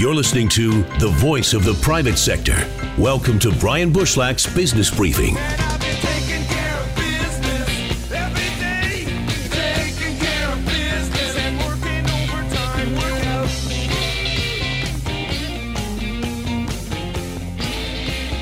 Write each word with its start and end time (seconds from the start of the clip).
You're 0.00 0.14
listening 0.14 0.48
to 0.56 0.82
the 0.98 1.12
voice 1.18 1.52
of 1.52 1.62
the 1.62 1.74
private 1.74 2.16
sector. 2.16 2.56
Welcome 2.96 3.38
to 3.40 3.52
Brian 3.56 3.92
Bushlach's 3.92 4.46
Business 4.46 4.90
Briefing. 4.90 5.36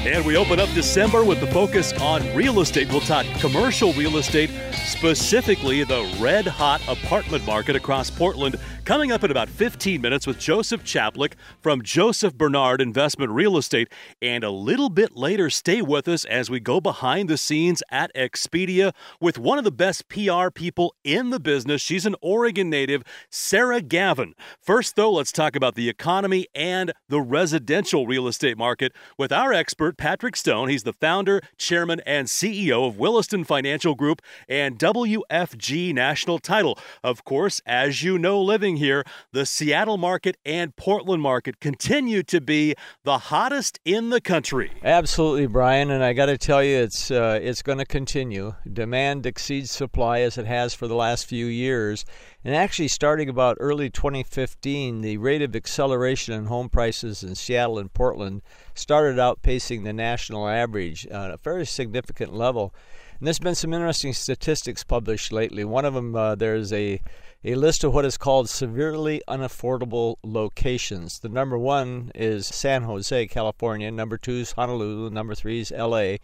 And 0.07 0.25
we 0.25 0.37
open 0.37 0.61
up 0.61 0.69
December 0.75 1.25
with 1.25 1.41
the 1.41 1.49
focus 1.49 1.93
on 1.95 2.23
real 2.37 2.61
estate. 2.61 2.89
We'll 2.91 3.01
talk 3.01 3.27
commercial 3.41 3.93
real 3.95 4.19
estate, 4.19 4.51
specifically 4.89 5.85
the 5.85 6.17
red 6.19 6.47
hot 6.47 6.81
apartment 6.89 7.45
market 7.47 7.77
across 7.77 8.11
Portland 8.11 8.57
Coming 8.89 9.13
up 9.13 9.23
in 9.23 9.31
about 9.31 9.51
15 9.51 10.01
minutes 10.01 10.27
with 10.27 10.39
Joseph 10.39 10.83
Chaplick 10.83 11.35
from 11.61 11.83
Joseph 11.83 12.33
Bernard 12.33 12.81
Investment 12.81 13.31
Real 13.31 13.59
Estate. 13.59 13.93
And 14.23 14.43
a 14.43 14.51
little 14.51 14.89
bit 14.89 15.15
later, 15.15 15.51
stay 15.51 15.83
with 15.83 16.09
us 16.09 16.25
as 16.25 16.49
we 16.49 16.59
go 16.59 16.81
behind 16.81 17.29
the 17.29 17.37
scenes 17.37 17.83
at 17.91 18.11
Expedia 18.15 18.95
with 19.21 19.39
one 19.39 19.59
of 19.59 19.65
the 19.65 19.71
best 19.71 20.09
PR 20.09 20.49
people 20.49 20.95
in 21.05 21.29
the 21.29 21.39
business. 21.39 21.83
She's 21.83 22.07
an 22.07 22.17
Oregon 22.23 22.71
native, 22.71 23.03
Sarah 23.31 23.83
Gavin. 23.83 24.33
First, 24.59 24.97
though, 24.97 25.13
let's 25.13 25.33
talk 25.33 25.55
about 25.55 25.75
the 25.75 25.91
economy 25.91 26.47
and 26.55 26.95
the 27.11 27.21
residential 27.21 28.07
real 28.07 28.27
estate 28.27 28.57
market 28.57 28.95
with 29.19 29.33
our 29.33 29.53
expert, 29.53 29.99
Patrick 29.99 30.35
Stone. 30.35 30.71
He's 30.71 30.85
the 30.85 30.95
founder, 30.95 31.43
chairman, 31.59 32.01
and 32.07 32.27
CEO 32.27 32.89
of 32.89 32.99
Williston 32.99 33.45
Financial 33.45 33.95
Group 33.95 34.23
and 34.49 34.78
WFG 34.79 35.93
National 35.93 36.39
Title. 36.39 36.79
Of 37.03 37.25
course, 37.25 37.61
as 37.67 38.03
you 38.03 38.19
know, 38.19 38.41
living 38.41 38.77
here, 38.77 39.05
the 39.33 39.45
Seattle 39.45 39.99
market 39.99 40.37
and 40.45 40.75
Portland 40.77 41.23
market 41.23 41.61
continue 41.61 42.23
to 42.25 42.41
be 42.41 42.75
the 43.05 43.19
hottest 43.19 43.79
in 43.85 44.11
the 44.11 44.21
country. 44.21 44.73
Absolutely, 44.83 45.47
Brian, 45.47 45.91
and 45.91 46.03
I 46.03 46.13
got 46.13 46.27
to 46.27 46.39
tell 46.39 46.63
you, 46.63 46.77
it's 46.77 47.11
uh, 47.11 47.39
it's 47.43 47.63
going 47.63 47.79
to 47.79 47.85
continue. 47.85 48.55
Demand 48.71 49.27
exceeds 49.27 49.71
supply 49.71 50.21
as 50.21 50.39
it 50.39 50.47
has 50.47 50.75
for 50.75 50.87
the 50.87 50.95
last 50.95 51.27
few 51.27 51.47
years, 51.47 52.05
and 52.45 52.55
actually, 52.55 52.89
starting 52.89 53.29
about 53.29 53.57
early 53.61 53.91
2015, 53.91 55.01
the 55.01 55.17
rate 55.17 55.43
of 55.43 55.57
acceleration 55.57 56.35
in 56.35 56.47
home 56.47 56.69
prices 56.69 57.23
in 57.23 57.35
Seattle 57.35 57.79
and 57.79 57.93
Portland 57.93 58.43
started 58.75 59.17
outpacing 59.17 59.85
the 59.85 59.93
national 59.93 60.49
average 60.49 61.07
at 61.09 61.31
a 61.31 61.37
very 61.37 61.67
significant 61.67 62.33
level. 62.33 62.73
And 63.19 63.27
there's 63.27 63.41
been 63.41 63.57
some 63.57 63.75
interesting 63.75 64.13
statistics 64.13 64.85
published 64.85 65.33
lately. 65.33 65.65
One 65.65 65.85
of 65.85 65.95
them, 65.95 66.15
uh, 66.15 66.37
there's 66.37 66.73
a 66.73 67.01
a 67.45 67.55
list 67.55 67.85
of 67.85 67.95
what 67.95 68.05
is 68.05 68.17
called 68.17 68.49
severely 68.49 69.23
unaffordable 69.29 70.17
locations. 70.25 71.21
The 71.21 71.29
number 71.29 71.57
one 71.57 72.11
is 72.15 72.47
San 72.47 72.83
Jose, 72.83 73.29
California. 73.29 73.91
Number 73.93 74.19
two 74.19 74.33
is 74.33 74.53
Honolulu. 74.53 75.11
Number 75.11 75.37
three 75.37 75.61
is 75.61 75.71
LA. 75.71 76.17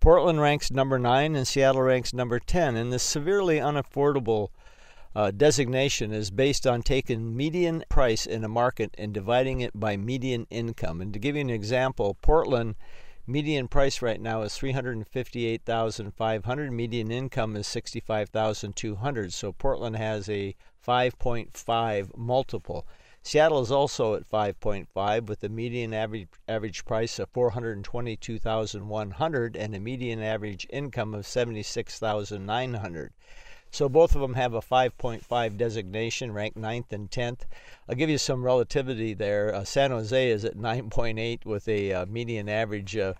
Portland 0.00 0.40
ranks 0.40 0.70
number 0.70 0.98
nine, 0.98 1.34
and 1.34 1.46
Seattle 1.46 1.82
ranks 1.82 2.14
number 2.14 2.38
10. 2.38 2.76
And 2.76 2.92
the 2.92 2.98
severely 2.98 3.56
unaffordable 3.58 4.48
uh, 5.14 5.30
designation 5.30 6.12
is 6.12 6.30
based 6.30 6.66
on 6.66 6.82
taking 6.82 7.36
median 7.36 7.84
price 7.88 8.26
in 8.26 8.44
a 8.44 8.48
market 8.48 8.94
and 8.96 9.12
dividing 9.12 9.60
it 9.60 9.78
by 9.78 9.96
median 9.96 10.46
income. 10.50 11.00
And 11.00 11.12
to 11.12 11.18
give 11.18 11.36
you 11.36 11.42
an 11.42 11.50
example, 11.50 12.16
Portland 12.22 12.76
Median 13.26 13.68
price 13.68 14.00
right 14.00 14.20
now 14.20 14.40
is 14.42 14.56
358,500. 14.56 16.72
Median 16.72 17.10
income 17.10 17.54
is 17.54 17.66
65,200. 17.66 19.32
So 19.32 19.52
Portland 19.52 19.96
has 19.96 20.28
a 20.28 20.54
5.5 20.86 22.16
multiple. 22.16 22.86
Seattle 23.22 23.60
is 23.60 23.70
also 23.70 24.14
at 24.14 24.26
5.5 24.26 25.26
with 25.26 25.44
a 25.44 25.50
median 25.50 25.92
average 25.92 26.28
average 26.48 26.86
price 26.86 27.18
of 27.18 27.28
422,100 27.28 29.56
and 29.56 29.74
a 29.74 29.80
median 29.80 30.22
average 30.22 30.66
income 30.70 31.14
of 31.14 31.26
76,900. 31.26 33.12
So 33.70 33.88
both 33.88 34.14
of 34.14 34.20
them 34.20 34.34
have 34.34 34.52
a 34.52 34.60
5.5 34.60 35.56
designation, 35.56 36.32
ranked 36.32 36.58
9th 36.58 36.92
and 36.92 37.10
10th. 37.10 37.40
I'll 37.88 37.94
give 37.94 38.10
you 38.10 38.18
some 38.18 38.44
relativity 38.44 39.14
there. 39.14 39.54
Uh, 39.54 39.64
San 39.64 39.90
Jose 39.90 40.30
is 40.30 40.44
at 40.44 40.56
9.8 40.56 41.44
with 41.44 41.68
a 41.68 41.92
uh, 41.92 42.06
median 42.06 42.48
average 42.48 42.96
uh, 42.96 43.14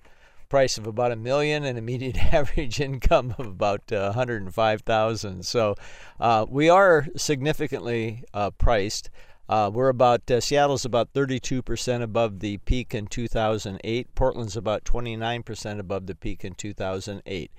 price 0.48 0.76
of 0.76 0.86
about 0.86 1.12
a 1.12 1.16
million 1.16 1.64
and 1.64 1.78
a 1.78 1.80
median 1.80 2.16
average 2.32 2.80
income 2.80 3.34
of 3.38 3.46
about 3.46 3.82
105,000. 3.90 5.38
Uh, 5.38 5.42
so 5.42 5.76
uh, 6.18 6.44
we 6.48 6.68
are 6.68 7.06
significantly 7.16 8.24
uh, 8.34 8.50
priced. 8.50 9.08
we're 9.48 9.88
about 9.88 10.22
Seattle's 10.40 10.84
about 10.84 11.12
32% 11.12 12.02
above 12.02 12.40
the 12.40 12.56
peak 12.58 12.92
in 12.92 13.06
2008. 13.06 14.14
Portland's 14.16 14.56
about 14.56 14.84
29% 14.84 15.78
above 15.78 16.06
the 16.06 16.16
peak 16.16 16.44
in 16.44 16.54
2008. 16.54 17.52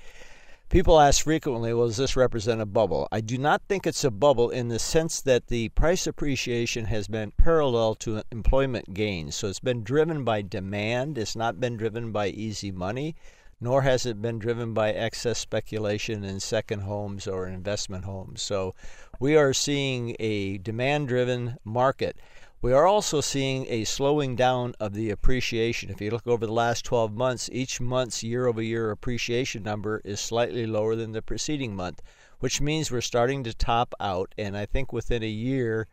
People 0.71 1.01
ask 1.01 1.25
frequently, 1.25 1.73
well, 1.73 1.87
does 1.87 1.97
this 1.97 2.15
represent 2.15 2.61
a 2.61 2.65
bubble? 2.65 3.05
I 3.11 3.19
do 3.19 3.37
not 3.37 3.61
think 3.67 3.85
it's 3.85 4.05
a 4.05 4.09
bubble 4.09 4.49
in 4.49 4.69
the 4.69 4.79
sense 4.79 5.19
that 5.19 5.47
the 5.47 5.67
price 5.67 6.07
appreciation 6.07 6.85
has 6.85 7.09
been 7.09 7.31
parallel 7.31 7.93
to 7.95 8.23
employment 8.31 8.93
gains. 8.93 9.35
So 9.35 9.49
it's 9.49 9.59
been 9.59 9.83
driven 9.83 10.23
by 10.23 10.43
demand, 10.43 11.17
it's 11.17 11.35
not 11.35 11.59
been 11.59 11.75
driven 11.75 12.13
by 12.13 12.27
easy 12.27 12.71
money, 12.71 13.17
nor 13.59 13.81
has 13.81 14.05
it 14.05 14.21
been 14.21 14.39
driven 14.39 14.73
by 14.73 14.91
excess 14.91 15.39
speculation 15.39 16.23
in 16.23 16.39
second 16.39 16.83
homes 16.83 17.27
or 17.27 17.47
investment 17.47 18.05
homes. 18.05 18.41
So 18.41 18.73
we 19.19 19.35
are 19.35 19.51
seeing 19.51 20.15
a 20.21 20.57
demand 20.57 21.09
driven 21.09 21.57
market. 21.65 22.15
We 22.63 22.73
are 22.73 22.85
also 22.85 23.21
seeing 23.21 23.65
a 23.69 23.85
slowing 23.85 24.35
down 24.35 24.75
of 24.79 24.93
the 24.93 25.09
appreciation. 25.09 25.89
If 25.89 25.99
you 25.99 26.11
look 26.11 26.27
over 26.27 26.45
the 26.45 26.53
last 26.53 26.85
12 26.85 27.11
months, 27.11 27.49
each 27.51 27.81
month's 27.81 28.21
year 28.21 28.45
over 28.45 28.61
year 28.61 28.91
appreciation 28.91 29.63
number 29.63 29.99
is 30.05 30.19
slightly 30.19 30.67
lower 30.67 30.95
than 30.95 31.11
the 31.11 31.23
preceding 31.23 31.75
month, 31.75 32.03
which 32.39 32.61
means 32.61 32.91
we're 32.91 33.01
starting 33.01 33.43
to 33.45 33.53
top 33.55 33.95
out. 33.99 34.35
And 34.37 34.55
I 34.55 34.67
think 34.67 34.93
within 34.93 35.23
a 35.23 35.27
year, 35.27 35.87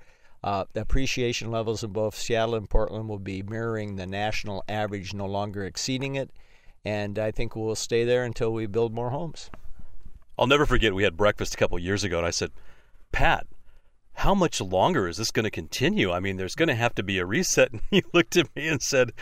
uh, 0.44 0.66
the 0.74 0.82
appreciation 0.82 1.50
levels 1.50 1.82
in 1.82 1.90
both 1.90 2.14
Seattle 2.14 2.54
and 2.54 2.68
Portland 2.68 3.08
will 3.08 3.18
be 3.18 3.42
mirroring 3.42 3.96
the 3.96 4.06
national 4.06 4.62
average, 4.68 5.14
no 5.14 5.24
longer 5.24 5.64
exceeding 5.64 6.16
it. 6.16 6.30
And 6.84 7.18
I 7.18 7.30
think 7.30 7.56
we'll 7.56 7.76
stay 7.76 8.04
there 8.04 8.24
until 8.24 8.52
we 8.52 8.66
build 8.66 8.92
more 8.92 9.08
homes. 9.08 9.50
I'll 10.38 10.46
never 10.46 10.66
forget 10.66 10.94
we 10.94 11.04
had 11.04 11.16
breakfast 11.16 11.54
a 11.54 11.56
couple 11.56 11.78
years 11.78 12.04
ago, 12.04 12.18
and 12.18 12.26
I 12.26 12.30
said, 12.30 12.52
Pat, 13.10 13.46
how 14.18 14.34
much 14.34 14.60
longer 14.60 15.06
is 15.06 15.16
this 15.16 15.30
going 15.30 15.44
to 15.44 15.50
continue? 15.50 16.10
I 16.10 16.18
mean, 16.18 16.38
there's 16.38 16.56
going 16.56 16.68
to 16.68 16.74
have 16.74 16.92
to 16.96 17.04
be 17.04 17.18
a 17.18 17.24
reset. 17.24 17.70
And 17.72 17.82
he 17.90 18.02
looked 18.12 18.36
at 18.36 18.54
me 18.56 18.66
and 18.66 18.82
said, 18.82 19.12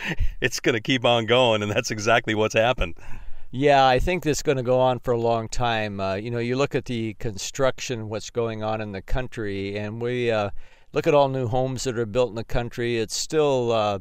it's 0.40 0.58
going 0.58 0.74
to 0.74 0.80
keep 0.80 1.04
on 1.04 1.26
going. 1.26 1.62
And 1.62 1.70
that's 1.70 1.90
exactly 1.90 2.34
what's 2.34 2.54
happened. 2.54 2.94
Yeah, 3.50 3.86
I 3.86 3.98
think 3.98 4.22
this 4.22 4.38
is 4.38 4.42
going 4.42 4.56
to 4.56 4.62
go 4.62 4.80
on 4.80 5.00
for 5.00 5.12
a 5.12 5.20
long 5.20 5.48
time. 5.48 6.00
Uh, 6.00 6.14
you 6.14 6.30
know, 6.30 6.38
you 6.38 6.56
look 6.56 6.74
at 6.74 6.86
the 6.86 7.14
construction, 7.14 8.08
what's 8.08 8.30
going 8.30 8.62
on 8.62 8.80
in 8.80 8.92
the 8.92 9.02
country, 9.02 9.78
and 9.78 10.00
we 10.00 10.30
uh, 10.30 10.50
look 10.92 11.06
at 11.06 11.14
all 11.14 11.28
new 11.28 11.46
homes 11.46 11.84
that 11.84 11.98
are 11.98 12.06
built 12.06 12.30
in 12.30 12.36
the 12.36 12.44
country. 12.44 12.98
It's 12.98 13.16
still. 13.16 13.72
Uh, 13.72 13.98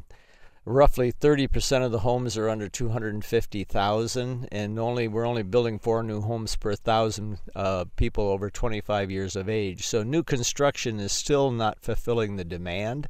roughly 0.65 1.11
30% 1.11 1.85
of 1.85 1.91
the 1.91 1.99
homes 1.99 2.37
are 2.37 2.49
under 2.49 2.67
250,000 2.67 4.47
and 4.51 4.79
only 4.79 5.07
we're 5.07 5.25
only 5.25 5.43
building 5.43 5.77
four 5.77 6.01
new 6.01 6.21
homes 6.21 6.55
per 6.55 6.71
1,000 6.71 7.37
uh, 7.55 7.85
people 7.95 8.27
over 8.29 8.49
25 8.49 9.11
years 9.11 9.35
of 9.35 9.47
age. 9.47 9.85
So 9.85 10.01
new 10.01 10.23
construction 10.23 10.99
is 10.99 11.11
still 11.11 11.51
not 11.51 11.79
fulfilling 11.81 12.35
the 12.35 12.43
demand. 12.43 13.07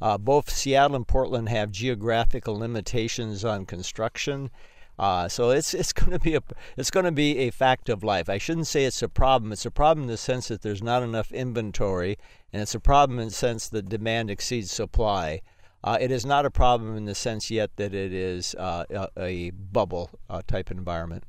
Uh, 0.00 0.16
both 0.16 0.50
Seattle 0.50 0.96
and 0.96 1.06
Portland 1.06 1.48
have 1.48 1.72
geographical 1.72 2.56
limitations 2.56 3.44
on 3.44 3.66
construction. 3.66 4.50
Uh, 4.98 5.28
so 5.28 5.50
it's 5.50 5.74
it's 5.74 5.92
going 5.92 6.12
to 6.12 6.18
be 6.18 6.34
a 6.34 6.42
it's 6.76 6.90
going 6.90 7.06
to 7.06 7.12
be 7.12 7.38
a 7.38 7.50
fact 7.50 7.88
of 7.88 8.04
life. 8.04 8.28
I 8.28 8.38
shouldn't 8.38 8.66
say 8.66 8.84
it's 8.84 9.02
a 9.02 9.08
problem. 9.08 9.52
It's 9.52 9.66
a 9.66 9.70
problem 9.70 10.04
in 10.04 10.08
the 10.08 10.16
sense 10.16 10.48
that 10.48 10.62
there's 10.62 10.82
not 10.82 11.02
enough 11.02 11.32
inventory, 11.32 12.18
and 12.52 12.62
it's 12.62 12.74
a 12.74 12.80
problem 12.80 13.18
in 13.18 13.28
the 13.28 13.34
sense 13.34 13.68
that 13.68 13.88
demand 13.88 14.30
exceeds 14.30 14.70
supply. 14.70 15.40
Uh, 15.84 15.98
it 16.00 16.10
is 16.10 16.24
not 16.24 16.46
a 16.46 16.50
problem 16.50 16.96
in 16.96 17.06
the 17.06 17.14
sense 17.14 17.50
yet 17.50 17.70
that 17.76 17.92
it 17.92 18.12
is 18.12 18.54
uh, 18.54 18.84
a, 18.90 19.20
a, 19.20 19.50
bubble 19.50 20.10
uh, 20.30 20.40
type 20.46 20.70
environment. 20.70 21.24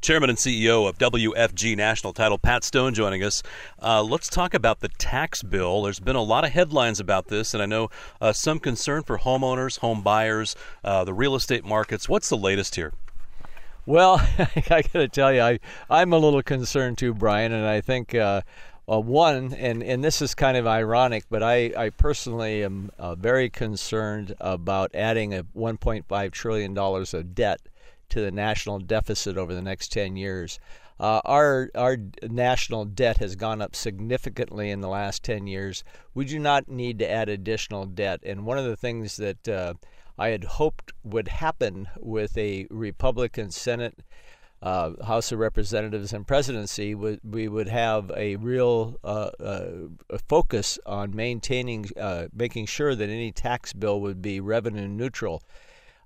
Chairman 0.00 0.28
and 0.28 0.38
CEO 0.38 0.86
of 0.86 0.98
WFG 0.98 1.76
National 1.76 2.12
Title, 2.12 2.36
Pat 2.36 2.62
Stone, 2.62 2.92
joining 2.92 3.24
us. 3.24 3.42
Uh, 3.82 4.02
let's 4.02 4.28
talk 4.28 4.52
about 4.52 4.80
the 4.80 4.90
tax 4.90 5.42
bill. 5.42 5.82
There's 5.82 5.98
been 5.98 6.14
a 6.14 6.22
lot 6.22 6.44
of 6.44 6.50
headlines 6.50 7.00
about 7.00 7.28
this, 7.28 7.54
and 7.54 7.62
I 7.62 7.66
know 7.66 7.88
uh, 8.20 8.34
some 8.34 8.60
concern 8.60 9.02
for 9.02 9.18
homeowners, 9.18 9.78
home 9.78 10.02
buyers, 10.02 10.54
uh, 10.84 11.04
the 11.04 11.14
real 11.14 11.34
estate 11.34 11.64
markets. 11.64 12.06
What's 12.06 12.28
the 12.28 12.36
latest 12.36 12.74
here? 12.76 12.92
Well, 13.86 14.16
I 14.38 14.82
got 14.82 14.92
to 14.92 15.08
tell 15.08 15.32
you, 15.32 15.40
I, 15.40 15.58
I'm 15.88 16.12
a 16.12 16.18
little 16.18 16.42
concerned 16.42 16.98
too, 16.98 17.14
Brian, 17.14 17.52
and 17.52 17.66
I 17.66 17.80
think 17.80 18.14
uh, 18.14 18.42
uh, 18.90 19.00
one, 19.00 19.54
and, 19.54 19.82
and 19.82 20.04
this 20.04 20.20
is 20.20 20.34
kind 20.34 20.56
of 20.56 20.66
ironic, 20.66 21.24
but 21.30 21.42
I, 21.42 21.72
I 21.76 21.90
personally 21.90 22.62
am 22.62 22.90
uh, 22.98 23.14
very 23.14 23.48
concerned 23.48 24.34
about 24.40 24.94
adding 24.94 25.34
a 25.34 25.44
$1.5 25.56 26.30
trillion 26.32 26.76
of 26.76 27.34
debt 27.34 27.60
to 28.10 28.20
the 28.20 28.30
national 28.30 28.80
deficit 28.80 29.36
over 29.36 29.54
the 29.54 29.62
next 29.62 29.92
10 29.92 30.16
years. 30.16 30.58
Uh, 31.00 31.20
our 31.24 31.70
our 31.74 31.96
national 32.22 32.84
debt 32.84 33.16
has 33.16 33.34
gone 33.34 33.60
up 33.60 33.74
significantly 33.74 34.70
in 34.70 34.80
the 34.80 34.88
last 34.88 35.24
10 35.24 35.48
years. 35.48 35.82
We 36.14 36.24
do 36.24 36.38
not 36.38 36.68
need 36.68 37.00
to 37.00 37.10
add 37.10 37.28
additional 37.28 37.84
debt. 37.84 38.20
And 38.22 38.46
one 38.46 38.58
of 38.58 38.64
the 38.64 38.76
things 38.76 39.16
that 39.16 39.48
uh, 39.48 39.74
I 40.16 40.28
had 40.28 40.44
hoped 40.44 40.92
would 41.02 41.28
happen 41.28 41.88
with 41.98 42.38
a 42.38 42.68
Republican 42.70 43.50
Senate, 43.50 43.98
uh, 44.64 45.04
House 45.04 45.30
of 45.30 45.38
Representatives, 45.38 46.14
and 46.14 46.26
presidency, 46.26 46.94
would, 46.94 47.20
we 47.22 47.48
would 47.48 47.68
have 47.68 48.10
a 48.16 48.36
real 48.36 48.98
uh, 49.04 49.30
uh, 49.38 49.66
focus 50.26 50.78
on 50.86 51.14
maintaining, 51.14 51.90
uh, 52.00 52.28
making 52.34 52.64
sure 52.64 52.94
that 52.94 53.10
any 53.10 53.30
tax 53.30 53.74
bill 53.74 54.00
would 54.00 54.22
be 54.22 54.40
revenue 54.40 54.88
neutral. 54.88 55.42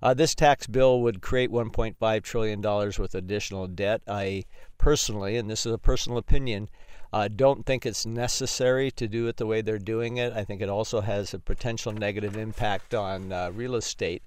Uh, 0.01 0.13
this 0.13 0.35
tax 0.35 0.67
bill 0.67 1.01
would 1.01 1.21
create 1.21 1.49
$1.5 1.49 2.23
trillion 2.23 2.61
with 2.99 3.15
additional 3.15 3.65
debt. 3.67 4.01
I 4.05 4.43
personally, 4.77 5.37
and 5.37 5.49
this 5.49 5.65
is 5.65 5.71
a 5.71 5.77
personal 5.77 6.17
opinion, 6.17 6.69
uh, 7.13 7.29
don't 7.33 7.65
think 7.65 7.85
it's 7.85 8.05
necessary 8.05 8.91
to 8.91 9.07
do 9.07 9.27
it 9.27 9.37
the 9.37 9.45
way 9.45 9.61
they're 9.61 9.79
doing 9.79 10.17
it. 10.17 10.33
I 10.33 10.43
think 10.43 10.61
it 10.61 10.69
also 10.69 10.99
has 10.99 11.33
a 11.33 11.39
potential 11.39 11.93
negative 11.93 12.35
impact 12.35 12.93
on 12.93 13.31
uh, 13.31 13.51
real 13.53 13.75
estate. 13.75 14.21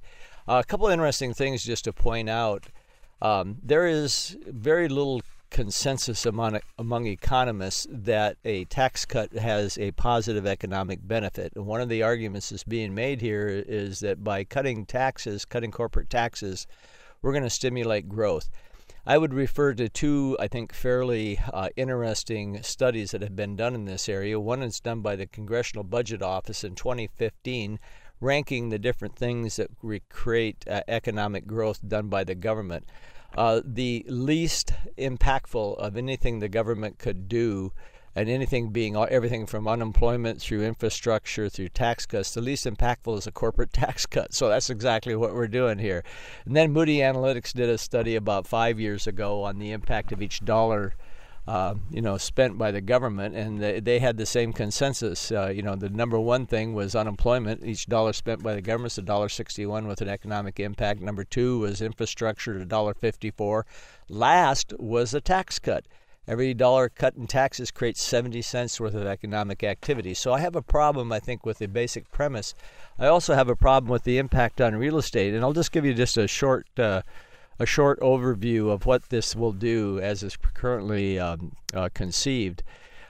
Uh, 0.49 0.63
a 0.65 0.67
couple 0.67 0.87
of 0.87 0.93
interesting 0.93 1.35
things 1.35 1.63
just 1.65 1.85
to 1.85 1.93
point 1.93 2.31
out. 2.31 2.69
Um, 3.23 3.59
there 3.63 3.87
is 3.87 4.37
very 4.49 4.89
little 4.89 5.23
consensus 5.49 6.27
among, 6.27 6.59
among 6.77 7.07
economists 7.07 7.87
that 7.89 8.37
a 8.45 8.65
tax 8.65 9.05
cut 9.05 9.33
has 9.35 9.79
a 9.79 9.93
positive 9.93 10.45
economic 10.45 11.07
benefit. 11.07 11.53
And 11.55 11.65
one 11.65 11.81
of 11.81 11.89
the 11.89 12.03
arguments 12.03 12.49
that's 12.51 12.65
being 12.65 12.97
made 12.97 13.21
here 13.21 13.47
is 13.49 14.01
that 14.01 14.25
by 14.25 14.43
cutting 14.43 14.85
taxes, 14.87 15.45
cutting 15.45 15.71
corporate 15.71 16.11
taxes, 16.11 16.67
we're 17.23 17.33
going 17.33 17.45
to 17.45 17.51
stimulate 17.51 18.09
growth. 18.09 18.51
I 19.07 19.19
would 19.19 19.35
refer 19.35 19.75
to 19.75 19.89
two, 19.89 20.37
I 20.41 20.49
think, 20.49 20.73
fairly 20.73 21.39
uh, 21.53 21.69
interesting 21.77 22.61
studies 22.65 23.13
that 23.13 23.23
have 23.23 23.37
been 23.37 23.55
done 23.55 23.77
in 23.77 23.85
this 23.85 24.09
area. 24.09 24.41
One 24.41 24.63
is 24.63 24.81
done 24.81 25.01
by 25.01 25.15
the 25.15 25.27
Congressional 25.27 25.85
Budget 25.85 26.23
Office 26.23 26.65
in 26.65 26.75
2015, 26.75 27.79
ranking 28.23 28.69
the 28.69 28.79
different 28.79 29.17
things 29.17 29.57
that 29.57 29.69
create 30.09 30.65
uh, 30.69 30.81
economic 30.87 31.47
growth 31.47 31.81
done 31.87 32.09
by 32.09 32.23
the 32.25 32.35
government. 32.35 32.89
Uh, 33.37 33.61
the 33.65 34.05
least 34.09 34.73
impactful 34.97 35.77
of 35.79 35.97
anything 35.97 36.39
the 36.39 36.49
government 36.49 36.99
could 36.99 37.29
do 37.29 37.73
and 38.15 38.29
anything 38.29 38.71
being 38.71 38.95
everything 38.95 39.47
from 39.47 39.67
unemployment 39.67 40.41
through 40.41 40.63
infrastructure 40.63 41.49
through 41.49 41.71
tax 41.71 42.05
cuts, 42.05 42.35
the 42.35 42.43
least 42.43 42.67
impactful 42.67 43.19
is 43.19 43.27
a 43.27 43.33
corporate 43.33 43.73
tax 43.73 44.07
cut. 44.07 44.33
So 44.35 44.49
that's 44.49 44.71
exactly 44.71 45.17
what 45.17 45.35
we're 45.35 45.49
doing 45.49 45.79
here. 45.79 46.05
And 46.45 46.55
then 46.55 46.73
Moody 46.73 46.99
Analytics 46.99 47.53
did 47.53 47.71
a 47.71 47.79
study 47.79 48.15
about 48.15 48.47
five 48.47 48.79
years 48.79 49.07
ago 49.07 49.43
on 49.43 49.59
the 49.59 49.73
impact 49.73 50.13
of 50.13 50.23
each 50.23 50.45
dollar. 50.45 50.95
Uh, 51.45 51.75
you 51.91 52.01
know, 52.01 52.17
spent 52.17 52.57
by 52.57 52.71
the 52.71 52.81
government, 52.81 53.35
and 53.35 53.61
they, 53.61 53.81
they 53.81 53.99
had 53.99 54.17
the 54.17 54.25
same 54.25 54.53
consensus. 54.53 55.33
Uh, 55.33 55.49
you 55.49 55.61
know, 55.61 55.75
the 55.75 55.89
number 55.89 56.19
one 56.19 56.47
thing 56.47 56.73
was 56.73 56.95
unemployment. 56.95 57.65
Each 57.65 57.85
dollar 57.87 58.13
spent 58.13 58.45
by 58.45 58.55
the 58.55 58.63
government 58.63 58.93
is 58.93 58.99
a 58.99 59.03
dollar 59.03 59.29
sixty-one 59.29 59.89
with 59.89 60.01
an 60.01 60.09
economic 60.09 60.61
impact. 60.61 61.01
Number 61.01 61.25
two 61.25 61.59
was 61.59 61.83
infrastructure, 61.83 62.57
a 62.59 62.65
dollar 62.65 62.95
fifty-four. 62.95 63.67
Last 64.09 64.73
was 64.79 65.15
a 65.15 65.21
tax 65.21 65.59
cut. 65.59 65.85
Every 66.29 66.55
dollar 66.55 66.89
cut 66.89 67.17
in 67.17 67.27
taxes 67.27 67.73
creates 67.73 68.01
70 68.01 68.43
cents 68.43 68.79
worth 68.79 68.95
of 68.95 69.05
economic 69.05 69.65
activity. 69.65 70.15
So 70.15 70.33
I 70.33 70.39
have 70.39 70.55
a 70.55 70.63
problem, 70.63 71.11
I 71.11 71.19
think, 71.19 71.45
with 71.45 71.59
the 71.59 71.67
basic 71.67 72.13
premise. 72.13 72.55
I 72.97 73.07
also 73.07 73.35
have 73.35 73.49
a 73.49 73.57
problem 73.57 73.91
with 73.91 74.05
the 74.05 74.19
impact 74.19 74.61
on 74.61 74.77
real 74.77 74.99
estate, 74.99 75.35
and 75.35 75.43
I'll 75.43 75.53
just 75.53 75.73
give 75.73 75.85
you 75.85 75.95
just 75.95 76.17
a 76.17 76.29
short. 76.29 76.69
Uh, 76.79 77.03
a 77.63 77.67
short 77.67 78.01
overview 78.01 78.71
of 78.71 78.87
what 78.87 79.09
this 79.09 79.37
will 79.37 79.53
do 79.53 80.01
as 80.01 80.23
is 80.23 80.37
currently 80.37 81.19
um, 81.19 81.53
uh, 81.73 81.89
conceived. 81.95 82.63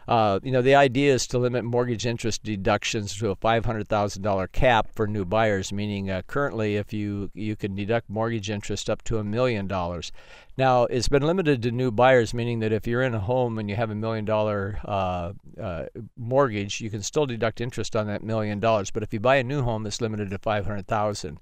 Uh, 0.08 0.40
you 0.42 0.50
know, 0.50 0.62
the 0.62 0.74
idea 0.74 1.14
is 1.14 1.26
to 1.28 1.38
limit 1.38 1.64
mortgage 1.64 2.06
interest 2.06 2.42
deductions 2.42 3.16
to 3.16 3.30
a 3.30 3.36
$500,000 3.36 4.52
cap 4.52 4.88
for 4.92 5.06
new 5.06 5.24
buyers, 5.24 5.72
meaning 5.72 6.10
uh, 6.10 6.22
currently 6.26 6.76
if 6.76 6.92
you 6.92 7.30
you 7.34 7.54
can 7.54 7.74
deduct 7.74 8.10
mortgage 8.10 8.50
interest 8.50 8.90
up 8.90 9.02
to 9.02 9.18
a 9.18 9.24
million 9.24 9.66
dollars. 9.68 10.10
Now, 10.58 10.84
it's 10.84 11.08
been 11.08 11.22
limited 11.22 11.62
to 11.62 11.70
new 11.70 11.90
buyers, 11.90 12.34
meaning 12.34 12.58
that 12.60 12.72
if 12.72 12.86
you're 12.86 13.02
in 13.02 13.14
a 13.14 13.20
home 13.20 13.58
and 13.58 13.70
you 13.70 13.76
have 13.76 13.90
a 13.90 13.94
million 13.94 14.24
dollar 14.24 14.80
uh, 14.84 15.32
uh 15.60 15.86
mortgage, 16.16 16.80
you 16.80 16.90
can 16.90 17.02
still 17.02 17.26
deduct 17.26 17.60
interest 17.60 17.94
on 17.94 18.06
that 18.08 18.22
million 18.24 18.58
dollars. 18.58 18.90
But 18.90 19.04
if 19.04 19.14
you 19.14 19.20
buy 19.20 19.36
a 19.36 19.44
new 19.44 19.62
home, 19.62 19.86
it's 19.86 20.00
limited 20.00 20.30
to 20.30 20.38
500,000. 20.38 21.38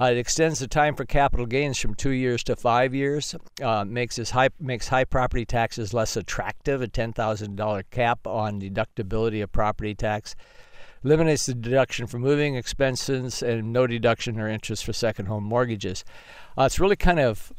Uh, 0.00 0.06
it 0.06 0.18
extends 0.18 0.58
the 0.58 0.66
time 0.66 0.94
for 0.94 1.04
capital 1.04 1.46
gains 1.46 1.78
from 1.78 1.94
two 1.94 2.10
years 2.10 2.42
to 2.44 2.56
five 2.56 2.94
years. 2.94 3.34
Uh, 3.62 3.84
makes 3.84 4.30
high 4.30 4.50
makes 4.60 4.88
high 4.88 5.04
property 5.04 5.44
taxes 5.44 5.92
less 5.92 6.16
attractive. 6.16 6.82
A 6.82 6.88
ten 6.88 7.12
thousand 7.12 7.56
dollar 7.56 7.82
cap 7.84 8.26
on 8.26 8.60
deductibility 8.60 9.42
of 9.42 9.52
property 9.52 9.94
tax 9.94 10.34
eliminates 11.04 11.46
the 11.46 11.54
deduction 11.54 12.06
for 12.06 12.18
moving 12.18 12.54
expenses 12.54 13.42
and 13.42 13.72
no 13.72 13.86
deduction 13.86 14.38
or 14.38 14.48
interest 14.48 14.84
for 14.84 14.92
second 14.92 15.26
home 15.26 15.44
mortgages. 15.44 16.04
Uh, 16.56 16.62
it's 16.62 16.78
really 16.78 16.96
kind 16.96 17.18
of 17.18 17.52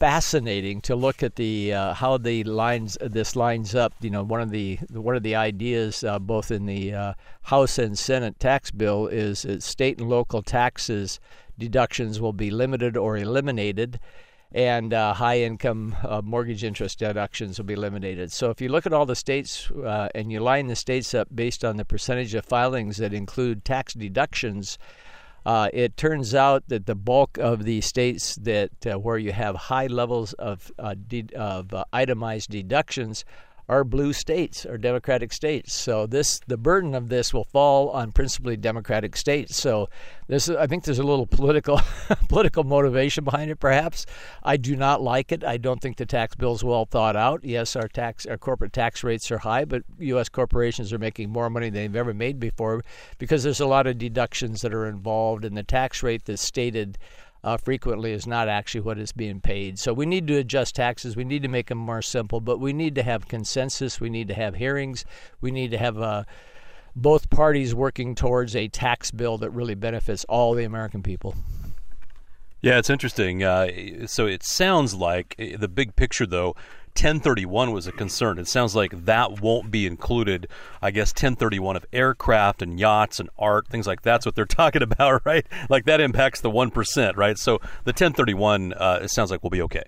fascinating 0.00 0.80
to 0.80 0.96
look 0.96 1.22
at 1.22 1.36
the 1.36 1.74
uh, 1.74 1.92
how 1.92 2.16
the 2.16 2.42
lines 2.44 2.96
this 3.02 3.36
lines 3.36 3.74
up. 3.74 3.92
You 4.00 4.10
know, 4.10 4.24
one 4.24 4.40
of 4.40 4.50
the 4.50 4.76
one 4.90 5.14
of 5.14 5.22
the 5.22 5.36
ideas 5.36 6.02
uh, 6.02 6.18
both 6.18 6.50
in 6.50 6.66
the 6.66 6.94
uh, 6.94 7.14
House 7.42 7.78
and 7.78 7.98
Senate 7.98 8.40
tax 8.40 8.70
bill 8.70 9.06
is 9.06 9.46
state 9.60 10.00
and 10.00 10.08
local 10.08 10.42
taxes 10.42 11.20
deductions 11.60 12.20
will 12.20 12.32
be 12.32 12.50
limited 12.50 12.96
or 12.96 13.16
eliminated, 13.16 14.00
and 14.50 14.92
uh, 14.92 15.14
high 15.14 15.38
income 15.38 15.94
uh, 16.02 16.20
mortgage 16.24 16.64
interest 16.64 16.98
deductions 16.98 17.58
will 17.58 17.66
be 17.66 17.74
eliminated. 17.74 18.32
So, 18.32 18.50
if 18.50 18.60
you 18.60 18.68
look 18.68 18.86
at 18.86 18.92
all 18.92 19.06
the 19.06 19.14
states 19.14 19.70
uh, 19.70 20.08
and 20.14 20.32
you 20.32 20.40
line 20.40 20.66
the 20.66 20.74
states 20.74 21.14
up 21.14 21.28
based 21.32 21.64
on 21.64 21.76
the 21.76 21.84
percentage 21.84 22.34
of 22.34 22.44
filings 22.44 22.96
that 22.96 23.14
include 23.14 23.64
tax 23.64 23.94
deductions, 23.94 24.76
uh, 25.46 25.68
it 25.72 25.96
turns 25.96 26.34
out 26.34 26.64
that 26.68 26.86
the 26.86 26.96
bulk 26.96 27.38
of 27.38 27.64
the 27.64 27.80
states 27.80 28.34
that 28.36 28.70
uh, 28.84 28.98
where 28.98 29.18
you 29.18 29.32
have 29.32 29.54
high 29.54 29.86
levels 29.86 30.32
of, 30.34 30.72
uh, 30.78 30.94
de- 31.06 31.34
of 31.34 31.72
itemized 31.92 32.50
deductions 32.50 33.24
are 33.70 33.84
blue 33.84 34.12
states, 34.12 34.66
are 34.66 34.76
Democratic 34.76 35.32
states. 35.32 35.72
So 35.72 36.04
this 36.04 36.40
the 36.48 36.56
burden 36.56 36.92
of 36.92 37.08
this 37.08 37.32
will 37.32 37.44
fall 37.44 37.90
on 37.90 38.10
principally 38.10 38.56
Democratic 38.56 39.16
states. 39.16 39.56
So 39.56 39.88
this 40.26 40.50
I 40.50 40.66
think 40.66 40.82
there's 40.82 40.98
a 40.98 41.04
little 41.04 41.24
political 41.26 41.80
political 42.28 42.64
motivation 42.64 43.22
behind 43.22 43.48
it. 43.48 43.60
Perhaps 43.60 44.06
I 44.42 44.56
do 44.56 44.74
not 44.74 45.00
like 45.00 45.30
it. 45.30 45.44
I 45.44 45.56
don't 45.56 45.80
think 45.80 45.98
the 45.98 46.04
tax 46.04 46.34
bill 46.34 46.52
is 46.52 46.64
well 46.64 46.84
thought 46.84 47.14
out. 47.14 47.44
Yes, 47.44 47.76
our 47.76 47.86
tax 47.86 48.26
our 48.26 48.36
corporate 48.36 48.72
tax 48.72 49.04
rates 49.04 49.30
are 49.30 49.38
high, 49.38 49.64
but 49.64 49.84
U.S. 50.00 50.28
corporations 50.28 50.92
are 50.92 50.98
making 50.98 51.30
more 51.30 51.48
money 51.48 51.70
than 51.70 51.80
they've 51.80 51.96
ever 51.96 52.12
made 52.12 52.40
before 52.40 52.82
because 53.18 53.44
there's 53.44 53.60
a 53.60 53.66
lot 53.66 53.86
of 53.86 53.98
deductions 53.98 54.62
that 54.62 54.74
are 54.74 54.86
involved, 54.86 55.44
and 55.44 55.56
the 55.56 55.62
tax 55.62 56.02
rate 56.02 56.24
that's 56.24 56.42
stated 56.42 56.98
uh, 57.42 57.56
frequently 57.56 58.12
is 58.12 58.26
not 58.26 58.48
actually 58.48 58.82
what 58.82 58.98
is 58.98 59.12
being 59.12 59.40
paid. 59.40 59.78
So 59.78 59.92
we 59.92 60.06
need 60.06 60.26
to 60.28 60.36
adjust 60.36 60.74
taxes. 60.74 61.16
We 61.16 61.24
need 61.24 61.42
to 61.42 61.48
make 61.48 61.68
them 61.68 61.78
more 61.78 62.02
simple, 62.02 62.40
but 62.40 62.60
we 62.60 62.72
need 62.72 62.94
to 62.96 63.02
have 63.02 63.28
consensus. 63.28 64.00
We 64.00 64.10
need 64.10 64.28
to 64.28 64.34
have 64.34 64.54
hearings. 64.54 65.04
We 65.40 65.50
need 65.50 65.70
to 65.70 65.78
have 65.78 65.98
uh, 65.98 66.24
both 66.94 67.30
parties 67.30 67.74
working 67.74 68.14
towards 68.14 68.54
a 68.54 68.68
tax 68.68 69.10
bill 69.10 69.38
that 69.38 69.50
really 69.50 69.74
benefits 69.74 70.24
all 70.24 70.54
the 70.54 70.64
American 70.64 71.02
people. 71.02 71.34
Yeah, 72.62 72.78
it's 72.78 72.90
interesting. 72.90 73.42
Uh, 73.42 74.06
so 74.06 74.26
it 74.26 74.42
sounds 74.42 74.94
like 74.94 75.34
eh, 75.38 75.56
the 75.58 75.68
big 75.68 75.96
picture, 75.96 76.26
though, 76.26 76.54
1031 77.02 77.72
was 77.72 77.86
a 77.86 77.92
concern. 77.92 78.38
It 78.38 78.46
sounds 78.46 78.76
like 78.76 79.06
that 79.06 79.40
won't 79.40 79.70
be 79.70 79.86
included. 79.86 80.48
I 80.82 80.90
guess 80.90 81.10
1031 81.10 81.76
of 81.76 81.86
aircraft 81.94 82.60
and 82.60 82.78
yachts 82.78 83.18
and 83.18 83.30
art, 83.38 83.68
things 83.68 83.86
like 83.86 84.02
that's 84.02 84.26
what 84.26 84.34
they're 84.34 84.44
talking 84.60 84.82
about, 84.82 85.22
right? 85.24 85.46
Like 85.70 85.86
that 85.86 86.00
impacts 86.00 86.40
the 86.40 86.50
1%, 86.50 87.16
right? 87.16 87.38
So 87.38 87.58
the 87.84 87.92
1031, 87.92 88.74
uh, 88.74 89.00
it 89.02 89.08
sounds 89.08 89.30
like 89.30 89.42
will 89.42 89.50
be 89.50 89.62
okay. 89.62 89.84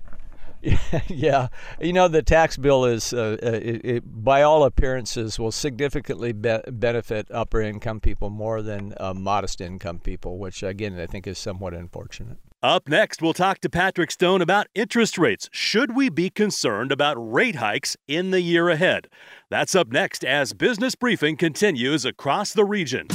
yeah, 1.09 1.49
you 1.81 1.93
know 1.93 2.07
the 2.07 2.23
tax 2.23 2.57
bill 2.57 2.85
is, 2.85 3.13
uh, 3.13 3.37
uh, 3.43 3.51
it, 3.51 3.81
it, 3.85 4.25
by 4.25 4.43
all 4.43 4.63
appearances, 4.63 5.37
will 5.37 5.51
significantly 5.51 6.33
be- 6.33 6.61
benefit 6.69 7.27
upper 7.33 7.61
income 7.61 7.99
people 7.99 8.31
more 8.31 8.63
than 8.63 8.95
uh, 9.01 9.13
modest 9.13 9.61
income 9.61 9.99
people, 9.99 10.39
which 10.39 10.63
again 10.63 10.99
I 11.01 11.07
think 11.07 11.27
is 11.27 11.37
somewhat 11.37 11.75
unfortunate. 11.75 12.39
Up 12.65 12.89
next, 12.89 13.21
we'll 13.21 13.33
talk 13.33 13.59
to 13.59 13.69
Patrick 13.69 14.13
Stone 14.13 14.41
about 14.41 14.69
interest 14.73 15.19
rates. 15.19 15.49
Should 15.51 15.97
we 15.97 16.09
be 16.09 16.31
concerned 16.31 16.93
about 16.93 17.17
rate 17.19 17.57
hikes 17.57 17.97
in 18.07 18.31
the 18.31 18.41
year 18.41 18.69
ahead? 18.69 19.09
That's 19.51 19.75
up 19.75 19.89
next 19.89 20.25
as 20.25 20.53
Business 20.53 20.95
Briefing 20.95 21.37
continues 21.37 22.05
across 22.05 22.53
the 22.53 22.65
region. 22.65 23.09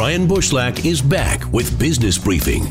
Brian 0.00 0.26
Bushlach 0.26 0.86
is 0.86 1.02
back 1.02 1.44
with 1.52 1.78
Business 1.78 2.16
Briefing. 2.16 2.62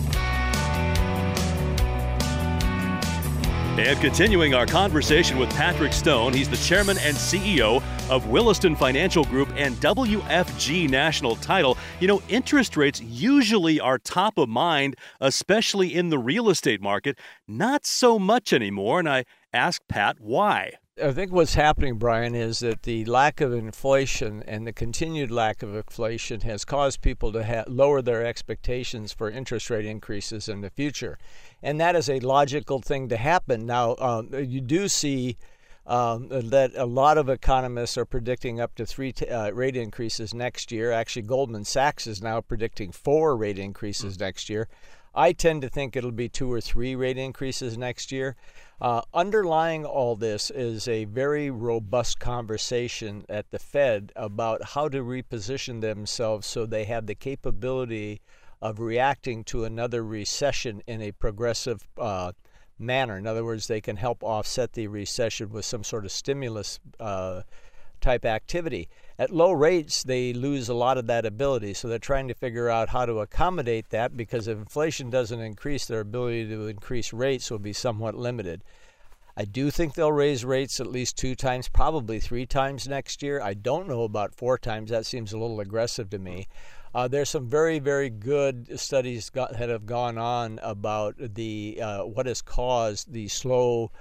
And 3.77 4.01
continuing 4.01 4.55
our 4.55 4.65
conversation 4.65 5.38
with 5.38 5.51
Patrick 5.51 5.93
Stone, 5.93 6.33
he's 6.33 6.50
the 6.50 6.57
chairman 6.57 6.98
and 6.98 7.15
CEO 7.15 7.83
of 8.09 8.25
Williston 8.29 8.75
Financial 8.75 9.24
Group 9.25 9.48
and 9.55 9.75
WFG 9.75 10.89
National 10.89 11.36
Title. 11.36 11.77
You 12.00 12.07
know, 12.07 12.19
interest 12.29 12.75
rates 12.75 13.00
usually 13.00 13.79
are 13.79 14.00
top 14.00 14.39
of 14.39 14.50
mind, 14.50 14.95
especially 15.21 15.93
in 15.93 16.09
the 16.09 16.17
real 16.17 16.50
estate 16.50 16.81
market. 16.81 17.19
Not 17.48 17.86
so 17.86 18.17
much 18.17 18.53
anymore. 18.53 18.98
And 18.98 19.07
I 19.07 19.25
asked 19.53 19.88
Pat 19.88 20.19
why. 20.19 20.78
I 21.01 21.11
think 21.11 21.31
what's 21.31 21.53
happening, 21.53 21.97
Brian, 21.97 22.35
is 22.35 22.59
that 22.59 22.83
the 22.83 23.05
lack 23.05 23.41
of 23.41 23.53
inflation 23.53 24.43
and 24.47 24.67
the 24.67 24.73
continued 24.73 25.31
lack 25.31 25.63
of 25.63 25.75
inflation 25.75 26.41
has 26.41 26.65
caused 26.65 27.01
people 27.01 27.31
to 27.33 27.45
ha- 27.45 27.63
lower 27.67 28.01
their 28.01 28.25
expectations 28.25 29.13
for 29.13 29.29
interest 29.29 29.69
rate 29.69 29.85
increases 29.85 30.49
in 30.49 30.61
the 30.61 30.69
future. 30.69 31.17
And 31.61 31.79
that 31.79 31.95
is 31.95 32.09
a 32.09 32.19
logical 32.19 32.81
thing 32.81 33.09
to 33.09 33.17
happen. 33.17 33.65
Now, 33.65 33.95
um, 33.99 34.29
you 34.33 34.61
do 34.61 34.87
see 34.87 35.37
um, 35.85 36.27
that 36.29 36.71
a 36.75 36.85
lot 36.85 37.17
of 37.17 37.29
economists 37.29 37.97
are 37.97 38.05
predicting 38.05 38.59
up 38.59 38.75
to 38.75 38.85
three 38.85 39.11
t- 39.11 39.27
uh, 39.27 39.51
rate 39.51 39.75
increases 39.75 40.33
next 40.33 40.71
year. 40.71 40.91
Actually, 40.91 41.23
Goldman 41.23 41.65
Sachs 41.65 42.07
is 42.07 42.21
now 42.21 42.41
predicting 42.41 42.91
four 42.91 43.35
rate 43.35 43.57
increases 43.57 44.15
mm-hmm. 44.15 44.25
next 44.25 44.49
year. 44.49 44.67
I 45.13 45.31
tend 45.31 45.61
to 45.63 45.69
think 45.69 45.95
it'll 45.95 46.11
be 46.11 46.29
two 46.29 46.51
or 46.51 46.61
three 46.61 46.95
rate 46.95 47.17
increases 47.17 47.77
next 47.77 48.11
year. 48.11 48.35
Uh, 48.81 49.01
underlying 49.13 49.85
all 49.85 50.15
this 50.15 50.49
is 50.51 50.87
a 50.87 51.05
very 51.05 51.49
robust 51.49 52.19
conversation 52.19 53.25
at 53.27 53.51
the 53.51 53.59
Fed 53.59 54.13
about 54.15 54.63
how 54.63 54.87
to 54.87 55.03
reposition 55.03 55.81
themselves 55.81 56.47
so 56.47 56.65
they 56.65 56.85
have 56.85 57.05
the 57.05 57.15
capability 57.15 58.21
of 58.61 58.79
reacting 58.79 59.43
to 59.45 59.65
another 59.65 60.03
recession 60.03 60.81
in 60.87 61.01
a 61.01 61.11
progressive 61.11 61.87
uh, 61.97 62.31
manner. 62.77 63.17
In 63.17 63.27
other 63.27 63.43
words, 63.43 63.67
they 63.67 63.81
can 63.81 63.97
help 63.97 64.23
offset 64.23 64.73
the 64.73 64.87
recession 64.87 65.49
with 65.49 65.65
some 65.65 65.83
sort 65.83 66.05
of 66.05 66.11
stimulus 66.11 66.79
uh, 66.99 67.41
type 67.99 68.25
activity. 68.25 68.89
At 69.17 69.31
low 69.31 69.51
rates, 69.51 70.03
they 70.03 70.33
lose 70.33 70.69
a 70.69 70.73
lot 70.73 70.97
of 70.97 71.07
that 71.07 71.25
ability. 71.25 71.73
So 71.73 71.87
they're 71.87 71.99
trying 71.99 72.27
to 72.29 72.33
figure 72.33 72.69
out 72.69 72.89
how 72.89 73.05
to 73.05 73.19
accommodate 73.19 73.89
that 73.89 74.15
because 74.15 74.47
if 74.47 74.57
inflation 74.57 75.09
doesn't 75.09 75.39
increase, 75.39 75.85
their 75.85 75.99
ability 75.99 76.47
to 76.47 76.67
increase 76.67 77.11
rates 77.11 77.51
will 77.51 77.59
be 77.59 77.73
somewhat 77.73 78.15
limited. 78.15 78.63
I 79.37 79.45
do 79.45 79.71
think 79.71 79.93
they'll 79.93 80.11
raise 80.11 80.43
rates 80.43 80.81
at 80.81 80.87
least 80.87 81.17
two 81.17 81.33
times, 81.33 81.69
probably 81.69 82.19
three 82.19 82.45
times 82.45 82.87
next 82.87 83.23
year. 83.23 83.39
I 83.41 83.53
don't 83.53 83.87
know 83.87 84.03
about 84.03 84.35
four 84.35 84.57
times. 84.57 84.89
That 84.89 85.05
seems 85.05 85.31
a 85.31 85.37
little 85.37 85.61
aggressive 85.61 86.09
to 86.09 86.19
me. 86.19 86.47
Uh, 86.93 87.07
there's 87.07 87.29
some 87.29 87.47
very, 87.47 87.79
very 87.79 88.09
good 88.09 88.79
studies 88.79 89.29
got, 89.29 89.51
that 89.57 89.69
have 89.69 89.85
gone 89.85 90.17
on 90.17 90.59
about 90.63 91.15
the 91.17 91.79
uh, 91.81 92.01
what 92.01 92.25
has 92.25 92.41
caused 92.41 93.13
the 93.13 93.27
slow 93.27 93.91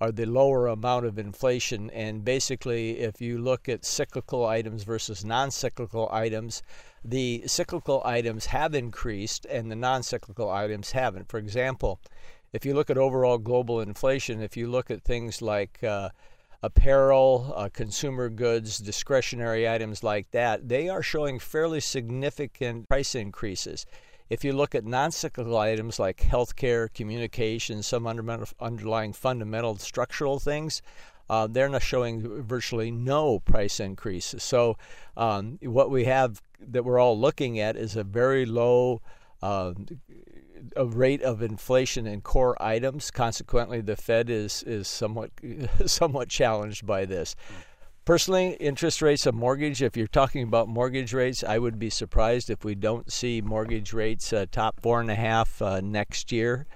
or 0.00 0.12
the 0.12 0.26
lower 0.26 0.66
amount 0.66 1.06
of 1.06 1.18
inflation. 1.18 1.90
And 1.90 2.24
basically, 2.24 2.98
if 2.98 3.20
you 3.20 3.38
look 3.38 3.68
at 3.68 3.84
cyclical 3.84 4.44
items 4.44 4.82
versus 4.82 5.24
non 5.24 5.50
cyclical 5.50 6.08
items, 6.12 6.62
the 7.04 7.44
cyclical 7.46 8.02
items 8.04 8.46
have 8.46 8.74
increased 8.74 9.46
and 9.46 9.70
the 9.70 9.76
non 9.76 10.02
cyclical 10.02 10.50
items 10.50 10.92
haven't. 10.92 11.28
For 11.28 11.38
example, 11.38 12.00
if 12.52 12.64
you 12.64 12.74
look 12.74 12.90
at 12.90 12.98
overall 12.98 13.38
global 13.38 13.80
inflation, 13.80 14.40
if 14.40 14.56
you 14.56 14.68
look 14.68 14.90
at 14.90 15.02
things 15.02 15.42
like 15.42 15.82
uh, 15.82 16.10
apparel, 16.62 17.52
uh, 17.54 17.68
consumer 17.72 18.28
goods, 18.28 18.78
discretionary 18.78 19.68
items 19.68 20.02
like 20.02 20.30
that, 20.30 20.68
they 20.68 20.88
are 20.88 21.02
showing 21.02 21.38
fairly 21.38 21.80
significant 21.80 22.88
price 22.88 23.14
increases. 23.14 23.86
If 24.28 24.44
you 24.44 24.52
look 24.52 24.74
at 24.74 24.84
non 24.84 25.12
cyclical 25.12 25.56
items 25.56 25.98
like 25.98 26.18
healthcare, 26.18 26.92
communications, 26.92 27.86
some 27.86 28.06
underlying 28.06 29.12
fundamental 29.12 29.76
structural 29.76 30.38
things, 30.38 30.82
uh, 31.28 31.46
they're 31.46 31.68
not 31.68 31.82
showing 31.82 32.42
virtually 32.42 32.90
no 32.90 33.40
price 33.40 33.80
increases. 33.80 34.42
So, 34.42 34.76
um, 35.16 35.58
what 35.62 35.90
we 35.90 36.04
have 36.04 36.42
that 36.60 36.84
we're 36.84 36.98
all 36.98 37.18
looking 37.18 37.58
at 37.58 37.76
is 37.76 37.96
a 37.96 38.04
very 38.04 38.46
low 38.46 39.00
uh, 39.42 39.74
a 40.74 40.86
rate 40.86 41.22
of 41.22 41.42
inflation 41.42 42.06
in 42.06 42.20
core 42.20 42.60
items. 42.60 43.10
Consequently, 43.10 43.80
the 43.80 43.96
Fed 43.96 44.30
is 44.30 44.62
is 44.64 44.88
somewhat 44.88 45.30
somewhat 45.86 46.28
challenged 46.28 46.86
by 46.86 47.04
this. 47.04 47.36
Personally, 48.06 48.56
interest 48.60 49.02
rates 49.02 49.26
of 49.26 49.34
mortgage, 49.34 49.82
if 49.82 49.96
you're 49.96 50.06
talking 50.06 50.44
about 50.44 50.68
mortgage 50.68 51.12
rates, 51.12 51.42
I 51.42 51.58
would 51.58 51.76
be 51.76 51.90
surprised 51.90 52.50
if 52.50 52.64
we 52.64 52.76
don't 52.76 53.10
see 53.10 53.40
mortgage 53.40 53.92
rates 53.92 54.32
uh, 54.32 54.46
top 54.48 54.80
four 54.80 55.00
and 55.00 55.10
a 55.10 55.16
half 55.16 55.60
uh, 55.60 55.80
next 55.82 56.30
year. 56.30 56.66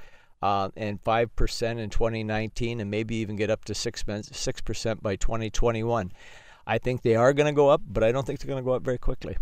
Uh, 0.42 0.70
and 0.76 1.00
5% 1.04 1.78
in 1.78 1.90
2019, 1.90 2.80
and 2.80 2.90
maybe 2.90 3.14
even 3.16 3.36
get 3.36 3.48
up 3.48 3.64
to 3.66 3.74
6, 3.74 4.02
6% 4.02 5.02
by 5.02 5.14
2021. 5.14 6.12
I 6.66 6.78
think 6.78 7.02
they 7.02 7.14
are 7.14 7.32
going 7.32 7.46
to 7.46 7.52
go 7.52 7.68
up, 7.68 7.82
but 7.86 8.02
I 8.02 8.10
don't 8.10 8.26
think 8.26 8.40
they're 8.40 8.48
going 8.48 8.62
to 8.62 8.66
go 8.66 8.72
up 8.72 8.82
very 8.82 8.98
quickly. 8.98 9.36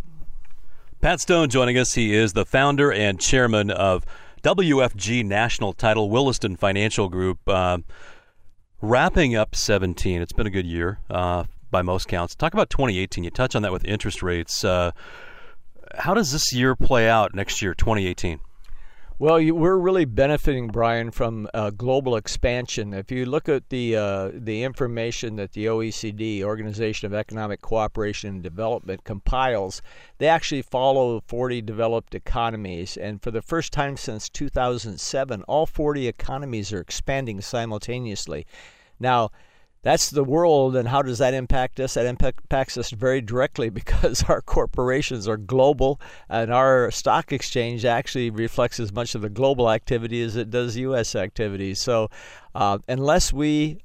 Pat 1.01 1.21
Stone 1.21 1.49
joining 1.49 1.79
us. 1.79 1.95
He 1.95 2.13
is 2.13 2.35
the 2.35 2.45
founder 2.45 2.93
and 2.93 3.19
chairman 3.19 3.71
of 3.71 4.05
WFG 4.43 5.25
National 5.25 5.73
Title 5.73 6.11
Williston 6.11 6.57
Financial 6.57 7.09
Group. 7.09 7.39
Uh, 7.47 7.79
wrapping 8.83 9.37
up 9.37 9.55
17, 9.55 10.21
it's 10.21 10.33
been 10.33 10.49
a 10.49 10.51
good 10.51 10.67
year. 10.67 10.99
Uh, 11.09 11.45
by 11.71 11.83
most 11.83 12.09
counts. 12.09 12.35
Talk 12.35 12.55
about 12.55 12.71
2018. 12.71 13.25
You 13.25 13.31
touch 13.31 13.55
on 13.55 13.63
that 13.63 13.73
with 13.73 13.85
interest 13.85 14.23
rates. 14.23 14.65
Uh, 14.65 14.93
how 15.97 16.15
does 16.15 16.33
this 16.33 16.53
year 16.53 16.77
play 16.77 17.09
out 17.09 17.35
next 17.35 17.63
year, 17.63 17.75
2018? 17.75 18.41
Well, 19.21 19.41
you, 19.41 19.53
we're 19.53 19.77
really 19.77 20.05
benefiting, 20.05 20.69
Brian, 20.69 21.11
from 21.11 21.49
uh, 21.53 21.71
global 21.71 22.15
expansion. 22.15 22.95
If 22.95 23.11
you 23.11 23.27
look 23.27 23.49
at 23.49 23.69
the 23.69 23.97
uh, 23.97 24.31
the 24.33 24.63
information 24.63 25.35
that 25.35 25.55
the 25.55 25.67
OECD, 25.67 26.45
Organization 26.45 27.07
of 27.07 27.15
Economic 27.15 27.61
Cooperation 27.61 28.31
and 28.31 28.43
Development, 28.45 29.03
compiles, 29.03 29.83
they 30.19 30.29
actually 30.29 30.63
follow 30.63 31.21
40 31.27 31.63
developed 31.63 32.15
economies, 32.15 32.97
and 32.97 33.21
for 33.21 33.33
the 33.33 33.43
first 33.43 33.73
time 33.73 33.97
since 33.97 34.29
2007, 34.29 35.43
all 35.49 35.67
40 35.67 36.07
economies 36.07 36.73
are 36.73 36.81
expanding 36.81 37.41
simultaneously. 37.41 38.47
Now, 39.01 39.33
that's 39.83 40.11
the 40.11 40.25
world 40.25 40.77
and 40.77 40.89
how 40.89 41.03
does 41.03 41.19
that 41.19 41.35
impact 41.35 41.79
us? 41.81 41.95
That 41.95 42.07
impacts 42.07 42.77
us 42.77 42.91
very 42.91 43.21
directly 43.21 43.71
because 43.79 44.25
our 44.25 44.43
corporations 44.43 45.29
are 45.29 45.37
global 45.37 46.01
and 46.29 46.53
our 46.53 46.91
stock 46.91 47.33
exchange 47.33 47.85
actually 47.85 48.31
reflects 48.31 48.81
as 48.81 48.93
much 48.93 49.15
of 49.15 49.23
the 49.23 49.29
global 49.29 49.71
activity 49.71 50.23
as 50.23 50.37
it 50.37 50.51
does 50.51 50.77
us 50.77 51.15
activities 51.15 51.79
so 51.79 52.09
uh, 52.55 52.79
unless 52.89 53.33
we 53.33 53.79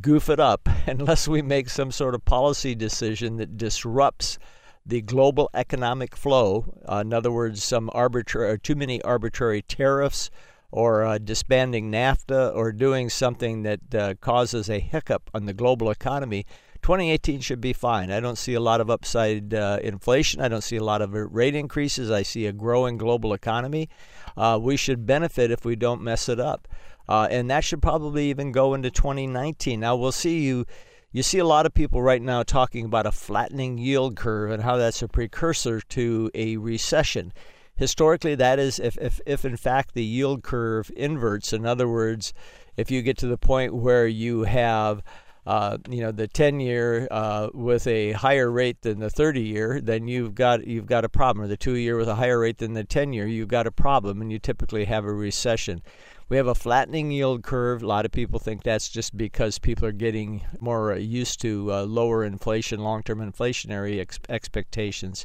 goof 0.00 0.28
it 0.28 0.40
up 0.40 0.68
unless 0.86 1.28
we 1.28 1.42
make 1.42 1.68
some 1.68 1.90
sort 1.90 2.14
of 2.14 2.24
policy 2.24 2.74
decision 2.74 3.36
that 3.36 3.56
disrupts 3.56 4.38
the 4.84 5.00
global 5.02 5.50
economic 5.54 6.16
flow 6.16 6.64
uh, 6.90 6.96
in 6.96 7.12
other 7.12 7.30
words 7.30 7.62
some 7.62 7.90
arbitrary 7.92 8.58
too 8.58 8.74
many 8.74 9.00
arbitrary 9.02 9.62
tariffs 9.62 10.30
or 10.70 11.04
uh, 11.04 11.18
disbanding 11.18 11.90
NAFTA 11.90 12.54
or 12.54 12.72
doing 12.72 13.08
something 13.08 13.62
that 13.62 13.94
uh, 13.94 14.14
causes 14.20 14.68
a 14.68 14.78
hiccup 14.78 15.30
on 15.32 15.46
the 15.46 15.54
global 15.54 15.90
economy, 15.90 16.44
2018 16.82 17.40
should 17.40 17.60
be 17.60 17.72
fine. 17.72 18.10
I 18.10 18.20
don't 18.20 18.38
see 18.38 18.54
a 18.54 18.60
lot 18.60 18.80
of 18.80 18.90
upside 18.90 19.54
uh, 19.54 19.78
inflation. 19.82 20.40
I 20.40 20.48
don't 20.48 20.62
see 20.62 20.76
a 20.76 20.84
lot 20.84 21.02
of 21.02 21.12
rate 21.12 21.54
increases. 21.54 22.10
I 22.10 22.22
see 22.22 22.46
a 22.46 22.52
growing 22.52 22.98
global 22.98 23.32
economy. 23.32 23.88
Uh, 24.36 24.58
we 24.60 24.76
should 24.76 25.06
benefit 25.06 25.50
if 25.50 25.64
we 25.64 25.74
don't 25.74 26.02
mess 26.02 26.28
it 26.28 26.38
up. 26.38 26.68
Uh, 27.08 27.26
and 27.30 27.50
that 27.50 27.64
should 27.64 27.80
probably 27.80 28.28
even 28.28 28.52
go 28.52 28.74
into 28.74 28.90
2019. 28.90 29.80
Now, 29.80 29.96
we'll 29.96 30.12
see 30.12 30.40
you. 30.40 30.66
You 31.10 31.22
see 31.22 31.38
a 31.38 31.44
lot 31.44 31.64
of 31.64 31.72
people 31.72 32.02
right 32.02 32.20
now 32.20 32.42
talking 32.42 32.84
about 32.84 33.06
a 33.06 33.12
flattening 33.12 33.78
yield 33.78 34.14
curve 34.14 34.50
and 34.50 34.62
how 34.62 34.76
that's 34.76 35.00
a 35.00 35.08
precursor 35.08 35.80
to 35.80 36.30
a 36.34 36.58
recession 36.58 37.32
historically, 37.78 38.34
that 38.34 38.58
is 38.58 38.78
if, 38.78 38.98
if, 38.98 39.20
if 39.24 39.44
in 39.44 39.56
fact 39.56 39.94
the 39.94 40.04
yield 40.04 40.42
curve 40.42 40.90
inverts, 40.96 41.52
in 41.52 41.64
other 41.64 41.88
words, 41.88 42.34
if 42.76 42.90
you 42.90 43.00
get 43.02 43.16
to 43.18 43.26
the 43.26 43.38
point 43.38 43.74
where 43.74 44.06
you 44.06 44.42
have 44.42 45.02
uh, 45.46 45.78
you 45.88 46.02
know 46.02 46.12
the 46.12 46.28
10 46.28 46.60
year 46.60 47.08
uh, 47.10 47.48
with 47.54 47.86
a 47.86 48.12
higher 48.12 48.50
rate 48.50 48.82
than 48.82 48.98
the 48.98 49.08
30 49.08 49.40
year, 49.40 49.80
then 49.80 50.06
you've 50.06 50.34
got 50.34 50.66
you've 50.66 50.84
got 50.84 51.06
a 51.06 51.08
problem. 51.08 51.42
Or 51.42 51.48
the 51.48 51.56
two 51.56 51.76
year 51.76 51.96
with 51.96 52.08
a 52.08 52.16
higher 52.16 52.38
rate 52.38 52.58
than 52.58 52.74
the 52.74 52.84
10 52.84 53.14
year, 53.14 53.26
you've 53.26 53.48
got 53.48 53.66
a 53.66 53.72
problem, 53.72 54.20
and 54.20 54.30
you 54.30 54.38
typically 54.38 54.84
have 54.84 55.06
a 55.06 55.12
recession. 55.12 55.82
We 56.28 56.36
have 56.36 56.46
a 56.46 56.54
flattening 56.54 57.10
yield 57.10 57.42
curve. 57.42 57.82
A 57.82 57.86
lot 57.86 58.04
of 58.04 58.12
people 58.12 58.38
think 58.38 58.62
that's 58.62 58.90
just 58.90 59.16
because 59.16 59.58
people 59.58 59.86
are 59.86 59.92
getting 59.92 60.44
more 60.60 60.94
used 60.94 61.40
to 61.40 61.72
uh, 61.72 61.84
lower 61.84 62.24
inflation, 62.24 62.80
long 62.80 63.02
term 63.02 63.20
inflationary 63.20 64.00
ex- 64.00 64.20
expectations. 64.28 65.24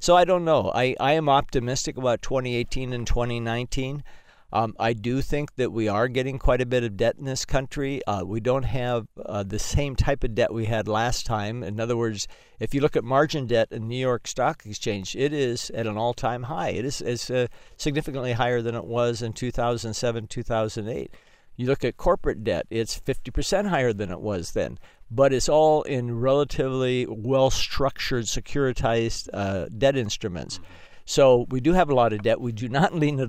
So 0.00 0.16
I 0.16 0.24
don't 0.24 0.44
know. 0.44 0.70
I, 0.74 0.94
I 1.00 1.12
am 1.12 1.28
optimistic 1.28 1.96
about 1.96 2.22
2018 2.22 2.92
and 2.92 3.06
2019. 3.06 4.04
Um, 4.50 4.74
I 4.78 4.94
do 4.94 5.20
think 5.20 5.56
that 5.56 5.72
we 5.72 5.88
are 5.88 6.08
getting 6.08 6.38
quite 6.38 6.62
a 6.62 6.66
bit 6.66 6.82
of 6.82 6.96
debt 6.96 7.16
in 7.18 7.26
this 7.26 7.44
country. 7.44 8.02
Uh, 8.06 8.24
we 8.24 8.40
don't 8.40 8.62
have 8.62 9.06
uh, 9.26 9.42
the 9.42 9.58
same 9.58 9.94
type 9.94 10.24
of 10.24 10.34
debt 10.34 10.54
we 10.54 10.64
had 10.64 10.88
last 10.88 11.26
time. 11.26 11.62
In 11.62 11.78
other 11.78 11.96
words, 11.96 12.26
if 12.58 12.72
you 12.72 12.80
look 12.80 12.96
at 12.96 13.04
margin 13.04 13.46
debt 13.46 13.68
in 13.70 13.88
New 13.88 13.98
York 13.98 14.26
Stock 14.26 14.64
Exchange, 14.64 15.14
it 15.16 15.34
is 15.34 15.68
at 15.70 15.86
an 15.86 15.98
all-time 15.98 16.44
high. 16.44 16.70
It 16.70 16.86
is, 16.86 17.02
is 17.02 17.30
uh, 17.30 17.48
significantly 17.76 18.32
higher 18.32 18.62
than 18.62 18.74
it 18.74 18.86
was 18.86 19.20
in 19.20 19.34
2007, 19.34 20.26
2008. 20.28 21.12
You 21.58 21.66
look 21.66 21.84
at 21.84 21.96
corporate 21.96 22.44
debt, 22.44 22.66
it's 22.70 22.98
50% 23.00 23.68
higher 23.68 23.92
than 23.92 24.12
it 24.12 24.20
was 24.20 24.52
then, 24.52 24.78
but 25.10 25.32
it's 25.32 25.48
all 25.48 25.82
in 25.82 26.20
relatively 26.20 27.04
well 27.08 27.50
structured, 27.50 28.26
securitized 28.26 29.28
uh, 29.34 29.66
debt 29.76 29.96
instruments. 29.96 30.60
So 31.04 31.46
we 31.50 31.60
do 31.60 31.72
have 31.72 31.90
a 31.90 31.94
lot 31.96 32.12
of 32.12 32.22
debt. 32.22 32.40
We 32.40 32.52
do 32.52 32.68
not 32.68 32.94
need 33.02 33.20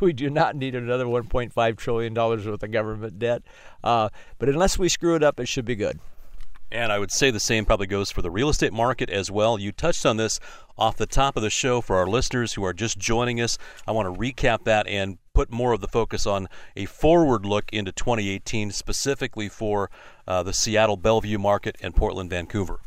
we 0.00 0.12
do 0.12 0.30
not 0.30 0.54
need 0.54 0.76
another 0.76 1.06
1.5 1.06 1.76
trillion 1.76 2.14
dollars 2.14 2.46
worth 2.46 2.62
of 2.62 2.70
government 2.70 3.18
debt. 3.18 3.42
Uh, 3.82 4.10
but 4.38 4.48
unless 4.48 4.78
we 4.78 4.88
screw 4.88 5.16
it 5.16 5.24
up, 5.24 5.40
it 5.40 5.48
should 5.48 5.64
be 5.64 5.74
good. 5.74 5.98
And 6.70 6.92
I 6.92 7.00
would 7.00 7.10
say 7.10 7.30
the 7.30 7.40
same 7.40 7.64
probably 7.64 7.88
goes 7.88 8.12
for 8.12 8.22
the 8.22 8.30
real 8.30 8.48
estate 8.48 8.72
market 8.72 9.10
as 9.10 9.28
well. 9.28 9.58
You 9.58 9.72
touched 9.72 10.06
on 10.06 10.18
this 10.18 10.38
off 10.78 10.96
the 10.96 11.06
top 11.06 11.36
of 11.36 11.42
the 11.42 11.50
show 11.50 11.80
for 11.80 11.96
our 11.96 12.06
listeners 12.06 12.54
who 12.54 12.64
are 12.64 12.72
just 12.72 12.96
joining 12.96 13.40
us. 13.40 13.58
I 13.88 13.92
want 13.92 14.12
to 14.12 14.18
recap 14.18 14.64
that 14.64 14.86
and 14.86 15.18
put 15.34 15.50
more 15.50 15.72
of 15.72 15.80
the 15.80 15.88
focus 15.88 16.26
on 16.26 16.48
a 16.76 16.84
forward 16.84 17.44
look 17.44 17.72
into 17.72 17.92
2018, 17.92 18.70
specifically 18.70 19.48
for 19.48 19.90
uh, 20.26 20.42
the 20.42 20.52
Seattle 20.52 20.96
Bellevue 20.96 21.38
market 21.38 21.76
and 21.80 21.94
Portland, 21.94 22.30
Vancouver 22.30 22.80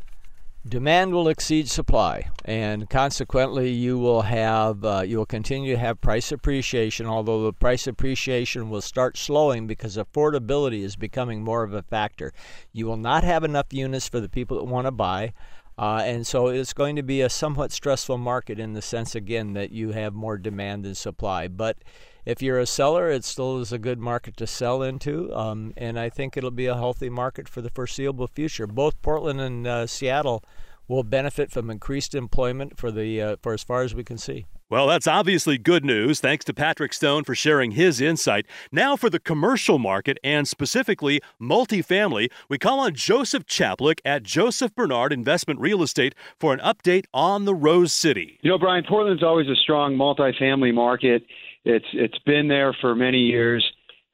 demand 0.67 1.13
will 1.13 1.27
exceed 1.27 1.69
supply, 1.69 2.29
and 2.43 2.89
consequently, 2.89 3.69
you 3.69 3.99
will 3.99 4.23
have 4.23 4.83
uh, 4.83 5.03
you 5.05 5.17
will 5.17 5.25
continue 5.25 5.73
to 5.73 5.79
have 5.79 6.01
price 6.01 6.31
appreciation. 6.31 7.05
Although 7.05 7.43
the 7.43 7.53
price 7.53 7.87
appreciation 7.87 8.69
will 8.69 8.81
start 8.81 9.17
slowing 9.17 9.67
because 9.67 9.97
affordability 9.97 10.81
is 10.81 10.95
becoming 10.95 11.43
more 11.43 11.63
of 11.63 11.73
a 11.73 11.83
factor. 11.83 12.33
You 12.73 12.87
will 12.87 12.97
not 12.97 13.23
have 13.23 13.43
enough 13.43 13.67
units 13.71 14.07
for 14.07 14.19
the 14.19 14.29
people 14.29 14.57
that 14.57 14.65
want 14.65 14.87
to 14.87 14.91
buy. 14.91 15.33
Uh, 15.77 16.01
and 16.05 16.25
so 16.25 16.47
it's 16.47 16.71
going 16.71 16.95
to 16.95 17.03
be 17.03 17.19
a 17.19 17.29
somewhat 17.29 17.69
stressful 17.69 18.17
market 18.17 18.59
in 18.59 18.73
the 18.73 18.81
sense, 18.81 19.13
again, 19.13 19.53
that 19.53 19.71
you 19.71 19.91
have 19.91 20.13
more 20.13 20.37
demand 20.37 20.85
than 20.85 20.95
supply. 20.95 21.49
But 21.49 21.77
if 22.25 22.41
you're 22.41 22.59
a 22.59 22.65
seller, 22.65 23.09
it 23.09 23.23
still 23.23 23.59
is 23.59 23.71
a 23.71 23.77
good 23.77 23.99
market 23.99 24.35
to 24.37 24.47
sell 24.47 24.81
into, 24.81 25.33
um, 25.35 25.73
and 25.77 25.99
I 25.99 26.09
think 26.09 26.35
it'll 26.35 26.51
be 26.51 26.65
a 26.65 26.75
healthy 26.75 27.09
market 27.09 27.47
for 27.47 27.61
the 27.61 27.69
foreseeable 27.69 28.27
future. 28.27 28.67
Both 28.67 29.01
Portland 29.01 29.39
and 29.39 29.67
uh, 29.67 29.87
Seattle 29.87 30.43
will 30.87 31.03
benefit 31.03 31.51
from 31.51 31.69
increased 31.69 32.15
employment 32.15 32.77
for 32.77 32.91
the 32.91 33.21
uh, 33.21 33.35
for 33.41 33.53
as 33.53 33.63
far 33.63 33.81
as 33.81 33.95
we 33.95 34.03
can 34.03 34.17
see. 34.17 34.45
Well, 34.67 34.87
that's 34.87 35.05
obviously 35.05 35.59
good 35.59 35.85
news. 35.85 36.19
Thanks 36.19 36.43
to 36.45 36.53
Patrick 36.53 36.91
Stone 36.91 37.23
for 37.25 37.35
sharing 37.35 37.71
his 37.71 38.01
insight. 38.01 38.47
Now, 38.71 38.95
for 38.95 39.11
the 39.11 39.19
commercial 39.19 39.77
market 39.77 40.17
and 40.23 40.47
specifically 40.47 41.21
multifamily, 41.39 42.31
we 42.49 42.57
call 42.57 42.79
on 42.79 42.95
Joseph 42.95 43.45
Chaplick 43.45 43.99
at 44.03 44.23
Joseph 44.23 44.73
Bernard 44.73 45.13
Investment 45.13 45.59
Real 45.59 45.83
Estate 45.83 46.15
for 46.39 46.51
an 46.51 46.59
update 46.61 47.05
on 47.13 47.45
the 47.45 47.53
Rose 47.53 47.93
City. 47.93 48.39
You 48.41 48.49
know, 48.49 48.57
Brian, 48.57 48.83
Portland's 48.89 49.21
always 49.21 49.47
a 49.47 49.55
strong 49.55 49.95
multifamily 49.95 50.73
market. 50.73 51.23
It's 51.65 51.85
it's 51.93 52.17
been 52.19 52.47
there 52.47 52.75
for 52.79 52.95
many 52.95 53.19
years. 53.19 53.65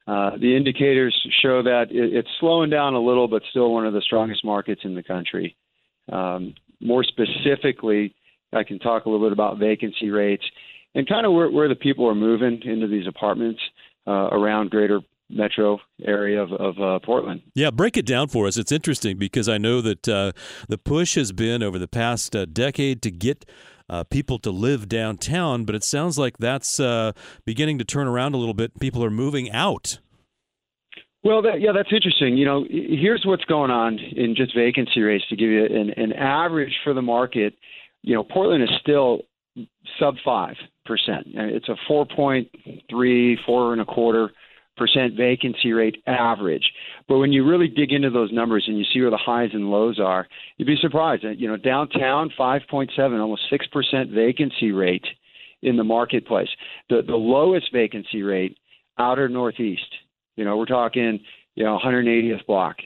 Uh, 0.06 0.36
the 0.36 0.56
indicators 0.56 1.14
show 1.42 1.62
that 1.62 1.86
it, 1.90 2.12
it's 2.14 2.28
slowing 2.40 2.70
down 2.70 2.94
a 2.94 3.00
little, 3.00 3.28
but 3.28 3.42
still 3.50 3.72
one 3.72 3.86
of 3.86 3.92
the 3.92 4.00
strongest 4.00 4.44
markets 4.44 4.80
in 4.84 4.94
the 4.94 5.02
country. 5.02 5.56
Um, 6.10 6.54
more 6.80 7.04
specifically, 7.04 8.14
I 8.52 8.64
can 8.64 8.78
talk 8.80 9.04
a 9.04 9.08
little 9.08 9.24
bit 9.24 9.32
about 9.32 9.58
vacancy 9.58 10.10
rates 10.10 10.44
and 10.94 11.08
kind 11.08 11.24
of 11.24 11.32
where, 11.32 11.50
where 11.50 11.68
the 11.68 11.76
people 11.76 12.08
are 12.08 12.14
moving 12.14 12.60
into 12.64 12.86
these 12.88 13.06
apartments 13.06 13.60
uh, 14.06 14.28
around 14.32 14.70
greater 14.70 15.00
metro 15.30 15.78
area 16.04 16.42
of, 16.42 16.52
of 16.52 16.80
uh, 16.80 16.98
Portland. 17.04 17.42
Yeah, 17.54 17.70
break 17.70 17.96
it 17.96 18.04
down 18.04 18.28
for 18.28 18.46
us. 18.46 18.56
It's 18.56 18.72
interesting 18.72 19.16
because 19.16 19.48
I 19.48 19.58
know 19.58 19.80
that 19.80 20.08
uh, 20.08 20.32
the 20.68 20.78
push 20.78 21.14
has 21.14 21.32
been 21.32 21.62
over 21.62 21.78
the 21.78 21.88
past 21.88 22.36
uh, 22.36 22.44
decade 22.44 23.00
to 23.02 23.10
get 23.10 23.46
uh, 23.92 24.04
people 24.04 24.38
to 24.38 24.50
live 24.50 24.88
downtown, 24.88 25.64
but 25.64 25.74
it 25.74 25.84
sounds 25.84 26.18
like 26.18 26.38
that's 26.38 26.80
uh, 26.80 27.12
beginning 27.44 27.76
to 27.78 27.84
turn 27.84 28.08
around 28.08 28.34
a 28.34 28.38
little 28.38 28.54
bit. 28.54 28.80
People 28.80 29.04
are 29.04 29.10
moving 29.10 29.50
out. 29.52 29.98
Well, 31.22 31.42
that, 31.42 31.60
yeah, 31.60 31.72
that's 31.72 31.92
interesting. 31.92 32.36
You 32.38 32.46
know, 32.46 32.64
here's 32.68 33.22
what's 33.24 33.44
going 33.44 33.70
on 33.70 33.98
in 33.98 34.34
just 34.34 34.56
vacancy 34.56 35.02
rates 35.02 35.24
to 35.28 35.36
give 35.36 35.50
you 35.50 35.64
an, 35.66 35.90
an 35.96 36.12
average 36.14 36.72
for 36.82 36.94
the 36.94 37.02
market. 37.02 37.54
You 38.00 38.14
know, 38.14 38.24
Portland 38.24 38.64
is 38.64 38.70
still 38.80 39.20
sub 40.00 40.14
five 40.24 40.56
percent. 40.86 41.26
It's 41.34 41.68
a 41.68 41.76
four 41.86 42.06
point 42.06 42.48
three, 42.88 43.38
four 43.44 43.72
and 43.72 43.82
a 43.82 43.84
quarter 43.84 44.32
percent 44.76 45.14
vacancy 45.16 45.72
rate 45.72 46.02
average. 46.06 46.70
But 47.08 47.18
when 47.18 47.32
you 47.32 47.48
really 47.48 47.68
dig 47.68 47.92
into 47.92 48.10
those 48.10 48.32
numbers 48.32 48.64
and 48.66 48.78
you 48.78 48.84
see 48.92 49.00
where 49.00 49.10
the 49.10 49.16
highs 49.16 49.50
and 49.52 49.70
lows 49.70 49.98
are, 50.00 50.26
you'd 50.56 50.66
be 50.66 50.76
surprised. 50.80 51.24
You 51.24 51.48
know, 51.48 51.56
downtown 51.56 52.30
5.7, 52.38 53.20
almost 53.20 53.42
6% 53.52 54.14
vacancy 54.14 54.72
rate 54.72 55.04
in 55.62 55.76
the 55.76 55.84
marketplace. 55.84 56.48
The 56.88 57.02
the 57.06 57.16
lowest 57.16 57.72
vacancy 57.72 58.22
rate 58.22 58.56
outer 58.98 59.28
northeast. 59.28 59.94
You 60.36 60.44
know, 60.44 60.56
we're 60.56 60.66
talking, 60.66 61.20
you 61.54 61.64
know, 61.64 61.78
180th 61.82 62.46
block 62.46 62.76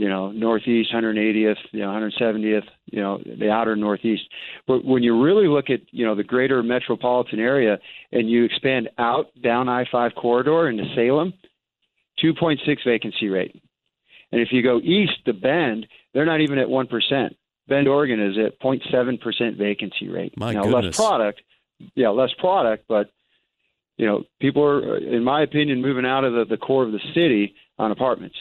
you 0.00 0.08
know, 0.08 0.30
northeast 0.32 0.94
180th, 0.94 1.56
you 1.72 1.80
know, 1.80 1.88
170th, 1.88 2.64
you 2.86 3.02
know, 3.02 3.18
the 3.22 3.50
outer 3.50 3.76
northeast. 3.76 4.22
But 4.66 4.82
when 4.82 5.02
you 5.02 5.22
really 5.22 5.46
look 5.46 5.68
at, 5.68 5.80
you 5.90 6.06
know, 6.06 6.14
the 6.14 6.24
greater 6.24 6.62
metropolitan 6.62 7.38
area 7.38 7.78
and 8.10 8.30
you 8.30 8.44
expand 8.44 8.88
out 8.96 9.26
down 9.42 9.68
I-5 9.68 10.14
corridor 10.14 10.70
into 10.70 10.84
Salem, 10.94 11.34
2.6 12.24 12.78
vacancy 12.82 13.28
rate. 13.28 13.62
And 14.32 14.40
if 14.40 14.48
you 14.52 14.62
go 14.62 14.78
east 14.78 15.22
to 15.26 15.34
Bend, 15.34 15.86
they're 16.14 16.24
not 16.24 16.40
even 16.40 16.56
at 16.56 16.68
1%. 16.68 17.28
Bend, 17.68 17.86
Oregon 17.86 18.20
is 18.22 18.38
at 18.38 18.58
0.7% 18.58 19.58
vacancy 19.58 20.08
rate. 20.08 20.32
My 20.34 20.54
now, 20.54 20.62
goodness. 20.62 20.86
less 20.86 20.96
product. 20.96 21.42
Yeah, 21.94 22.08
less 22.08 22.30
product, 22.38 22.84
but 22.88 23.10
you 23.98 24.06
know, 24.06 24.24
people 24.40 24.64
are, 24.64 24.96
in 24.96 25.22
my 25.24 25.42
opinion, 25.42 25.82
moving 25.82 26.06
out 26.06 26.24
of 26.24 26.32
the, 26.32 26.46
the 26.48 26.56
core 26.56 26.84
of 26.84 26.92
the 26.92 27.00
city 27.12 27.54
on 27.78 27.90
apartments. 27.90 28.36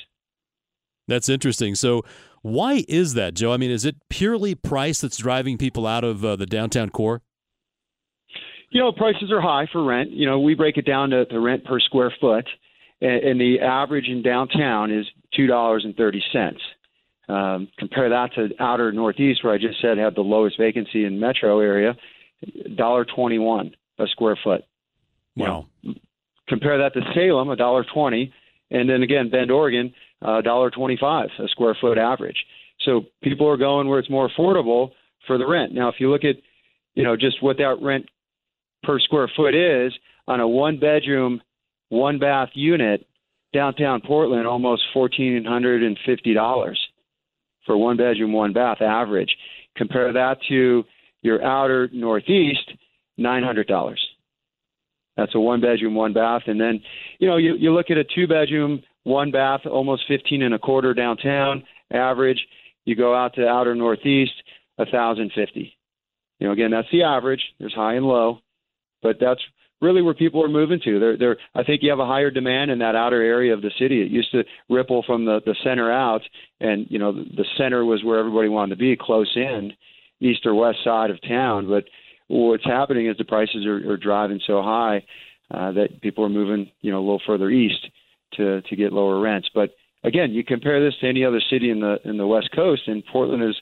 That's 1.10 1.28
interesting. 1.28 1.76
So, 1.76 2.04
why 2.42 2.86
is 2.88 3.16
that, 3.16 3.34
Joe? 3.34 3.52
I 3.52 3.58
mean, 3.58 3.72
is 3.72 3.84
it 3.84 3.98
purely 4.10 4.56
price 4.56 5.02
that's 5.02 5.18
driving 5.18 5.58
people 5.58 5.86
out 5.86 6.06
of 6.06 6.24
uh, 6.24 6.38
the 6.38 6.46
downtown 6.46 6.90
core? 6.90 7.22
You 8.70 8.80
know, 8.82 8.92
prices 8.92 9.32
are 9.32 9.42
high 9.42 9.68
for 9.72 9.84
rent. 9.84 10.12
You 10.12 10.26
know, 10.26 10.40
we 10.40 10.54
break 10.54 10.78
it 10.78 10.86
down 10.86 11.10
to 11.10 11.26
the 11.30 11.40
rent 11.40 11.66
per 11.66 11.80
square 11.80 12.14
foot, 12.22 12.48
and, 13.02 13.24
and 13.24 13.42
the 13.42 13.60
average 13.60 14.08
in 14.08 14.22
downtown 14.22 14.92
is 14.92 15.06
two 15.36 15.48
dollars 15.48 15.84
and 15.84 15.96
thirty 15.96 16.22
cents. 16.32 16.62
Um, 17.28 17.68
compare 17.78 18.10
that 18.10 18.34
to 18.36 18.50
outer 18.60 18.92
northeast, 18.92 19.44
where 19.44 19.54
I 19.54 19.58
just 19.58 19.82
said 19.82 19.98
had 19.98 20.16
the 20.16 20.22
lowest 20.22 20.58
vacancy 20.58 21.06
in 21.06 21.20
metro 21.20 21.60
area, 21.60 21.96
dollar 22.76 23.06
twenty 23.06 23.40
one 23.40 23.72
a 23.98 24.08
square 24.08 24.38
foot. 24.44 24.62
Wow. 25.36 25.68
You 25.82 25.94
know, 25.94 26.00
compare 26.48 26.78
that 26.80 26.94
to 26.94 27.02
Salem, 27.14 27.50
a 27.50 27.56
dollar 27.56 27.86
twenty, 27.92 28.34
and 28.72 28.90
then 28.90 29.04
again 29.04 29.30
Bend, 29.30 29.52
Oregon, 29.52 29.94
Uh, 30.22 30.42
dollar 30.42 30.70
twenty-five 30.70 31.30
a 31.40 31.48
square 31.48 31.78
foot 31.80 31.98
average. 31.98 32.36
So 32.82 33.04
people 33.24 33.48
are 33.48 33.56
going 33.56 33.88
where 33.88 34.00
it's 34.00 34.10
more 34.10 34.30
affordable 34.30 34.92
for 35.26 35.38
the 35.38 35.48
rent. 35.48 35.74
Now, 35.74 35.88
if 35.88 35.96
you 36.00 36.12
look 36.12 36.26
at, 36.26 36.36
you 36.94 37.04
know, 37.04 37.16
just 37.16 37.42
what 37.42 37.58
that 37.58 37.78
rent 37.82 38.06
per 38.84 39.00
square 39.00 39.32
foot 39.36 39.56
is 39.56 39.94
on 40.28 40.42
a 40.42 40.48
one-bedroom, 40.48 41.42
one-bath 41.88 42.50
unit 42.54 43.08
downtown 43.54 44.02
Portland, 44.02 44.46
almost 44.46 44.84
fourteen 44.94 45.46
hundred 45.46 45.84
and 45.84 45.98
fifty 46.06 46.34
dollars 46.34 46.80
for 47.66 47.78
one 47.78 47.96
bedroom, 47.96 48.34
one 48.34 48.52
bath 48.52 48.82
average. 48.82 49.34
Compare 49.78 50.12
that 50.14 50.38
to 50.50 50.84
your 51.22 51.42
outer 51.44 51.90
northeast, 51.94 52.72
nine 53.18 53.44
hundred 53.44 53.68
dollars. 53.68 54.06
That's 55.16 55.34
a 55.36 55.40
one 55.40 55.62
bedroom, 55.62 55.96
one 55.96 56.14
bath, 56.14 56.44
and 56.48 56.60
then 56.60 56.82
you 57.20 57.28
know 57.30 57.38
you 57.38 57.56
you 57.56 57.74
look 57.74 57.90
at 57.90 57.98
a 57.98 58.04
two 58.04 58.28
bedroom, 58.28 58.82
one 59.04 59.32
bath, 59.32 59.62
almost 59.66 60.04
15 60.08 60.42
and 60.42 60.54
a 60.54 60.60
quarter 60.60 60.94
downtown 60.94 61.64
average. 61.92 62.40
You 62.86 62.96
go 62.96 63.16
out 63.16 63.36
to 63.36 63.48
outer 63.48 63.76
northeast, 63.76 64.34
a 64.78 64.86
thousand 64.86 65.32
fifty. 65.36 65.78
You 66.40 66.48
know, 66.48 66.54
again, 66.54 66.72
that's 66.72 66.88
the 66.92 67.04
average. 67.04 67.42
There's 67.60 67.74
high 67.74 67.96
and 67.96 68.06
low, 68.06 68.40
but 69.04 69.18
that's 69.20 69.42
really 69.82 70.02
where 70.02 70.14
people 70.14 70.44
are 70.44 70.50
moving 70.50 70.80
to. 70.84 71.00
They're, 71.00 71.18
they're, 71.18 71.38
I 71.56 71.64
think 71.64 71.84
you 71.84 71.90
have 71.90 72.00
a 72.00 72.06
higher 72.06 72.32
demand 72.32 72.72
in 72.72 72.80
that 72.80 72.96
outer 72.96 73.22
area 73.22 73.54
of 73.54 73.62
the 73.62 73.72
city. 73.80 74.02
It 74.02 74.12
used 74.12 74.32
to 74.32 74.44
ripple 74.70 75.04
from 75.06 75.26
the, 75.26 75.40
the 75.46 75.56
center 75.64 75.92
out, 75.92 76.22
and 76.60 76.86
you 76.90 77.00
know, 77.00 77.12
the 77.12 77.46
center 77.58 77.86
was 77.86 78.04
where 78.04 78.20
everybody 78.20 78.50
wanted 78.50 78.76
to 78.76 78.80
be, 78.80 78.98
close 79.00 79.32
in, 79.36 79.74
east 80.22 80.46
or 80.46 80.56
west 80.56 80.80
side 80.84 81.12
of 81.12 81.22
town. 81.22 81.68
But 81.68 81.86
what's 82.28 82.66
happening 82.66 83.08
is 83.08 83.18
the 83.18 83.26
prices 83.26 83.66
are, 83.66 83.92
are 83.92 83.98
driving 83.98 84.40
so 84.48 84.62
high 84.62 85.04
uh, 85.52 85.72
that 85.74 86.02
people 86.02 86.24
are 86.24 86.30
moving, 86.30 86.72
you 86.82 86.92
know, 86.92 87.00
a 87.00 87.02
little 87.02 87.22
further 87.26 87.50
east 87.50 87.88
to 88.38 88.62
to 88.62 88.76
get 88.76 88.94
lower 88.94 89.20
rents. 89.20 89.50
But 89.54 89.72
again, 90.04 90.32
you 90.32 90.44
compare 90.44 90.84
this 90.84 90.98
to 91.02 91.08
any 91.08 91.24
other 91.24 91.42
city 91.50 91.70
in 91.70 91.80
the 91.80 91.98
in 92.04 92.18
the 92.18 92.28
West 92.28 92.50
Coast, 92.56 92.88
and 92.88 93.04
Portland 93.06 93.44
is 93.44 93.56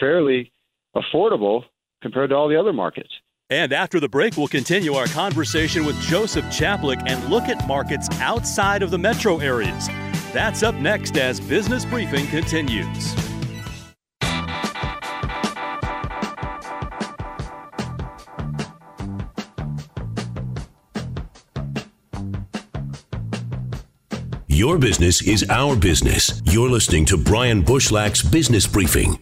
fairly 0.00 0.52
affordable 0.96 1.64
compared 2.02 2.30
to 2.30 2.36
all 2.36 2.48
the 2.48 2.58
other 2.58 2.72
markets. 2.72 3.10
And 3.50 3.72
after 3.72 3.98
the 3.98 4.08
break, 4.08 4.36
we'll 4.36 4.48
continue 4.48 4.94
our 4.94 5.06
conversation 5.06 5.86
with 5.86 5.98
Joseph 6.02 6.44
Chaplik 6.46 7.02
and 7.08 7.24
look 7.30 7.44
at 7.44 7.66
markets 7.66 8.08
outside 8.20 8.82
of 8.82 8.90
the 8.90 8.98
metro 8.98 9.38
areas. 9.38 9.88
That's 10.32 10.62
up 10.62 10.74
next 10.74 11.16
as 11.16 11.40
Business 11.40 11.86
Briefing 11.86 12.26
continues. 12.26 13.37
Your 24.58 24.76
business 24.76 25.22
is 25.22 25.48
our 25.50 25.76
business. 25.76 26.42
You're 26.46 26.68
listening 26.68 27.04
to 27.04 27.16
Brian 27.16 27.62
Bushlach's 27.62 28.28
Business 28.28 28.66
Briefing. 28.66 29.16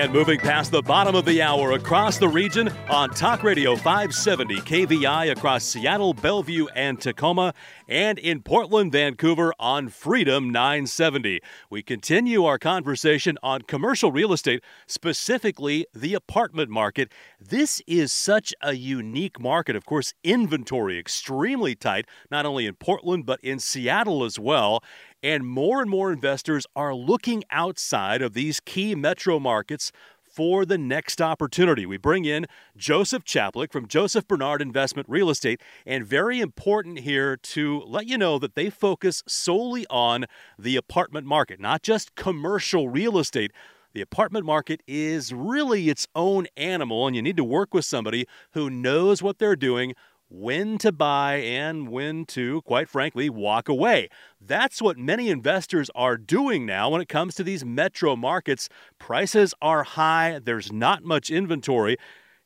And 0.00 0.14
moving 0.14 0.40
past 0.40 0.70
the 0.70 0.80
bottom 0.80 1.14
of 1.14 1.26
the 1.26 1.42
hour 1.42 1.72
across 1.72 2.16
the 2.16 2.26
region 2.26 2.70
on 2.88 3.10
Talk 3.10 3.42
Radio 3.42 3.76
570 3.76 4.56
KVI 4.60 5.30
across 5.30 5.62
Seattle, 5.62 6.14
Bellevue, 6.14 6.68
and 6.74 6.98
Tacoma, 6.98 7.52
and 7.86 8.18
in 8.18 8.40
Portland, 8.40 8.92
Vancouver 8.92 9.52
on 9.58 9.90
Freedom 9.90 10.48
970. 10.48 11.40
We 11.68 11.82
continue 11.82 12.46
our 12.46 12.58
conversation 12.58 13.36
on 13.42 13.60
commercial 13.60 14.10
real 14.10 14.32
estate, 14.32 14.64
specifically 14.86 15.84
the 15.94 16.14
apartment 16.14 16.70
market. 16.70 17.12
This 17.38 17.82
is 17.86 18.10
such 18.10 18.54
a 18.62 18.72
unique 18.72 19.38
market. 19.38 19.76
Of 19.76 19.84
course, 19.84 20.14
inventory 20.24 20.98
extremely 20.98 21.74
tight, 21.74 22.06
not 22.30 22.46
only 22.46 22.64
in 22.64 22.74
Portland, 22.76 23.26
but 23.26 23.38
in 23.42 23.58
Seattle 23.58 24.24
as 24.24 24.38
well. 24.38 24.82
And 25.22 25.46
more 25.46 25.82
and 25.82 25.90
more 25.90 26.10
investors 26.12 26.66
are 26.74 26.94
looking 26.94 27.44
outside 27.50 28.22
of 28.22 28.32
these 28.32 28.58
key 28.58 28.94
metro 28.94 29.38
markets 29.38 29.92
for 30.24 30.64
the 30.64 30.78
next 30.78 31.20
opportunity. 31.20 31.84
We 31.84 31.98
bring 31.98 32.24
in 32.24 32.46
Joseph 32.74 33.24
Chaplik 33.24 33.70
from 33.70 33.86
Joseph 33.86 34.26
Bernard 34.26 34.62
Investment 34.62 35.06
Real 35.10 35.28
Estate, 35.28 35.60
and 35.84 36.06
very 36.06 36.40
important 36.40 37.00
here 37.00 37.36
to 37.36 37.80
let 37.80 38.06
you 38.06 38.16
know 38.16 38.38
that 38.38 38.54
they 38.54 38.70
focus 38.70 39.22
solely 39.26 39.86
on 39.90 40.24
the 40.58 40.76
apartment 40.76 41.26
market, 41.26 41.60
not 41.60 41.82
just 41.82 42.14
commercial 42.14 42.88
real 42.88 43.18
estate. 43.18 43.52
The 43.92 44.00
apartment 44.00 44.46
market 44.46 44.82
is 44.86 45.34
really 45.34 45.90
its 45.90 46.06
own 46.14 46.46
animal, 46.56 47.06
and 47.08 47.16
you 47.16 47.20
need 47.20 47.36
to 47.36 47.44
work 47.44 47.74
with 47.74 47.84
somebody 47.84 48.24
who 48.52 48.70
knows 48.70 49.22
what 49.22 49.38
they're 49.38 49.56
doing, 49.56 49.94
when 50.30 50.78
to 50.78 50.92
buy 50.92 51.34
and 51.34 51.88
when 51.88 52.24
to, 52.24 52.62
quite 52.62 52.88
frankly, 52.88 53.28
walk 53.28 53.68
away. 53.68 54.08
That's 54.40 54.80
what 54.80 54.96
many 54.96 55.28
investors 55.28 55.90
are 55.94 56.16
doing 56.16 56.64
now 56.64 56.90
when 56.90 57.00
it 57.00 57.08
comes 57.08 57.34
to 57.34 57.42
these 57.42 57.64
metro 57.64 58.14
markets. 58.14 58.68
Prices 58.98 59.52
are 59.60 59.82
high, 59.82 60.40
there's 60.42 60.72
not 60.72 61.02
much 61.02 61.30
inventory. 61.30 61.96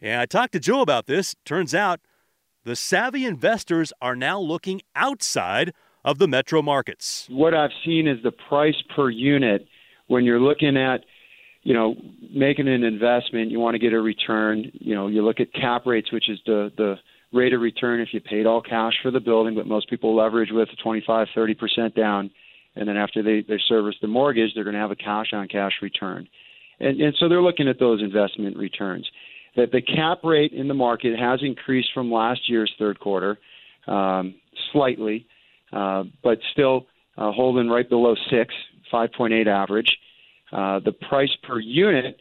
And 0.01 0.20
I 0.20 0.27
talked 0.27 0.53
to 0.55 0.61
Joe 0.61 0.81
about 0.81 1.07
this. 1.07 1.37
Turns 1.44 1.75
out 1.75 2.01
the 2.64 2.75
savvy 2.75 3.27
investors 3.27 3.92
are 4.01 4.16
now 4.16 4.40
looking 4.40 4.81
outside 4.97 5.75
of 6.05 6.18
the 6.18 6.27
metro 6.27 6.62
markets. 6.62 7.29
What 7.31 7.55
I've 7.55 7.70
seen 7.85 8.09
is 8.09 8.23
the 8.23 8.33
price 8.33 8.83
per 8.97 9.11
unit 9.11 9.66
when 10.07 10.25
you're 10.25 10.40
looking 10.40 10.77
at 10.77 11.01
you 11.64 11.73
know, 11.73 11.94
making 12.31 12.68
an 12.68 12.85
investment, 12.85 13.51
you 13.51 13.59
want 13.59 13.75
to 13.75 13.79
get 13.79 13.94
a 13.94 14.01
return. 14.01 14.70
You 14.75 14.94
know, 14.94 15.07
you 15.07 15.25
look 15.25 15.40
at 15.40 15.51
cap 15.55 15.87
rates, 15.87 16.12
which 16.12 16.29
is 16.29 16.38
the 16.44 16.70
the 16.77 16.97
rate 17.35 17.53
of 17.53 17.61
return 17.61 18.01
if 18.01 18.09
you 18.12 18.20
paid 18.20 18.47
all 18.47 18.62
cash 18.62 18.94
for 19.03 19.11
the 19.11 19.20
building, 19.20 19.55
but 19.55 19.66
most 19.66 19.90
people 19.90 20.16
leverage 20.16 20.51
with 20.53 20.68
25, 20.83 21.29
30% 21.37 21.94
down. 21.94 22.31
And 22.77 22.88
then 22.88 22.97
after 22.97 23.23
they, 23.23 23.44
they 23.47 23.61
service 23.68 23.94
the 24.01 24.09
mortgage, 24.09 24.53
they're 24.55 24.64
going 24.64 24.75
to 24.75 24.81
have 24.81 24.90
a 24.90 24.97
cash 24.97 25.33
on 25.33 25.47
cash 25.49 25.73
return. 25.83 26.27
And, 26.81 27.01
and 27.01 27.14
so 27.18 27.29
they're 27.29 27.42
looking 27.42 27.68
at 27.68 27.79
those 27.79 28.01
investment 28.01 28.57
returns. 28.57 29.07
That 29.57 29.70
the 29.70 29.83
cap 29.83 30.25
rate 30.25 30.53
in 30.53 30.66
the 30.66 30.75
market 30.75 31.16
has 31.18 31.40
increased 31.42 31.90
from 31.94 32.11
last 32.11 32.49
year's 32.49 32.73
third 32.79 32.99
quarter 32.99 33.38
um, 33.87 34.35
slightly, 34.73 35.27
uh, 35.73 36.03
but 36.23 36.38
still 36.53 36.87
uh, 37.16 37.31
holding 37.31 37.68
right 37.68 37.88
below 37.88 38.16
six, 38.31 38.53
5.8 38.92 39.47
average. 39.47 39.97
Uh, 40.53 40.81
the 40.85 40.92
price 41.09 41.31
per 41.44 41.61
unit 41.61 42.20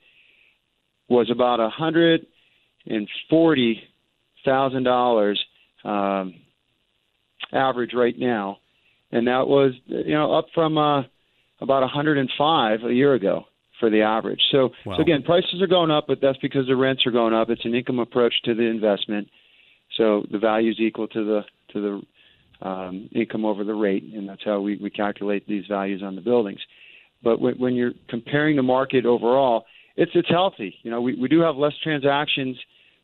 was 1.09 1.29
about 1.31 1.59
140 1.59 3.83
thousand 4.45 4.83
dollars 4.83 5.43
um, 5.83 6.35
average 7.51 7.91
right 7.93 8.17
now, 8.17 8.57
and 9.11 9.27
that 9.27 9.47
was 9.47 9.73
you 9.85 10.13
know 10.13 10.33
up 10.33 10.45
from 10.53 10.77
uh, 10.77 11.01
about 11.61 11.81
105 11.81 12.79
a 12.83 12.93
year 12.93 13.13
ago 13.13 13.45
for 13.79 13.89
the 13.89 14.01
average. 14.01 14.41
So, 14.51 14.69
wow. 14.85 14.95
so 14.97 15.01
again, 15.01 15.23
prices 15.23 15.61
are 15.61 15.67
going 15.67 15.91
up, 15.91 16.05
but 16.07 16.19
that's 16.21 16.37
because 16.39 16.67
the 16.67 16.75
rents 16.75 17.05
are 17.05 17.11
going 17.11 17.33
up. 17.33 17.49
It's 17.49 17.65
an 17.65 17.73
income 17.73 17.99
approach 17.99 18.33
to 18.45 18.53
the 18.53 18.63
investment, 18.63 19.27
so 19.97 20.25
the 20.31 20.39
value 20.39 20.71
is 20.71 20.79
equal 20.79 21.07
to 21.09 21.25
the 21.25 21.41
to 21.73 21.81
the 21.81 22.67
um, 22.67 23.09
income 23.13 23.45
over 23.45 23.63
the 23.63 23.73
rate, 23.73 24.03
and 24.13 24.27
that's 24.27 24.43
how 24.45 24.61
we, 24.61 24.77
we 24.77 24.89
calculate 24.89 25.47
these 25.47 25.65
values 25.67 26.01
on 26.03 26.15
the 26.15 26.21
buildings. 26.21 26.59
But 27.21 27.41
when, 27.41 27.55
when 27.55 27.73
you're 27.73 27.93
comparing 28.09 28.55
the 28.55 28.63
market 28.63 29.05
overall, 29.05 29.65
it's 29.95 30.11
it's 30.15 30.29
healthy. 30.29 30.75
You 30.83 30.91
know, 30.91 31.01
we, 31.01 31.15
we 31.15 31.27
do 31.27 31.41
have 31.41 31.55
less 31.55 31.73
transactions 31.83 32.57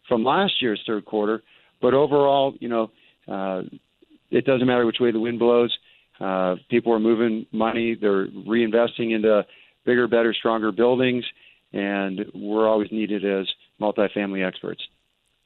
from 0.10 0.26
last 0.26 0.62
year's 0.62 0.82
third 0.86 1.06
quarter. 1.06 1.41
But 1.82 1.93
overall, 1.93 2.56
you 2.60 2.67
know, 2.67 2.91
uh, 3.28 3.62
it 4.30 4.45
doesn't 4.45 4.67
matter 4.67 4.86
which 4.86 5.00
way 5.00 5.12
the 5.12 5.19
wind 5.19 5.39
blows. 5.39 5.76
Uh, 6.19 6.56
people 6.69 6.91
are 6.91 7.00
moving 7.00 7.45
money; 7.54 7.95
they're 7.95 8.28
reinvesting 8.28 9.15
into 9.15 9.45
bigger, 9.86 10.10
better, 10.10 10.34
stronger 10.34 10.74
buildings, 10.74 11.24
and 11.72 12.26
we're 12.36 12.67
always 12.67 12.91
needed 12.91 13.24
as 13.24 13.48
multifamily 13.80 14.45
experts. 14.45 14.82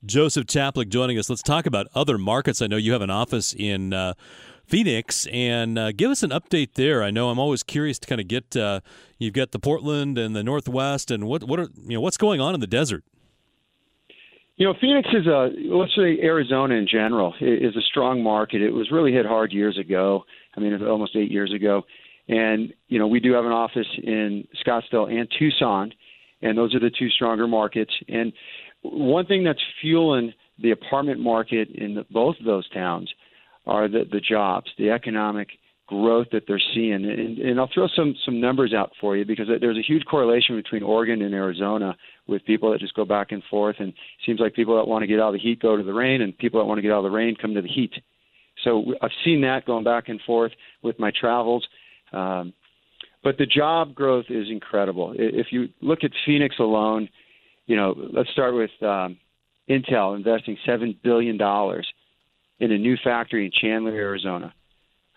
Joseph 0.06 0.48
Chaplik 0.48 0.90
joining 0.90 1.18
us. 1.18 1.30
Let's 1.30 1.44
talk 1.44 1.66
about 1.66 1.88
other 1.96 2.18
markets. 2.18 2.62
I 2.62 2.68
know 2.68 2.76
you 2.76 2.92
have 2.92 3.02
an 3.02 3.10
office 3.10 3.54
in 3.58 3.94
uh, 3.94 4.16
Phoenix, 4.66 5.28
and 5.28 5.78
uh, 5.80 5.92
give 5.92 6.12
us 6.12 6.24
an 6.24 6.32
update 6.32 6.74
there. 6.74 7.04
I 7.04 7.12
know 7.12 7.30
I'm 7.30 7.40
always 7.40 7.64
curious 7.64 8.00
to 8.00 8.08
kind 8.08 8.20
of 8.20 8.28
get. 8.28 8.56
Uh, 8.56 8.82
you've 9.18 9.34
got 9.34 9.52
the 9.52 9.60
Portland 9.60 10.18
and 10.18 10.36
the 10.36 10.44
Northwest, 10.44 11.12
and 11.12 11.26
what 11.26 11.44
what 11.44 11.60
are 11.60 11.68
you 11.86 11.98
know 11.98 12.02
what's 12.02 12.18
going 12.18 12.42
on 12.42 12.54
in 12.54 12.60
the 12.60 12.68
desert? 12.68 13.04
You 14.56 14.68
know, 14.68 14.76
Phoenix 14.80 15.10
is 15.14 15.26
a 15.26 15.50
let's 15.70 15.96
say 15.96 16.20
Arizona 16.22 16.76
in 16.76 16.88
general 16.90 17.34
is 17.42 17.76
a 17.76 17.82
strong 17.82 18.22
market. 18.22 18.62
It 18.62 18.70
was 18.70 18.92
really 18.92 19.12
hit 19.12 19.26
hard 19.26 19.52
years 19.52 19.78
ago. 19.80 20.24
I 20.56 20.60
mean, 20.60 20.80
almost 20.84 21.16
eight 21.16 21.32
years 21.32 21.52
ago, 21.52 21.84
and 22.28 22.72
you 22.88 23.00
know 23.00 23.08
we 23.08 23.20
do 23.20 23.34
have 23.34 23.46
an 23.46 23.52
office 23.52 23.88
in 24.04 24.48
Scottsdale 24.66 25.12
and 25.12 25.28
Tucson, 25.40 25.92
and 26.44 26.58
those 26.58 26.76
are 26.76 26.80
the 26.80 26.92
two 26.98 27.10
stronger 27.10 27.48
markets. 27.48 27.92
And 28.08 28.32
one 28.84 29.26
thing 29.26 29.44
that's 29.44 29.62
fueling 29.82 30.34
the 30.62 30.72
apartment 30.72 31.20
market 31.20 31.70
in 31.70 31.96
the, 31.96 32.06
both 32.12 32.36
of 32.40 32.46
those 32.46 32.70
towns 32.70 33.12
are 33.66 33.88
the 33.88 34.04
the 34.12 34.20
jobs, 34.20 34.70
the 34.78 34.92
economic 34.92 35.48
growth 35.88 36.28
that 36.32 36.44
they're 36.48 36.62
seeing. 36.74 36.94
And, 36.94 37.38
and 37.38 37.60
I'll 37.60 37.70
throw 37.74 37.88
some 37.96 38.16
some 38.26 38.40
numbers 38.40 38.74
out 38.74 38.92
for 39.00 39.18
you 39.18 39.26
because 39.26 39.48
there's 39.60 39.78
a 39.78 39.82
huge 39.82 40.06
correlation 40.06 40.56
between 40.56 40.84
Oregon 40.84 41.22
and 41.22 41.34
Arizona 41.34 41.96
with 42.28 42.46
people 42.46 42.72
that 42.72 42.80
just 42.80 42.96
go 42.96 43.06
back 43.06 43.32
and 43.32 43.44
forth. 43.50 43.78
And 43.80 43.90
it 43.90 43.96
seems 44.26 44.40
like 44.40 44.54
people 44.54 44.76
that 44.78 44.88
want 44.88 45.04
to 45.04 45.08
get 45.08 45.20
out 45.20 45.30
of 45.30 45.34
the 45.34 45.40
heat 45.40 45.62
go 45.62 45.76
to 45.76 45.84
the 45.84 45.94
rain, 45.94 46.22
and 46.22 46.38
people 46.38 46.60
that 46.60 46.66
want 46.66 46.78
to 46.78 46.82
get 46.82 46.92
out 46.92 47.00
of 47.00 47.12
the 47.12 47.18
rain 47.18 47.36
come 47.40 47.54
to 47.54 47.62
the 47.62 47.68
heat. 47.68 47.94
So 48.64 48.94
I've 49.02 49.12
seen 49.26 49.42
that 49.42 49.66
going 49.66 49.84
back 49.84 50.10
and 50.10 50.22
forth 50.22 50.52
with 50.82 51.00
my 51.00 51.12
travels. 51.20 51.68
Um, 52.12 52.54
but 53.24 53.38
the 53.38 53.46
job 53.46 53.96
growth 53.96 54.26
is 54.30 54.48
incredible. 54.50 55.14
If 55.18 55.48
you 55.52 55.70
look 55.82 56.04
at 56.04 56.12
Phoenix 56.26 56.56
alone, 56.60 57.10
you 57.66 57.76
know, 57.76 57.96
let's 58.14 58.30
start 58.32 58.54
with 58.54 58.72
um, 58.82 59.18
Intel 59.70 60.16
investing 60.16 60.58
seven 60.66 60.98
billion 61.04 61.38
dollars 61.38 61.88
in 62.60 62.72
a 62.72 62.78
new 62.78 62.96
factory 63.04 63.46
in 63.46 63.52
Chandler, 63.52 63.92
Arizona 63.92 64.54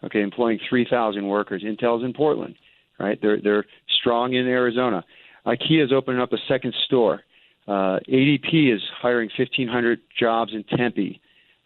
okay, 0.05 0.21
employing 0.21 0.59
3,000 0.69 1.27
workers. 1.27 1.63
Intel's 1.65 2.05
in 2.05 2.13
Portland, 2.13 2.55
right? 2.99 3.19
They're 3.21 3.41
they're 3.41 3.65
strong 4.01 4.35
in 4.35 4.47
Arizona. 4.47 5.05
IKEA 5.47 5.85
is 5.85 5.93
opening 5.93 6.21
up 6.21 6.33
a 6.33 6.39
second 6.49 6.75
store. 6.87 7.23
Uh, 7.69 7.99
ADP 8.09 8.75
is 8.75 8.81
hiring 9.01 9.31
1,500 9.37 10.01
jobs 10.19 10.53
in 10.53 10.65
Tempe. 10.77 11.21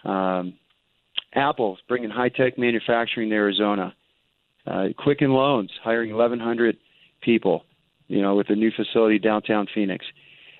Um, 0.04 0.54
Apple 1.34 1.74
is 1.74 1.80
bringing 1.88 2.10
high 2.10 2.28
tech 2.28 2.58
manufacturing 2.58 3.30
to 3.30 3.34
Arizona. 3.34 3.94
Uh, 4.66 4.88
Quicken 4.96 5.30
Loans 5.30 5.70
hiring 5.82 6.10
1,100 6.14 6.76
people, 7.22 7.64
you 8.08 8.22
know, 8.22 8.34
with 8.34 8.50
a 8.50 8.54
new 8.54 8.70
facility 8.70 9.18
downtown 9.18 9.66
Phoenix. 9.74 10.04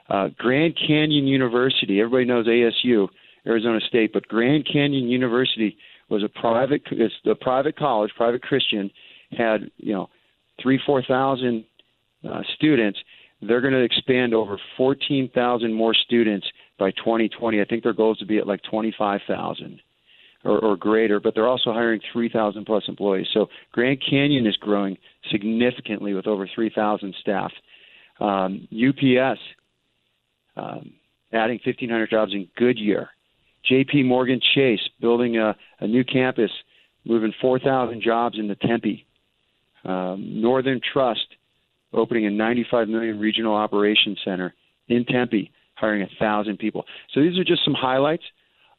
Uh, 0.09 0.29
Grand 0.39 0.77
Canyon 0.77 1.27
University, 1.27 2.01
everybody 2.01 2.25
knows 2.25 2.47
ASU, 2.47 3.09
Arizona 3.47 3.81
State, 3.89 4.13
but 4.13 4.27
Grand 4.29 4.67
Canyon 4.71 5.09
University 5.09 5.77
was 6.11 6.23
a 6.23 6.29
private 6.29 6.83
it's 6.91 7.15
a 7.27 7.35
private 7.35 7.77
college, 7.77 8.11
private 8.17 8.43
Christian, 8.43 8.91
had 9.37 9.71
you 9.77 9.95
know 9.95 10.09
three 10.63 10.79
four 10.85 11.03
thousand 11.03 11.65
uh, 12.29 12.43
students. 12.57 12.99
They're 13.43 13.61
going 13.63 13.73
to 13.73 13.83
expand 13.83 14.35
over 14.35 14.59
fourteen 14.77 15.31
thousand 15.35 15.73
more 15.73 15.95
students 15.95 16.47
by 16.79 16.91
2020. 16.93 17.61
I 17.61 17.65
think 17.65 17.83
their 17.83 17.93
goal 17.93 18.13
is 18.13 18.19
to 18.19 18.27
be 18.27 18.39
at 18.39 18.47
like 18.47 18.61
25,000. 18.71 19.81
or, 20.45 20.59
or 20.59 20.77
greater, 20.77 21.21
but 21.21 21.35
they're 21.35 21.47
also 21.47 21.73
hiring 21.73 22.01
3,000 22.13 22.65
plus 22.65 22.85
employees. 22.89 23.27
So 23.35 23.49
Grand 23.73 24.03
Canyon 24.09 24.47
is 24.47 24.57
growing 24.57 24.97
significantly 25.31 26.15
with 26.15 26.27
over 26.27 26.49
3,000 26.55 27.15
staff. 27.21 27.53
Um, 28.21 28.67
UPS 28.73 29.39
um, 30.57 30.93
adding 31.33 31.61
1,500 31.65 32.11
jobs 32.11 32.33
in 32.33 32.49
Goodyear. 32.57 33.11
J.P. 33.69 34.05
Morgan 34.05 34.41
Chase 34.55 34.81
building 35.01 35.37
a, 35.37 35.57
a 35.81 35.87
new 35.87 36.05
campus, 36.05 36.51
moving 37.05 37.33
4,000 37.41 38.03
jobs 38.03 38.39
into 38.39 38.55
Tempe. 38.57 39.07
Um, 39.85 40.41
Northern 40.41 40.81
Trust 40.93 41.27
opening 41.93 42.27
a 42.27 42.31
95 42.31 42.89
million 42.89 43.19
regional 43.19 43.55
operations 43.55 44.19
center 44.25 44.55
in 44.89 45.05
Tempe, 45.05 45.51
hiring 45.75 46.03
a 46.03 46.09
thousand 46.19 46.59
people. 46.59 46.85
So 47.15 47.21
these 47.21 47.39
are 47.39 47.45
just 47.45 47.65
some 47.65 47.75
highlights. 47.75 48.25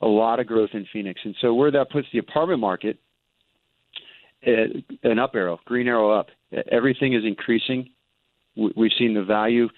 A 0.03 0.07
lot 0.07 0.39
of 0.39 0.47
growth 0.47 0.71
in 0.73 0.87
Phoenix, 0.91 1.21
and 1.23 1.35
so 1.41 1.53
where 1.53 1.69
that 1.69 1.91
puts 1.91 2.07
the 2.11 2.17
apartment 2.17 2.59
market, 2.59 2.97
uh, 4.47 4.81
an 5.03 5.19
up 5.19 5.35
arrow, 5.35 5.59
green 5.65 5.87
arrow 5.87 6.09
up. 6.09 6.29
Everything 6.71 7.13
is 7.13 7.23
increasing. 7.23 7.87
We've 8.55 8.91
seen 8.97 9.13
the 9.13 9.23
value 9.23 9.69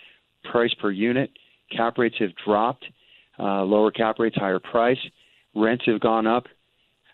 price 0.50 0.74
per 0.82 0.92
unit. 0.92 1.30
Cap 1.76 1.98
rates 1.98 2.16
have 2.20 2.30
dropped. 2.46 2.86
Uh, 3.40 3.64
lower 3.64 3.92
cap 3.92 4.20
rates, 4.20 4.36
higher 4.36 4.60
price. 4.60 4.98
Rents 5.56 5.84
have 5.88 6.00
gone 6.00 6.28
up. 6.28 6.46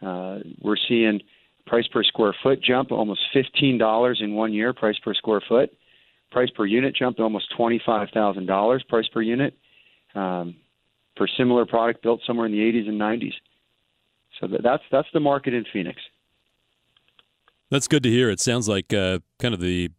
Uh, 0.01 0.39
we're 0.61 0.77
seeing 0.87 1.21
price 1.65 1.87
per 1.87 2.03
square 2.03 2.35
foot 2.41 2.61
jump 2.61 2.91
almost 2.91 3.21
$15 3.33 4.21
in 4.21 4.33
one 4.33 4.53
year, 4.53 4.73
price 4.73 4.97
per 5.03 5.13
square 5.13 5.41
foot. 5.47 5.71
Price 6.31 6.49
per 6.55 6.65
unit 6.65 6.95
jumped 6.95 7.19
almost 7.19 7.45
$25,000 7.57 8.87
price 8.87 9.07
per 9.07 9.21
unit 9.21 9.57
um, 10.15 10.55
for 11.17 11.27
similar 11.37 11.65
product 11.65 12.03
built 12.03 12.21
somewhere 12.25 12.45
in 12.45 12.51
the 12.51 12.59
80s 12.59 12.87
and 12.87 12.99
90s. 12.99 13.33
So 14.39 14.47
that's 14.63 14.83
that's 14.91 15.07
the 15.13 15.19
market 15.19 15.53
in 15.53 15.65
Phoenix. 15.71 15.99
That's 17.69 17.87
good 17.87 18.03
to 18.03 18.09
hear. 18.09 18.29
It 18.29 18.39
sounds 18.39 18.69
like 18.69 18.93
uh, 18.93 19.19
kind 19.37 19.53
of 19.53 19.59
the 19.59 19.89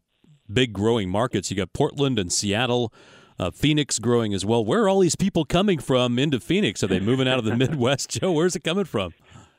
big 0.53 0.73
growing 0.73 1.09
markets. 1.11 1.51
You 1.51 1.57
got 1.57 1.73
Portland 1.73 2.19
and 2.19 2.33
Seattle, 2.33 2.93
uh, 3.41 3.51
Phoenix 3.51 3.99
growing 3.99 4.35
as 4.35 4.45
well. 4.45 4.63
Where 4.63 4.85
are 4.85 4.89
all 4.89 5.01
these 5.01 5.17
people 5.17 5.47
coming 5.47 5.79
from 5.79 6.19
into 6.19 6.39
Phoenix? 6.39 6.85
Are 6.85 6.89
they 6.89 7.01
moving 7.01 7.27
out 7.27 7.39
of 7.39 7.47
the 7.47 7.57
Midwest, 7.57 8.11
Joe? 8.11 8.33
Where's 8.33 8.55
it 8.55 8.65
coming 8.65 8.85
from? 8.85 9.15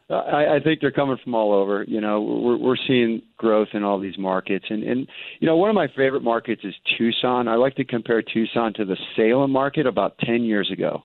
I, 0.10 0.58
I 0.58 0.60
think 0.63 0.82
they're 0.82 0.91
coming 0.91 1.17
from 1.24 1.34
all 1.34 1.54
over. 1.54 1.84
You 1.88 2.02
know, 2.02 2.22
we're 2.22 2.58
we're 2.58 2.76
seeing 2.88 3.22
growth 3.38 3.70
in 3.74 3.84
all 3.84 4.00
these 4.00 4.17
markets, 4.17 4.65
and 4.70 4.84
and 4.84 5.08
you 5.39 5.48
know, 5.48 5.56
one 5.56 5.70
of 5.70 5.76
my 5.76 5.88
favorite 5.88 6.22
markets 6.22 6.62
is 6.63 6.76
Tucson. 6.98 7.48
I 7.48 7.56
like 7.56 7.76
to 7.76 7.86
compare 7.86 8.22
Tucson 8.22 8.74
to 8.74 8.86
the 8.86 8.98
Salem 9.15 9.52
market 9.52 9.88
about 9.88 10.17
ten 10.20 10.44
years 10.44 10.70
ago. 10.72 11.04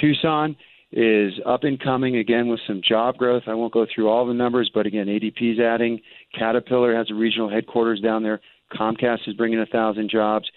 Tucson 0.00 0.56
is 0.92 1.34
up 1.46 1.64
and 1.64 1.78
coming 1.78 2.16
again 2.16 2.48
with 2.48 2.60
some 2.66 2.80
job 2.86 3.16
growth. 3.18 3.44
I 3.46 3.54
won't 3.54 3.72
go 3.72 3.86
through 3.94 4.08
all 4.08 4.26
the 4.26 4.34
numbers, 4.34 4.70
but 4.74 4.86
again, 4.86 5.06
ADP's 5.06 5.60
adding. 5.60 6.00
Caterpillar 6.36 6.96
has 6.96 7.10
a 7.10 7.14
regional 7.14 7.50
headquarters 7.50 8.00
down 8.00 8.22
there. 8.22 8.40
Comcast 8.72 9.28
is 9.28 9.34
bringing 9.34 9.60
a 9.60 9.66
thousand 9.66 10.10
jobs. 10.10 10.50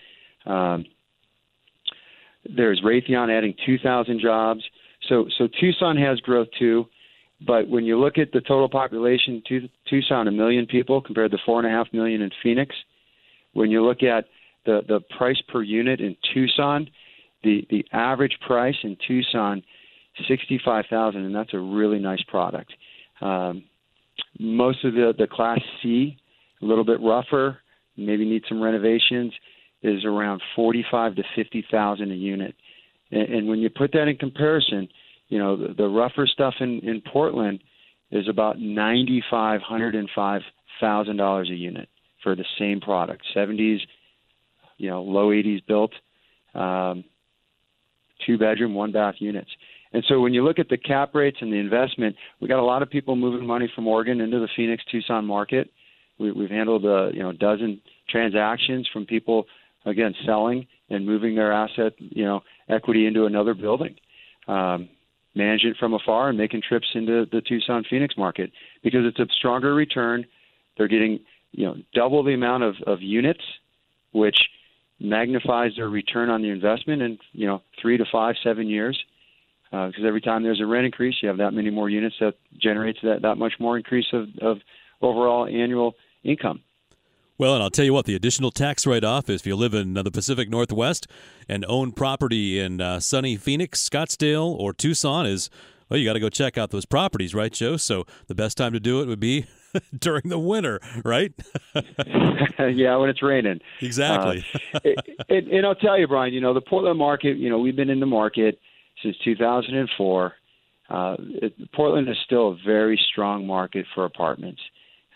Um, 0.45 0.85
there's 2.45 2.81
Raytheon 2.81 3.35
adding 3.35 3.53
2,000 3.65 4.19
jobs. 4.19 4.61
So, 5.07 5.27
so 5.37 5.47
Tucson 5.59 5.97
has 5.97 6.19
growth 6.19 6.47
too. 6.57 6.85
But 7.45 7.67
when 7.67 7.83
you 7.83 7.99
look 7.99 8.17
at 8.17 8.31
the 8.31 8.41
total 8.41 8.69
population, 8.69 9.43
Tucson, 9.89 10.27
a 10.27 10.31
million 10.31 10.65
people 10.65 11.01
compared 11.01 11.31
to 11.31 11.37
four 11.45 11.59
and 11.59 11.67
a 11.67 11.71
half 11.71 11.87
million 11.91 12.21
in 12.21 12.31
Phoenix. 12.41 12.73
When 13.53 13.69
you 13.69 13.85
look 13.85 14.01
at 14.01 14.25
the, 14.65 14.81
the 14.87 15.01
price 15.17 15.41
per 15.49 15.61
unit 15.61 15.99
in 15.99 16.15
Tucson, 16.33 16.89
the, 17.43 17.67
the 17.69 17.85
average 17.91 18.37
price 18.45 18.75
in 18.83 18.97
Tucson, 19.05 19.61
sixty-five 20.27 20.85
thousand, 20.89 21.25
and 21.25 21.35
that's 21.35 21.53
a 21.53 21.59
really 21.59 21.99
nice 21.99 22.23
product. 22.23 22.71
Um, 23.21 23.63
most 24.39 24.83
of 24.85 24.93
the 24.93 25.13
the 25.17 25.27
Class 25.27 25.59
C, 25.81 26.17
a 26.61 26.65
little 26.65 26.85
bit 26.85 27.01
rougher, 27.01 27.57
maybe 27.97 28.25
need 28.25 28.43
some 28.47 28.61
renovations, 28.61 29.33
is 29.83 30.05
around 30.05 30.41
forty-five 30.55 31.15
to 31.15 31.23
fifty 31.35 31.65
thousand 31.69 32.11
a 32.11 32.15
unit. 32.15 32.55
And, 33.11 33.33
and 33.33 33.47
when 33.47 33.59
you 33.59 33.69
put 33.69 33.91
that 33.91 34.07
in 34.07 34.17
comparison, 34.17 34.87
you 35.27 35.37
know 35.37 35.55
the, 35.55 35.73
the 35.73 35.87
rougher 35.87 36.25
stuff 36.25 36.55
in 36.59 36.79
in 36.79 37.01
Portland 37.01 37.59
is 38.11 38.27
about 38.29 38.59
ninety 38.59 39.23
five 39.29 39.61
hundred 39.61 39.95
and 39.95 40.09
five 40.15 40.41
thousand 40.79 41.17
dollars 41.17 41.49
a 41.49 41.55
unit 41.55 41.89
for 42.23 42.35
the 42.35 42.45
same 42.57 42.79
product. 42.79 43.23
Seventies, 43.33 43.81
you 44.77 44.89
know, 44.89 45.01
low 45.03 45.31
eighties 45.31 45.61
built, 45.67 45.91
um, 46.55 47.03
two 48.25 48.37
bedroom, 48.37 48.73
one 48.73 48.91
bath 48.91 49.15
units. 49.19 49.49
And 49.91 50.03
so 50.07 50.19
when 50.19 50.33
you 50.33 50.43
look 50.43 50.57
at 50.57 50.69
the 50.69 50.77
cap 50.77 51.13
rates 51.13 51.37
and 51.41 51.53
the 51.53 51.57
investment, 51.57 52.15
we 52.39 52.47
got 52.47 52.59
a 52.59 52.63
lot 52.63 52.81
of 52.81 52.89
people 52.89 53.15
moving 53.15 53.45
money 53.45 53.71
from 53.75 53.87
Oregon 53.87 54.21
into 54.21 54.39
the 54.39 54.47
Phoenix 54.55 54.83
Tucson 54.91 55.23
market. 55.23 55.69
We, 56.17 56.31
we've 56.31 56.49
handled 56.49 56.85
a 56.85 57.11
you 57.13 57.21
know 57.21 57.31
dozen 57.31 57.81
transactions 58.09 58.87
from 58.91 59.05
people 59.05 59.45
again 59.85 60.13
selling 60.25 60.67
and 60.89 61.05
moving 61.05 61.35
their 61.35 61.51
asset 61.51 61.93
you 61.97 62.23
know 62.23 62.41
equity 62.69 63.05
into 63.05 63.25
another 63.25 63.53
building. 63.53 63.95
Um, 64.47 64.89
manage 65.35 65.63
it 65.63 65.77
from 65.79 65.93
afar 65.93 66.29
and 66.29 66.37
making 66.37 66.61
trips 66.67 66.87
into 66.93 67.25
the 67.31 67.41
Tucson 67.41 67.83
Phoenix 67.89 68.15
market 68.17 68.51
because 68.83 69.01
it's 69.03 69.19
a 69.19 69.25
stronger 69.37 69.73
return. 69.73 70.25
They're 70.77 70.87
getting 70.87 71.19
you 71.51 71.65
know 71.65 71.75
double 71.93 72.23
the 72.23 72.33
amount 72.33 72.63
of, 72.63 72.75
of 72.85 73.01
units, 73.01 73.41
which 74.11 74.37
magnifies 74.99 75.71
their 75.75 75.89
return 75.89 76.29
on 76.29 76.41
the 76.41 76.49
investment 76.49 77.01
in 77.01 77.17
you 77.31 77.47
know 77.47 77.61
three 77.81 77.97
to 77.97 78.05
five 78.11 78.35
seven 78.43 78.67
years. 78.67 78.97
Because 79.71 80.03
uh, 80.03 80.07
every 80.07 80.21
time 80.21 80.43
there's 80.43 80.61
a 80.61 80.65
rent 80.67 80.85
increase, 80.85 81.15
you 81.23 81.27
have 81.27 81.37
that 81.37 81.51
many 81.51 81.71
more 81.71 81.89
units 81.89 82.15
that 82.19 82.35
generates 82.61 82.99
that 83.01 83.23
that 83.23 83.35
much 83.35 83.53
more 83.59 83.75
increase 83.75 84.05
of, 84.13 84.27
of 84.39 84.57
overall 85.01 85.47
annual 85.47 85.95
income. 86.23 86.61
Well, 87.37 87.55
and 87.55 87.63
I'll 87.63 87.71
tell 87.71 87.85
you 87.85 87.93
what, 87.93 88.05
the 88.05 88.15
additional 88.15 88.51
tax 88.51 88.85
write 88.85 89.03
off 89.03 89.27
is 89.27 89.41
if 89.41 89.47
you 89.47 89.55
live 89.55 89.73
in 89.73 89.95
the 89.95 90.11
Pacific 90.11 90.49
Northwest 90.49 91.07
and 91.49 91.65
own 91.67 91.91
property 91.91 92.59
in 92.59 92.79
uh, 92.79 92.99
sunny 92.99 93.37
Phoenix, 93.37 93.87
Scottsdale, 93.87 94.55
or 94.55 94.71
Tucson 94.71 95.25
is, 95.25 95.49
well, 95.89 95.99
you 95.99 96.05
got 96.05 96.13
to 96.13 96.19
go 96.19 96.29
check 96.29 96.59
out 96.59 96.69
those 96.69 96.85
properties, 96.85 97.33
right, 97.33 97.51
Joe? 97.51 97.75
So 97.77 98.05
the 98.27 98.35
best 98.35 98.55
time 98.55 98.71
to 98.73 98.79
do 98.79 99.01
it 99.01 99.07
would 99.07 99.19
be 99.19 99.47
during 99.97 100.29
the 100.29 100.37
winter, 100.37 100.79
right? 101.03 101.33
yeah, 102.59 102.95
when 102.97 103.09
it's 103.09 103.23
raining. 103.23 103.61
Exactly. 103.81 104.45
Uh, 104.73 104.79
it, 104.83 104.99
it, 105.27 105.47
and 105.47 105.65
I'll 105.65 105.73
tell 105.73 105.97
you, 105.97 106.07
Brian, 106.07 106.33
you 106.33 106.41
know, 106.41 106.53
the 106.53 106.61
Portland 106.61 106.99
market, 106.99 107.37
you 107.37 107.49
know, 107.49 107.57
we've 107.57 107.75
been 107.75 107.89
in 107.89 107.99
the 107.99 108.05
market 108.05 108.59
since 109.01 109.15
2004. 109.23 110.33
Uh, 110.87 111.15
it, 111.19 111.71
Portland 111.71 112.07
is 112.07 112.17
still 112.25 112.49
a 112.49 112.57
very 112.63 112.99
strong 113.11 113.47
market 113.47 113.87
for 113.95 114.05
apartments. 114.05 114.61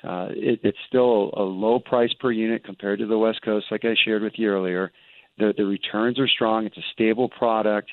Uh, 0.04 0.28
it, 0.32 0.60
it's 0.64 0.78
still 0.88 1.32
a 1.36 1.42
low 1.42 1.80
price 1.80 2.14
per 2.20 2.32
unit 2.32 2.64
compared 2.64 3.00
to 3.00 3.08
the 3.08 3.18
West 3.18 3.42
Coast, 3.44 3.66
like 3.72 3.84
I 3.84 3.96
shared 4.06 4.22
with 4.22 4.34
you 4.36 4.50
earlier. 4.50 4.92
The, 5.38 5.54
the 5.58 5.66
returns 5.66 6.20
are 6.20 6.28
strong. 6.28 6.66
It's 6.66 6.78
a 6.78 6.86
stable 6.94 7.30
product. 7.30 7.90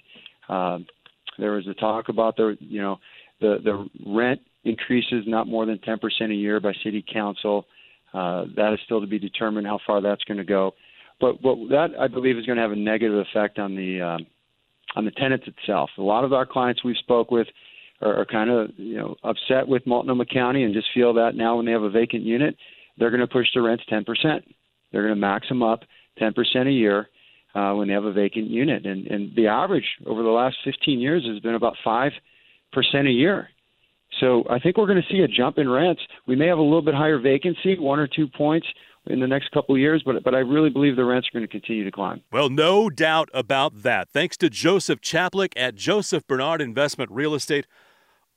Um, 0.49 0.87
there 1.39 1.53
was 1.53 1.67
a 1.67 1.75
talk 1.75 2.09
about 2.09 2.37
the 2.37 2.57
you 2.61 2.81
know 2.81 2.99
the 3.41 3.59
the 3.65 3.89
rent 4.07 4.41
increases 4.65 5.25
not 5.27 5.47
more 5.47 5.67
than 5.67 5.79
10% 5.79 5.99
a 6.31 6.35
year 6.35 6.61
by 6.61 6.73
city 6.83 7.05
council. 7.13 7.67
Uh, 8.13 8.45
that 8.57 8.73
is 8.73 8.79
still 8.85 9.01
to 9.01 9.07
be 9.07 9.19
determined 9.19 9.67
how 9.67 9.79
far 9.87 10.01
that's 10.01 10.23
going 10.25 10.39
to 10.39 10.45
go. 10.45 10.73
But 11.21 11.43
what 11.43 11.69
that 11.71 11.89
I 11.99 12.09
believe 12.09 12.39
is 12.39 12.47
going 12.47 12.57
to 12.57 12.63
have 12.63 12.73
a 12.73 12.77
negative 12.77 13.19
effect 13.19 13.59
on 13.59 13.75
the 13.75 14.01
um, 14.01 14.27
on 14.97 15.05
the 15.05 15.11
tenants 15.13 15.47
itself. 15.47 15.91
A 15.99 16.03
lot 16.03 16.25
of 16.25 16.33
our 16.33 16.47
clients 16.47 16.85
we 16.85 16.95
spoke 16.95 17.31
with 17.31 17.47
are, 18.05 18.21
are 18.21 18.27
kind 18.27 18.51
of 18.51 18.71
you 18.77 18.97
know 18.97 19.17
upset 19.25 19.67
with 19.67 19.87
Multnomah 19.87 20.27
County 20.27 20.63
and 20.63 20.75
just 20.75 20.89
feel 20.95 21.15
that 21.15 21.35
now 21.35 21.57
when 21.57 21.67
they 21.67 21.73
have 21.73 21.83
a 21.83 21.91
vacant 21.91 22.23
unit, 22.23 22.57
they're 22.99 23.11
going 23.11 23.21
to 23.21 23.27
push 23.27 23.47
the 23.55 23.63
rents 23.63 23.85
10%. 23.91 24.05
They're 24.93 25.03
going 25.03 25.15
to 25.15 25.21
max 25.21 25.49
them 25.49 25.63
up 25.63 25.81
10% 26.21 26.35
a 26.69 26.71
year 26.71 27.09
uh, 27.55 27.73
when 27.75 27.89
they 27.89 27.95
have 27.95 28.05
a 28.05 28.13
vacant 28.13 28.49
unit, 28.49 28.85
and 28.87 29.07
and 29.07 29.35
the 29.37 29.47
average 29.47 29.89
over 30.07 30.23
the 30.23 30.29
last 30.29 30.57
15 30.65 31.01
years 31.01 31.25
has 31.27 31.41
been 31.41 31.55
about 31.55 31.77
five 31.85 32.13
percent 32.73 33.07
a 33.07 33.13
year. 33.13 33.49
So 34.21 34.45
I 34.49 34.59
think 34.59 34.77
we're 34.77 34.87
going 34.87 35.03
to 35.03 35.13
see 35.13 35.21
a 35.21 35.29
jump 35.29 35.59
in 35.59 35.69
rents. 35.69 36.03
We 36.27 36.37
may 36.37 36.47
have 36.47 36.59
a 36.59 36.63
little 36.63 36.83
bit 36.83 36.95
higher 36.95 37.19
vacancy, 37.19 37.79
one 37.79 37.99
or 37.99 38.07
two 38.07 38.29
points 38.29 38.67
in 39.07 39.21
the 39.21 39.27
next 39.27 39.51
couple 39.51 39.75
of 39.75 39.81
years, 39.81 40.03
but 40.05 40.23
but 40.25 40.35
I 40.35 40.39
really 40.39 40.71
believe 40.71 40.97
the 40.97 41.05
rents 41.05 41.29
are 41.29 41.39
going 41.39 41.47
to 41.47 41.51
continue 41.51 41.85
to 41.85 41.91
climb. 41.91 42.23
Well, 42.33 42.49
no 42.49 42.91
doubt 42.91 43.29
about 43.35 43.83
that. 43.83 44.09
Thanks 44.11 44.37
to 44.39 44.51
Joseph 44.51 45.01
Chaplick 45.01 45.53
at 45.57 45.75
Joseph 45.75 46.27
Bernard 46.27 46.61
Investment 46.61 47.11
Real 47.11 47.35
Estate. 47.35 47.67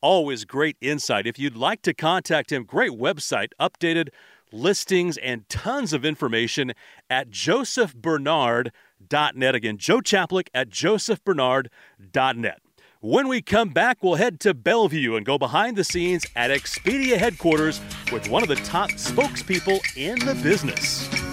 Always 0.02 0.46
great 0.46 0.78
insight. 0.80 1.26
If 1.26 1.40
you'd 1.40 1.56
like 1.56 1.82
to 1.82 1.94
contact 1.94 2.52
him, 2.52 2.64
great 2.64 2.92
website, 2.92 3.50
updated 3.60 4.10
listings 4.52 5.18
and 5.18 5.50
tons 5.50 5.92
of 5.92 6.06
information 6.06 6.74
at 7.10 7.32
josephbernard.net. 7.32 9.56
Again, 9.56 9.78
Joe 9.78 10.02
Chaplick 10.02 10.50
at 10.54 10.70
josephbernard.net. 10.70 12.62
When 13.00 13.28
we 13.28 13.42
come 13.42 13.70
back, 13.70 14.02
we'll 14.02 14.16
head 14.16 14.40
to 14.42 14.54
Bellevue 14.54 15.16
and 15.16 15.26
go 15.26 15.38
behind 15.38 15.78
the 15.78 15.84
scenes 15.84 16.26
at 16.36 16.52
Expedia 16.52 17.18
headquarters 17.18 17.82
with 18.12 18.30
one 18.30 18.44
of 18.44 18.50
the 18.50 18.56
top 18.58 18.92
spokespeople 18.92 19.80
in 19.96 20.20
the 20.20 20.36
business. 20.36 21.27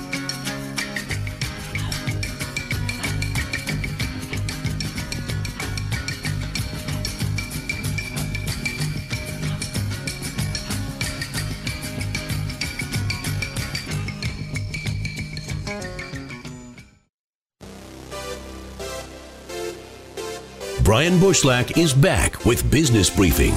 Brian 20.95 21.19
Bushlach 21.19 21.77
is 21.77 21.93
back 21.93 22.45
with 22.45 22.71
Business 22.71 23.11
Briefing. 23.11 23.51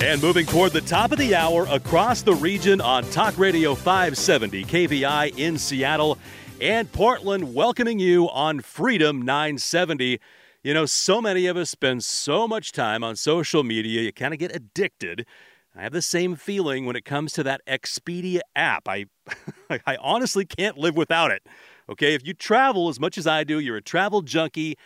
And 0.00 0.22
moving 0.22 0.46
toward 0.46 0.72
the 0.72 0.80
top 0.80 1.12
of 1.12 1.18
the 1.18 1.34
hour 1.34 1.66
across 1.70 2.22
the 2.22 2.32
region 2.32 2.80
on 2.80 3.04
Talk 3.10 3.36
Radio 3.36 3.74
570 3.74 4.64
KVI 4.64 5.36
in 5.36 5.58
Seattle 5.58 6.16
and 6.58 6.90
Portland, 6.90 7.52
welcoming 7.54 7.98
you 7.98 8.30
on 8.30 8.60
Freedom 8.60 9.20
970. 9.20 10.18
You 10.62 10.72
know, 10.72 10.86
so 10.86 11.20
many 11.20 11.44
of 11.44 11.58
us 11.58 11.68
spend 11.68 12.04
so 12.04 12.48
much 12.48 12.72
time 12.72 13.04
on 13.04 13.16
social 13.16 13.62
media, 13.62 14.00
you 14.00 14.14
kind 14.14 14.32
of 14.32 14.40
get 14.40 14.56
addicted. 14.56 15.26
I 15.76 15.82
have 15.82 15.92
the 15.92 16.02
same 16.02 16.34
feeling 16.34 16.86
when 16.86 16.96
it 16.96 17.04
comes 17.04 17.32
to 17.34 17.42
that 17.44 17.60
Expedia 17.66 18.40
app. 18.56 18.88
I, 18.88 19.06
I 19.86 19.96
honestly 20.00 20.44
can't 20.44 20.76
live 20.76 20.96
without 20.96 21.30
it. 21.30 21.46
Okay, 21.88 22.14
if 22.14 22.26
you 22.26 22.34
travel 22.34 22.88
as 22.88 22.98
much 22.98 23.16
as 23.16 23.26
I 23.26 23.44
do, 23.44 23.58
you're 23.58 23.76
a 23.76 23.82
travel 23.82 24.22
junkie, 24.22 24.76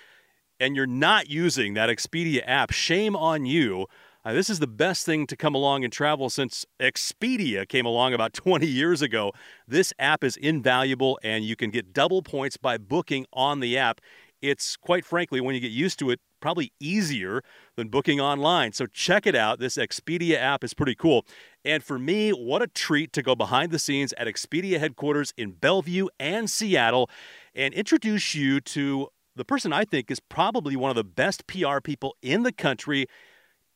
and 0.61 0.77
you're 0.77 0.87
not 0.87 1.29
using 1.29 1.75
that 1.75 1.88
Expedia 1.88 2.42
app, 2.47 2.73
shame 2.73 3.16
on 3.16 3.47
you. 3.47 3.87
Uh, 4.25 4.33
this 4.33 4.49
is 4.49 4.61
the 4.61 4.68
best 4.68 5.05
thing 5.05 5.27
to 5.27 5.37
come 5.37 5.55
along 5.55 5.83
in 5.83 5.90
travel 5.90 6.31
since 6.31 6.64
Expedia 6.79 7.66
came 7.66 7.87
along 7.87 8.14
about 8.14 8.33
20 8.35 8.66
years 8.66 9.03
ago. 9.03 9.33
This 9.66 9.92
app 9.99 10.23
is 10.23 10.37
invaluable, 10.37 11.18
and 11.25 11.45
you 11.45 11.57
can 11.57 11.71
get 11.71 11.92
double 11.92 12.23
points 12.23 12.57
by 12.57 12.79
booking 12.79 13.27
on 13.33 13.61
the 13.61 13.77
app. 13.77 14.01
It's 14.40 14.77
quite 14.77 15.05
frankly, 15.05 15.40
when 15.40 15.55
you 15.55 15.61
get 15.61 15.73
used 15.73 15.99
to 16.01 16.11
it, 16.11 16.21
probably 16.42 16.72
easier 16.78 17.42
than 17.76 17.88
booking 17.88 18.20
online. 18.20 18.72
So 18.72 18.85
check 18.87 19.26
it 19.26 19.35
out. 19.35 19.59
This 19.59 19.76
Expedia 19.76 20.37
app 20.37 20.62
is 20.62 20.74
pretty 20.74 20.94
cool. 20.94 21.24
And 21.64 21.83
for 21.83 21.98
me, 21.98 22.31
what 22.31 22.61
a 22.61 22.66
treat 22.66 23.12
to 23.14 23.22
go 23.22 23.35
behind 23.35 23.72
the 23.72 23.78
scenes 23.78 24.12
at 24.18 24.26
Expedia 24.26 24.78
headquarters 24.78 25.33
in 25.38 25.52
Bellevue 25.52 26.09
and 26.20 26.50
Seattle 26.50 27.09
and 27.55 27.72
introduce 27.72 28.35
you 28.35 28.61
to 28.61 29.09
the 29.35 29.44
person 29.44 29.72
I 29.72 29.85
think 29.85 30.11
is 30.11 30.20
probably 30.20 30.76
one 30.76 30.90
of 30.90 30.96
the 30.96 31.05
best 31.05 31.46
PR 31.46 31.81
people 31.81 32.16
in 32.20 32.42
the 32.42 32.52
country 32.52 33.07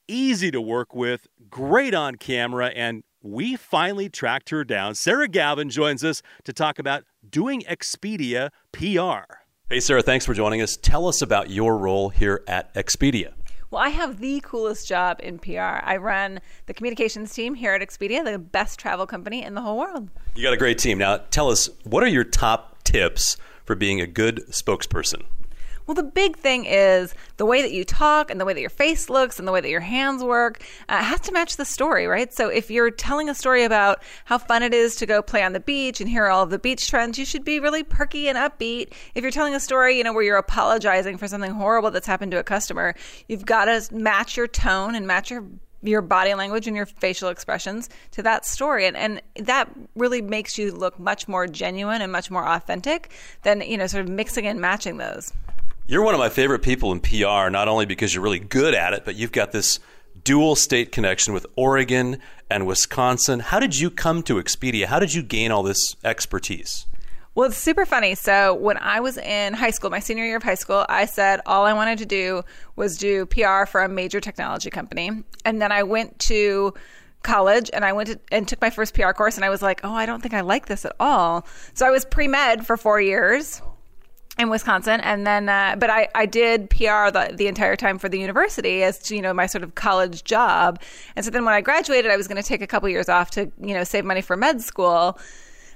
easy 0.09 0.51
to 0.51 0.61
work 0.61 0.95
with, 0.95 1.27
great 1.51 1.95
on 1.95 2.17
camera, 2.17 2.69
and 2.69 3.03
we 3.23 3.57
finally 3.57 4.09
tracked 4.09 4.51
her 4.51 4.65
down. 4.65 4.95
Sarah 4.95 5.29
Gavin 5.29 5.71
joins 5.71 6.05
us 6.05 6.23
to 6.45 6.53
talk 6.53 6.79
about 6.79 7.05
doing 7.29 7.63
Expedia 7.63 8.51
PR. 8.73 9.46
Hey, 9.69 9.81
Sarah, 9.81 10.01
thanks 10.01 10.25
for 10.25 10.33
joining 10.33 10.63
us. 10.63 10.77
Tell 10.77 11.09
us 11.09 11.21
about 11.21 11.51
your 11.51 11.77
role 11.77 12.11
here 12.11 12.45
at 12.47 12.73
Expedia. 12.75 13.33
Well, 13.69 13.83
I 13.83 13.89
have 13.89 14.21
the 14.21 14.41
coolest 14.45 14.87
job 14.87 15.19
in 15.21 15.41
PR. 15.41 15.83
I 15.83 15.97
run 15.97 16.39
the 16.67 16.73
communications 16.73 17.35
team 17.35 17.57
here 17.57 17.75
at 17.75 17.81
Expedia, 17.81 18.25
the 18.25 18.39
best 18.39 18.79
travel 18.79 19.09
company 19.09 19.43
in 19.43 19.55
the 19.55 19.61
whole 19.61 19.77
world. 19.77 20.09
You 20.37 20.45
got 20.45 20.53
a 20.53 20.57
great 20.57 20.79
team. 20.79 20.99
Now, 20.99 21.17
tell 21.17 21.51
us, 21.51 21.69
what 21.83 22.05
are 22.05 22.09
your 22.09 22.23
top 22.23 22.85
tips 22.85 23.39
for 23.65 23.75
being 23.75 24.01
a 24.01 24.07
good 24.07 24.45
spokesperson? 24.51 25.25
Well, 25.87 25.95
the 25.95 26.03
big 26.03 26.37
thing 26.37 26.65
is 26.65 27.15
the 27.37 27.47
way 27.47 27.63
that 27.63 27.71
you 27.71 27.85
talk 27.85 28.31
and 28.31 28.41
the 28.41 28.45
way 28.45 28.53
that 28.53 28.61
your 28.61 28.71
face 28.71 29.09
looks 29.09 29.39
and 29.39 29.47
the 29.47 29.53
way 29.53 29.61
that 29.61 29.71
your 29.71 29.81
hands 29.81 30.25
work 30.25 30.61
uh, 30.89 31.03
has 31.03 31.21
to 31.21 31.33
match 31.33 31.57
the 31.57 31.65
story, 31.65 32.09
right? 32.09 32.33
So 32.33 32.49
if 32.49 32.71
you're 32.73 32.91
telling 32.91 33.29
a 33.29 33.35
story 33.35 33.63
about 33.63 34.03
how 34.25 34.39
fun 34.39 34.65
it 34.65 34.75
is 34.75 34.97
to 34.97 35.07
go 35.07 35.23
play 35.23 35.45
on 35.45 35.53
the 35.53 35.61
beach 35.61 36.01
and 36.01 36.11
hear 36.11 36.27
all 36.27 36.43
of 36.43 36.51
the 36.51 36.59
beach 36.59 36.91
trends, 36.91 37.19
you 37.19 37.25
should 37.25 37.45
be 37.45 37.61
really 37.61 37.85
perky 37.85 38.29
and 38.29 38.37
upbeat. 38.37 38.93
If 39.15 39.23
you're 39.23 39.31
telling 39.31 39.55
a 39.55 39.61
story, 39.61 39.97
you 39.97 40.03
know, 40.03 40.13
where 40.13 40.25
you're 40.25 40.37
apologizing 40.37 41.19
for 41.19 41.29
something 41.29 41.53
horrible 41.53 41.93
that's 41.93 42.07
happened 42.07 42.33
to 42.33 42.39
a 42.39 42.45
customer, 42.45 42.97
you've 43.29 43.47
got 43.47 43.67
to 43.67 43.95
match 43.95 44.37
your 44.37 44.49
tone 44.49 44.97
and 44.97 45.07
match 45.07 45.31
your 45.31 45.45
your 45.83 46.03
body 46.03 46.35
language 46.35 46.67
and 46.67 46.75
your 46.75 46.87
facial 46.87 47.29
expressions 47.29 47.89
to 48.11 48.23
that 48.23 48.45
story 48.45 48.87
and, 48.87 48.97
and 48.97 49.21
that 49.37 49.71
really 49.95 50.23
makes 50.23 50.59
you 50.59 50.73
look 50.73 50.99
much 50.99 51.29
more 51.29 51.47
genuine 51.47 52.01
and 52.01 52.11
much 52.11 52.31
more 52.31 52.49
authentic 52.49 53.13
than 53.43 53.61
you 53.61 53.77
know 53.77 53.87
sort 53.87 54.03
of 54.03 54.11
mixing 54.11 54.47
and 54.47 54.59
matching 54.59 54.97
those 54.97 55.33
you're 55.89 56.03
one 56.03 56.15
of 56.15 56.19
my 56.19 56.29
favorite 56.29 56.63
people 56.63 56.93
in 56.93 57.01
PR, 57.01 57.49
not 57.49 57.69
only 57.69 57.87
because 57.87 58.15
you're 58.15 58.25
really 58.25 58.41
good 58.41 58.75
at 58.75 58.93
it, 58.93 59.05
but 59.05 59.15
you've 59.15 59.33
got 59.33 59.53
this 59.53 59.79
dual 60.25 60.57
state 60.57 60.91
connection 60.91 61.33
with 61.33 61.47
Oregon 61.55 62.19
and 62.51 62.67
Wisconsin. 62.67 63.41
How 63.41 63.61
did 63.61 63.79
you 63.79 63.91
come 63.91 64.23
to 64.25 64.35
Expedia? 64.35 64.87
How 64.87 64.99
did 64.99 65.15
you 65.15 65.23
gain 65.23 65.53
all 65.53 65.63
this 65.63 65.95
expertise? 66.05 66.87
Well, 67.37 67.49
it's 67.51 67.59
super 67.59 67.85
funny. 67.85 68.15
So, 68.15 68.55
when 68.55 68.79
I 68.79 69.01
was 69.01 69.19
in 69.19 69.53
high 69.53 69.71
school, 69.71 69.91
my 69.91 69.99
senior 69.99 70.25
year 70.25 70.39
of 70.39 70.43
high 70.43 70.55
school, 70.55 70.87
I 70.89 71.05
said 71.05 71.41
all 71.45 71.67
I 71.67 71.75
wanted 71.75 71.99
to 71.99 72.07
do 72.07 72.43
was 72.77 72.97
do 72.97 73.27
PR 73.27 73.67
for 73.67 73.83
a 73.83 73.89
major 73.89 74.21
technology 74.21 74.71
company. 74.71 75.11
And 75.45 75.61
then 75.61 75.71
I 75.71 75.83
went 75.83 76.19
to 76.21 76.73
college 77.23 77.71
and 77.75 77.85
I 77.85 77.93
went 77.93 78.09
to, 78.09 78.19
and 78.33 78.49
took 78.49 78.61
my 78.61 78.71
first 78.71 78.95
PR 78.95 79.11
course 79.11 79.37
and 79.37 79.45
I 79.45 79.51
was 79.51 79.61
like, 79.61 79.81
"Oh, 79.85 79.93
I 79.93 80.07
don't 80.07 80.23
think 80.23 80.33
I 80.33 80.41
like 80.41 80.67
this 80.67 80.85
at 80.85 80.97
all." 80.99 81.47
So 81.75 81.87
I 81.87 81.91
was 81.91 82.05
pre-med 82.05 82.67
for 82.67 82.77
4 82.77 83.01
years 83.01 83.61
in 84.39 84.51
Wisconsin, 84.51 85.01
and 85.01 85.27
then 85.27 85.49
uh, 85.49 85.77
but 85.79 85.89
I, 85.89 86.09
I 86.15 86.27
did 86.27 86.69
PR 86.71 87.11
the, 87.11 87.33
the 87.35 87.47
entire 87.47 87.77
time 87.77 87.99
for 87.99 88.09
the 88.09 88.19
university 88.19 88.83
as 88.83 89.11
you 89.11 89.23
know 89.23 89.33
my 89.33 89.47
sort 89.47 89.65
of 89.65 89.75
college 89.75 90.25
job, 90.25 90.81
and 91.15 91.25
so 91.25 91.31
then 91.31 91.45
when 91.45 91.55
I 91.55 91.61
graduated, 91.61 92.11
I 92.11 92.17
was 92.17 92.29
going 92.29 92.41
to 92.41 92.47
take 92.47 92.63
a 92.63 92.67
couple 92.67 92.89
years 92.89 93.09
off 93.09 93.31
to 93.33 93.51
you 93.61 93.75
know 93.75 93.85
save 93.85 94.05
money 94.05 94.21
for 94.21 94.37
med 94.37 94.61
school, 94.61 95.19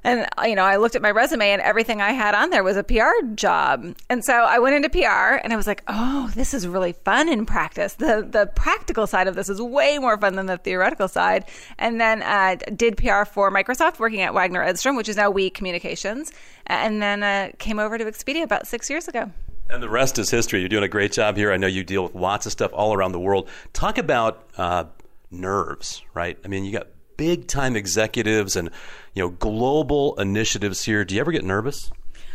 and, 0.02 0.26
you 0.44 0.54
know, 0.54 0.64
I 0.64 0.76
looked 0.76 0.96
at 0.96 1.02
my 1.02 1.10
resume 1.10 1.50
and 1.50 1.60
everything 1.60 2.00
I 2.00 2.12
had 2.12 2.34
on 2.34 2.50
there 2.50 2.62
was 2.62 2.76
a 2.76 2.82
PR 2.82 3.24
job. 3.34 3.94
And 4.08 4.24
so 4.24 4.32
I 4.32 4.58
went 4.58 4.76
into 4.76 4.88
PR 4.88 5.36
and 5.42 5.52
I 5.52 5.56
was 5.56 5.66
like, 5.66 5.82
oh, 5.88 6.30
this 6.34 6.54
is 6.54 6.66
really 6.66 6.92
fun 6.92 7.28
in 7.28 7.44
practice. 7.44 7.94
The, 7.94 8.26
the 8.28 8.50
practical 8.54 9.06
side 9.06 9.28
of 9.28 9.34
this 9.34 9.48
is 9.48 9.60
way 9.60 9.98
more 9.98 10.16
fun 10.16 10.36
than 10.36 10.46
the 10.46 10.56
theoretical 10.56 11.08
side. 11.08 11.44
And 11.78 12.00
then 12.00 12.22
uh, 12.22 12.56
did 12.74 12.96
PR 12.96 13.24
for 13.24 13.50
Microsoft, 13.50 13.98
working 13.98 14.22
at 14.22 14.32
Waggener 14.32 14.66
Edstrom, 14.66 14.96
which 14.96 15.08
is 15.08 15.16
now 15.16 15.30
We 15.30 15.50
Communications. 15.50 16.32
And 16.66 17.02
then 17.02 17.22
uh, 17.22 17.50
came 17.58 17.78
over 17.78 17.98
to 17.98 18.04
Expedia 18.04 18.42
about 18.42 18.66
six 18.66 18.88
years 18.88 19.06
ago. 19.08 19.30
And 19.68 19.82
the 19.82 19.88
rest 19.88 20.18
is 20.18 20.30
history. 20.30 20.60
You're 20.60 20.68
doing 20.68 20.84
a 20.84 20.88
great 20.88 21.12
job 21.12 21.36
here. 21.36 21.52
I 21.52 21.56
know 21.56 21.66
you 21.66 21.84
deal 21.84 22.04
with 22.04 22.14
lots 22.14 22.46
of 22.46 22.52
stuff 22.52 22.72
all 22.72 22.92
around 22.92 23.12
the 23.12 23.20
world. 23.20 23.48
Talk 23.72 23.98
about 23.98 24.48
uh, 24.56 24.84
nerves, 25.30 26.02
right? 26.14 26.38
I 26.44 26.48
mean, 26.48 26.64
you 26.64 26.72
got 26.72 26.88
big 27.20 27.46
time 27.46 27.76
executives 27.76 28.56
and 28.56 28.70
you 29.12 29.22
know 29.22 29.28
global 29.28 30.18
initiatives 30.18 30.82
here. 30.84 31.04
Do 31.04 31.14
you 31.14 31.20
ever 31.20 31.32
get 31.32 31.44
nervous? 31.44 31.92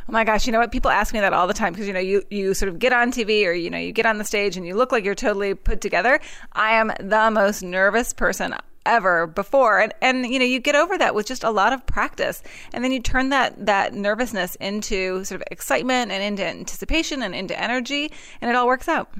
Oh 0.07 0.11
my 0.11 0.23
gosh, 0.23 0.45
you 0.45 0.51
know 0.51 0.59
what? 0.59 0.71
People 0.71 0.91
ask 0.91 1.11
me 1.11 1.19
that 1.21 1.33
all 1.33 1.47
the 1.47 1.55
time 1.55 1.73
because 1.73 1.87
you 1.87 1.93
know 1.93 1.99
you 1.99 2.21
you 2.29 2.53
sort 2.53 2.69
of 2.69 2.77
get 2.77 2.93
on 2.93 3.11
TV 3.11 3.47
or 3.47 3.51
you 3.51 3.71
know 3.71 3.79
you 3.79 3.91
get 3.91 4.05
on 4.05 4.19
the 4.19 4.23
stage 4.23 4.57
and 4.57 4.67
you 4.67 4.75
look 4.75 4.91
like 4.91 5.03
you're 5.03 5.15
totally 5.15 5.55
put 5.55 5.81
together. 5.81 6.19
I 6.53 6.73
am 6.73 6.91
the 6.99 7.31
most 7.31 7.63
nervous 7.63 8.13
person 8.13 8.53
ever 8.85 9.25
before 9.25 9.79
and 9.79 9.91
and 10.03 10.27
you 10.27 10.37
know 10.37 10.45
you 10.45 10.59
get 10.59 10.75
over 10.75 10.95
that 10.99 11.15
with 11.15 11.25
just 11.25 11.43
a 11.43 11.49
lot 11.49 11.73
of 11.73 11.83
practice 11.87 12.43
and 12.71 12.83
then 12.83 12.91
you 12.91 12.99
turn 12.99 13.29
that 13.29 13.65
that 13.65 13.95
nervousness 13.95 14.53
into 14.57 15.23
sort 15.23 15.41
of 15.41 15.47
excitement 15.49 16.11
and 16.11 16.21
into 16.21 16.45
anticipation 16.45 17.23
and 17.23 17.33
into 17.33 17.59
energy 17.59 18.11
and 18.39 18.51
it 18.51 18.55
all 18.55 18.67
works 18.67 18.87
out. 18.87 19.11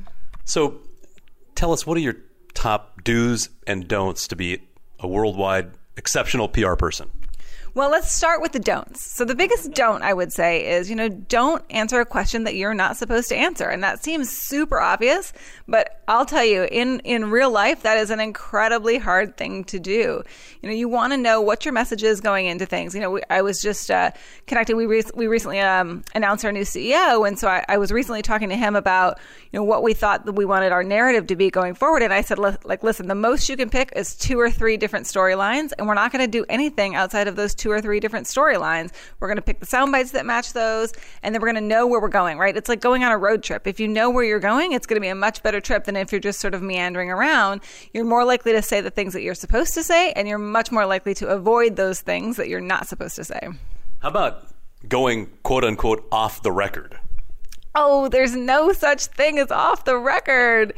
So 0.44 0.82
tell 1.56 1.74
us 1.74 1.88
what 1.88 1.98
are 1.98 2.02
your 2.02 2.18
top 2.54 3.04
do's 3.04 3.50
and 3.66 3.88
don'ts 3.88 4.28
to 4.28 4.36
be 4.36 4.62
a 5.00 5.08
worldwide 5.08 5.72
exceptional 5.98 6.48
PR 6.48 6.76
person? 6.76 7.10
Well, 7.76 7.92
let's 7.92 8.10
start 8.10 8.42
with 8.42 8.54
the 8.54 8.60
don'ts. 8.60 9.02
So, 9.02 9.26
the 9.26 9.36
biggest 9.36 9.74
don't 9.74 10.02
I 10.02 10.14
would 10.14 10.32
say 10.32 10.66
is, 10.66 10.90
you 10.90 10.96
know, 10.96 11.10
don't 11.10 11.62
answer 11.70 12.00
a 12.00 12.06
question 12.06 12.46
that 12.46 12.56
you're 12.56 12.74
not 12.74 12.96
supposed 12.96 13.28
to 13.28 13.36
answer. 13.36 13.68
And 13.68 13.84
that 13.84 14.02
seems 14.02 14.30
super 14.30 14.80
obvious, 14.80 15.34
but 15.68 16.02
I'll 16.08 16.26
tell 16.26 16.46
you, 16.46 16.70
in, 16.72 17.02
in 17.02 17.30
real 17.32 17.52
life, 17.52 17.84
that 17.84 17.98
is 17.98 18.12
an 18.12 18.22
incredibly 18.22 18.98
hard 18.98 19.36
thing 19.36 19.66
to 19.66 19.80
do. 19.80 20.24
You 20.62 20.70
know, 20.70 20.74
you 20.74 20.88
want 20.88 21.12
to 21.12 21.18
know 21.18 21.42
what 21.42 21.66
your 21.66 21.74
message 21.74 22.02
is 22.02 22.22
going 22.22 22.46
into 22.46 22.66
things. 22.66 22.96
You 22.96 23.02
know, 23.02 23.12
we, 23.12 23.22
I 23.30 23.42
was 23.42 23.62
just 23.62 23.92
uh, 23.92 24.12
connected. 24.48 24.78
We, 24.78 24.86
re- 24.86 25.04
we 25.14 25.28
recently 25.28 25.60
um, 25.60 26.06
announced 26.16 26.46
our 26.46 26.54
new 26.54 26.62
CEO. 26.62 27.28
And 27.28 27.38
so 27.38 27.50
I, 27.50 27.66
I, 27.68 27.78
was 27.78 27.92
recently 27.92 28.22
talking 28.22 28.48
to 28.50 28.56
him 28.56 28.78
about, 28.78 29.20
you 29.52 29.60
know, 29.60 29.66
what 29.66 29.84
we 29.84 29.94
thought 29.94 30.26
that 30.28 30.34
we 30.34 30.46
wanted 30.46 30.72
our 30.72 30.84
narrative 30.84 31.28
to 31.28 31.36
be 31.36 31.50
going 31.50 31.74
forward. 31.74 32.04
And 32.04 32.14
I 32.14 32.22
said, 32.22 32.40
like, 32.40 32.84
listen, 32.84 33.08
the 33.08 33.16
most 33.16 33.50
you 33.50 33.58
can 33.58 33.70
pick 33.70 33.92
is 33.98 34.16
two 34.16 34.40
or 34.40 34.50
three 34.50 34.78
different 34.78 35.08
storylines. 35.08 35.74
And 35.78 35.88
we're 35.88 35.94
not 35.94 36.14
going 36.14 36.24
to 36.24 36.32
do 36.32 36.46
anything 36.48 36.96
outside 36.96 37.28
of 37.28 37.36
those 37.36 37.54
two 37.54 37.65
two 37.66 37.72
or 37.72 37.82
three 37.82 38.00
different 38.00 38.28
storylines. 38.28 38.92
We're 39.20 39.28
going 39.28 39.38
to 39.38 39.42
pick 39.42 39.60
the 39.60 39.66
sound 39.66 39.92
bites 39.92 40.12
that 40.12 40.24
match 40.24 40.54
those, 40.54 40.94
and 41.24 41.34
then 41.34 41.42
we're 41.42 41.52
going 41.52 41.64
to 41.64 41.68
know 41.68 41.88
where 41.88 42.00
we're 42.00 42.10
going, 42.10 42.38
right? 42.38 42.56
It's 42.56 42.70
like 42.70 42.80
going 42.80 43.04
on 43.04 43.12
a 43.12 43.18
road 43.18 43.42
trip. 43.42 43.66
If 43.66 43.80
you 43.80 43.88
know 43.88 44.12
where 44.12 44.24
you're 44.24 44.40
going, 44.40 44.74
it's 44.74 44.86
going 44.86 44.98
to 44.98 45.02
be 45.02 45.08
a 45.08 45.16
much 45.16 45.42
better 45.42 45.60
trip 45.60 45.86
than 45.86 45.96
if 45.96 46.12
you're 46.12 46.22
just 46.22 46.40
sort 46.40 46.54
of 46.54 46.62
meandering 46.62 47.10
around. 47.10 47.62
You're 47.92 48.06
more 48.06 48.24
likely 48.24 48.52
to 48.52 48.62
say 48.62 48.82
the 48.82 48.92
things 48.92 49.14
that 49.14 49.24
you're 49.24 49.34
supposed 49.34 49.74
to 49.74 49.82
say, 49.82 50.12
and 50.12 50.28
you're 50.28 50.38
much 50.38 50.72
more 50.72 50.86
likely 50.86 51.16
to 51.16 51.28
avoid 51.30 51.76
those 51.76 52.02
things 52.02 52.38
that 52.38 52.50
you're 52.50 52.62
not 52.62 52.88
supposed 52.88 53.16
to 53.16 53.24
say. 53.24 53.40
How 54.04 54.10
about 54.10 54.46
going 54.88 55.32
quote 55.42 55.64
unquote 55.64 56.08
off 56.12 56.44
the 56.44 56.52
record? 56.52 57.00
oh, 57.76 58.08
there's 58.08 58.36
no 58.36 58.72
such 58.72 59.06
thing 59.08 59.38
as 59.38 59.52
off 59.52 59.86
the 59.86 59.98
record. 59.98 60.74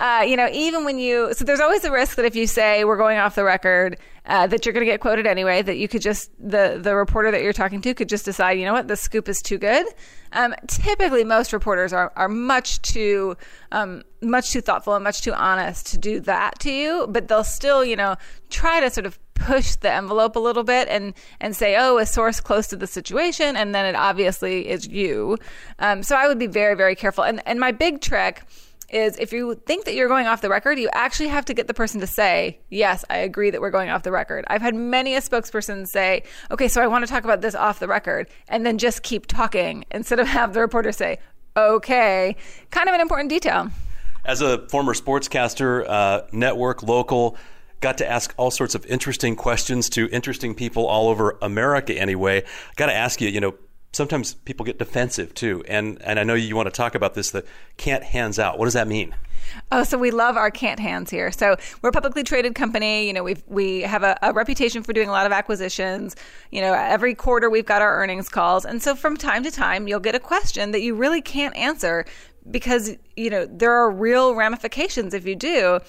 Uh, 0.00 0.24
you 0.26 0.36
know, 0.36 0.48
even 0.52 0.84
when 0.84 0.98
you, 0.98 1.32
so 1.32 1.44
there's 1.44 1.60
always 1.60 1.84
a 1.84 1.92
risk 1.92 2.16
that 2.16 2.24
if 2.24 2.34
you 2.34 2.46
say 2.46 2.84
we're 2.84 2.96
going 2.96 3.18
off 3.18 3.36
the 3.36 3.44
record, 3.44 3.96
uh, 4.30 4.46
that 4.46 4.64
you're 4.64 4.72
going 4.72 4.86
to 4.86 4.90
get 4.90 5.00
quoted 5.00 5.26
anyway. 5.26 5.60
That 5.60 5.76
you 5.76 5.88
could 5.88 6.00
just 6.00 6.30
the 6.38 6.78
the 6.80 6.94
reporter 6.94 7.30
that 7.32 7.42
you're 7.42 7.52
talking 7.52 7.80
to 7.82 7.92
could 7.94 8.08
just 8.08 8.24
decide, 8.24 8.52
you 8.52 8.64
know 8.64 8.72
what, 8.72 8.86
the 8.86 8.96
scoop 8.96 9.28
is 9.28 9.42
too 9.42 9.58
good. 9.58 9.86
Um, 10.32 10.54
typically, 10.68 11.24
most 11.24 11.52
reporters 11.52 11.92
are 11.92 12.12
are 12.14 12.28
much 12.28 12.80
too 12.80 13.36
um, 13.72 14.02
much 14.22 14.52
too 14.52 14.60
thoughtful 14.60 14.94
and 14.94 15.02
much 15.02 15.22
too 15.22 15.32
honest 15.32 15.88
to 15.88 15.98
do 15.98 16.20
that 16.20 16.60
to 16.60 16.70
you, 16.72 17.06
but 17.10 17.26
they'll 17.26 17.42
still, 17.42 17.84
you 17.84 17.96
know, 17.96 18.14
try 18.50 18.78
to 18.80 18.88
sort 18.88 19.04
of 19.04 19.18
push 19.34 19.74
the 19.76 19.90
envelope 19.90 20.36
a 20.36 20.38
little 20.38 20.62
bit 20.64 20.86
and 20.88 21.12
and 21.40 21.56
say, 21.56 21.74
oh, 21.76 21.98
a 21.98 22.06
source 22.06 22.40
close 22.40 22.68
to 22.68 22.76
the 22.76 22.86
situation, 22.86 23.56
and 23.56 23.74
then 23.74 23.84
it 23.84 23.96
obviously 23.96 24.68
is 24.68 24.86
you. 24.86 25.38
Um, 25.80 26.04
so 26.04 26.14
I 26.14 26.28
would 26.28 26.38
be 26.38 26.46
very 26.46 26.76
very 26.76 26.94
careful. 26.94 27.24
And 27.24 27.42
and 27.46 27.58
my 27.58 27.72
big 27.72 28.00
trick 28.00 28.44
is 28.92 29.16
if 29.18 29.32
you 29.32 29.54
think 29.66 29.84
that 29.84 29.94
you're 29.94 30.08
going 30.08 30.26
off 30.26 30.40
the 30.40 30.48
record, 30.48 30.78
you 30.78 30.88
actually 30.92 31.28
have 31.28 31.44
to 31.46 31.54
get 31.54 31.66
the 31.66 31.74
person 31.74 32.00
to 32.00 32.06
say, 32.06 32.60
Yes, 32.70 33.04
I 33.10 33.18
agree 33.18 33.50
that 33.50 33.60
we're 33.60 33.70
going 33.70 33.90
off 33.90 34.02
the 34.02 34.12
record. 34.12 34.44
I've 34.48 34.62
had 34.62 34.74
many 34.74 35.14
a 35.14 35.20
spokesperson 35.20 35.86
say, 35.86 36.24
Okay, 36.50 36.68
so 36.68 36.82
I 36.82 36.86
want 36.86 37.04
to 37.06 37.10
talk 37.10 37.24
about 37.24 37.40
this 37.40 37.54
off 37.54 37.78
the 37.78 37.88
record, 37.88 38.28
and 38.48 38.64
then 38.64 38.78
just 38.78 39.02
keep 39.02 39.26
talking 39.26 39.84
instead 39.90 40.18
of 40.20 40.26
have 40.28 40.54
the 40.54 40.60
reporter 40.60 40.92
say, 40.92 41.18
Okay. 41.56 42.36
Kind 42.70 42.88
of 42.88 42.94
an 42.94 43.00
important 43.00 43.28
detail. 43.28 43.70
As 44.24 44.40
a 44.40 44.68
former 44.68 44.94
sportscaster, 44.94 45.84
uh, 45.88 46.22
network, 46.32 46.82
local, 46.82 47.36
got 47.80 47.98
to 47.98 48.08
ask 48.08 48.34
all 48.36 48.50
sorts 48.50 48.74
of 48.74 48.84
interesting 48.86 49.34
questions 49.34 49.88
to 49.90 50.08
interesting 50.10 50.54
people 50.54 50.86
all 50.86 51.08
over 51.08 51.38
America 51.42 51.94
anyway. 51.94 52.44
Got 52.76 52.86
to 52.86 52.94
ask 52.94 53.20
you, 53.20 53.28
you 53.28 53.40
know, 53.40 53.54
sometimes 53.92 54.34
people 54.34 54.64
get 54.64 54.78
defensive 54.78 55.34
too. 55.34 55.64
And 55.68 56.00
and 56.02 56.18
I 56.18 56.24
know 56.24 56.34
you 56.34 56.56
want 56.56 56.66
to 56.66 56.72
talk 56.72 56.94
about 56.94 57.14
this 57.14 57.30
the 57.30 57.44
can't 57.76 58.04
hands 58.04 58.38
out. 58.38 58.58
What 58.58 58.66
does 58.66 58.74
that 58.74 58.88
mean? 58.88 59.14
Oh, 59.72 59.82
so 59.84 59.98
we 59.98 60.10
love 60.10 60.36
our 60.36 60.50
can't 60.50 60.78
hands 60.78 61.10
here. 61.10 61.32
So 61.32 61.56
we're 61.82 61.90
a 61.90 61.92
publicly 61.92 62.22
traded 62.22 62.54
company. 62.54 63.06
You 63.06 63.12
know, 63.12 63.22
we 63.22 63.36
we 63.46 63.80
have 63.82 64.02
a, 64.02 64.16
a, 64.22 64.32
reputation 64.32 64.82
for 64.82 64.92
doing 64.92 65.08
a 65.08 65.12
lot 65.12 65.26
of 65.26 65.32
acquisitions. 65.32 66.16
You 66.50 66.60
know, 66.60 66.72
every 66.74 67.14
quarter 67.14 67.50
we've 67.50 67.66
got 67.66 67.82
our 67.82 67.96
earnings 67.96 68.28
calls, 68.28 68.64
and 68.64 68.82
so 68.82 68.94
from 68.94 69.16
time 69.16 69.42
to 69.44 69.50
time 69.50 69.88
you'll 69.88 70.00
get 70.00 70.14
a 70.14 70.20
question 70.20 70.70
that 70.72 70.82
you 70.82 70.94
really 70.94 71.22
can't 71.22 71.56
answer 71.56 72.04
because 72.50 72.96
you 73.16 73.30
know 73.30 73.46
there 73.46 73.72
are 73.72 73.90
real 73.90 74.34
ramifications 74.34 75.14
if 75.14 75.26
you 75.26 75.36
do. 75.36 75.80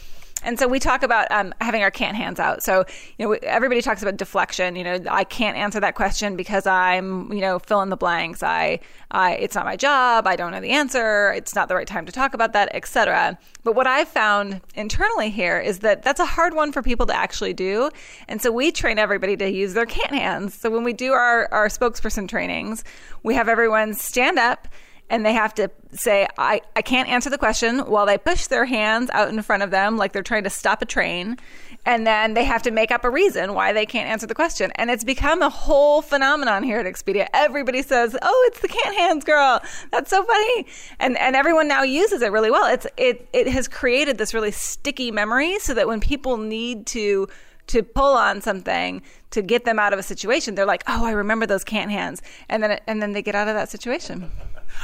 And 0.43 0.57
so 0.57 0.67
we 0.67 0.79
talk 0.79 1.03
about 1.03 1.31
um, 1.31 1.53
having 1.61 1.83
our 1.83 1.91
can't 1.91 2.15
hands 2.15 2.39
out. 2.39 2.63
So, 2.63 2.85
you 3.17 3.25
know, 3.27 3.33
everybody 3.43 3.81
talks 3.81 4.01
about 4.01 4.17
deflection. 4.17 4.75
You 4.75 4.83
know, 4.83 4.99
I 5.09 5.23
can't 5.23 5.57
answer 5.57 5.79
that 5.79 5.95
question 5.95 6.35
because 6.35 6.65
I'm, 6.65 7.31
you 7.31 7.41
know, 7.41 7.59
fill 7.59 7.81
in 7.81 7.89
the 7.89 7.97
blanks. 7.97 8.41
I, 8.43 8.79
I, 9.11 9.33
it's 9.33 9.55
not 9.55 9.65
my 9.65 9.75
job. 9.75 10.27
I 10.27 10.35
don't 10.35 10.51
know 10.51 10.61
the 10.61 10.71
answer. 10.71 11.31
It's 11.33 11.53
not 11.53 11.67
the 11.67 11.75
right 11.75 11.87
time 11.87 12.05
to 12.05 12.11
talk 12.11 12.33
about 12.33 12.53
that, 12.53 12.73
etc. 12.73 13.37
But 13.63 13.75
what 13.75 13.87
I've 13.87 14.07
found 14.07 14.61
internally 14.75 15.29
here 15.29 15.59
is 15.59 15.79
that 15.79 16.01
that's 16.03 16.19
a 16.19 16.25
hard 16.25 16.53
one 16.53 16.71
for 16.71 16.81
people 16.81 17.05
to 17.07 17.15
actually 17.15 17.53
do. 17.53 17.89
And 18.27 18.41
so 18.41 18.51
we 18.51 18.71
train 18.71 18.97
everybody 18.97 19.37
to 19.37 19.49
use 19.49 19.73
their 19.73 19.85
can't 19.85 20.13
hands. 20.13 20.55
So 20.55 20.69
when 20.69 20.83
we 20.83 20.93
do 20.93 21.13
our, 21.13 21.47
our 21.51 21.67
spokesperson 21.67 22.27
trainings, 22.27 22.83
we 23.23 23.35
have 23.35 23.47
everyone 23.47 23.93
stand 23.93 24.39
up 24.39 24.67
and 25.11 25.25
they 25.25 25.33
have 25.33 25.53
to 25.55 25.69
say, 25.91 26.25
I, 26.37 26.61
I 26.73 26.81
can't 26.81 27.09
answer 27.09 27.29
the 27.29 27.37
question 27.37 27.79
while 27.79 28.05
they 28.05 28.17
push 28.17 28.47
their 28.47 28.63
hands 28.63 29.09
out 29.11 29.27
in 29.27 29.41
front 29.41 29.61
of 29.61 29.69
them 29.69 29.97
like 29.97 30.13
they're 30.13 30.23
trying 30.23 30.45
to 30.45 30.49
stop 30.49 30.81
a 30.81 30.85
train. 30.85 31.37
And 31.85 32.07
then 32.07 32.33
they 32.33 32.45
have 32.45 32.63
to 32.63 32.71
make 32.71 32.91
up 32.91 33.03
a 33.03 33.09
reason 33.09 33.53
why 33.53 33.73
they 33.73 33.85
can't 33.85 34.07
answer 34.07 34.25
the 34.25 34.33
question. 34.33 34.71
And 34.75 34.89
it's 34.89 35.03
become 35.03 35.41
a 35.41 35.49
whole 35.49 36.01
phenomenon 36.01 36.63
here 36.63 36.79
at 36.79 36.85
Expedia. 36.85 37.27
Everybody 37.33 37.81
says, 37.81 38.15
Oh, 38.21 38.49
it's 38.49 38.61
the 38.61 38.69
can't 38.69 38.95
hands 38.95 39.25
girl. 39.25 39.59
That's 39.91 40.09
so 40.09 40.23
funny. 40.23 40.65
And 40.99 41.17
and 41.17 41.35
everyone 41.35 41.67
now 41.67 41.83
uses 41.83 42.21
it 42.21 42.31
really 42.31 42.51
well. 42.51 42.71
It's 42.71 42.87
it 42.95 43.27
it 43.33 43.47
has 43.47 43.67
created 43.67 44.17
this 44.17 44.33
really 44.33 44.51
sticky 44.51 45.11
memory 45.11 45.59
so 45.59 45.73
that 45.73 45.87
when 45.87 45.99
people 45.99 46.37
need 46.37 46.85
to 46.87 47.27
to 47.67 47.83
pull 47.83 48.13
on 48.13 48.41
something 48.41 49.01
to 49.31 49.41
get 49.41 49.65
them 49.65 49.79
out 49.79 49.91
of 49.91 49.99
a 49.99 50.03
situation, 50.03 50.55
they're 50.55 50.65
like, 50.65 50.83
"Oh, 50.87 51.05
I 51.05 51.11
remember 51.11 51.45
those 51.45 51.63
can't 51.63 51.91
hands," 51.91 52.21
and 52.47 52.63
then 52.63 52.79
and 52.87 53.01
then 53.01 53.13
they 53.13 53.21
get 53.21 53.35
out 53.35 53.47
of 53.47 53.55
that 53.55 53.69
situation. 53.69 54.31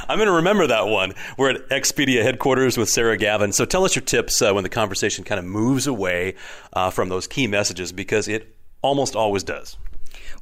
I'm 0.08 0.18
going 0.18 0.28
to 0.28 0.34
remember 0.34 0.66
that 0.66 0.86
one. 0.86 1.14
We're 1.36 1.50
at 1.50 1.68
Expedia 1.68 2.22
headquarters 2.22 2.76
with 2.76 2.88
Sarah 2.88 3.16
Gavin. 3.16 3.52
So 3.52 3.64
tell 3.64 3.84
us 3.84 3.94
your 3.94 4.04
tips 4.04 4.40
uh, 4.40 4.52
when 4.52 4.62
the 4.62 4.70
conversation 4.70 5.24
kind 5.24 5.38
of 5.38 5.44
moves 5.44 5.86
away 5.86 6.34
uh, 6.72 6.90
from 6.90 7.08
those 7.08 7.26
key 7.26 7.46
messages 7.46 7.92
because 7.92 8.28
it 8.28 8.54
almost 8.82 9.16
always 9.16 9.42
does. 9.42 9.76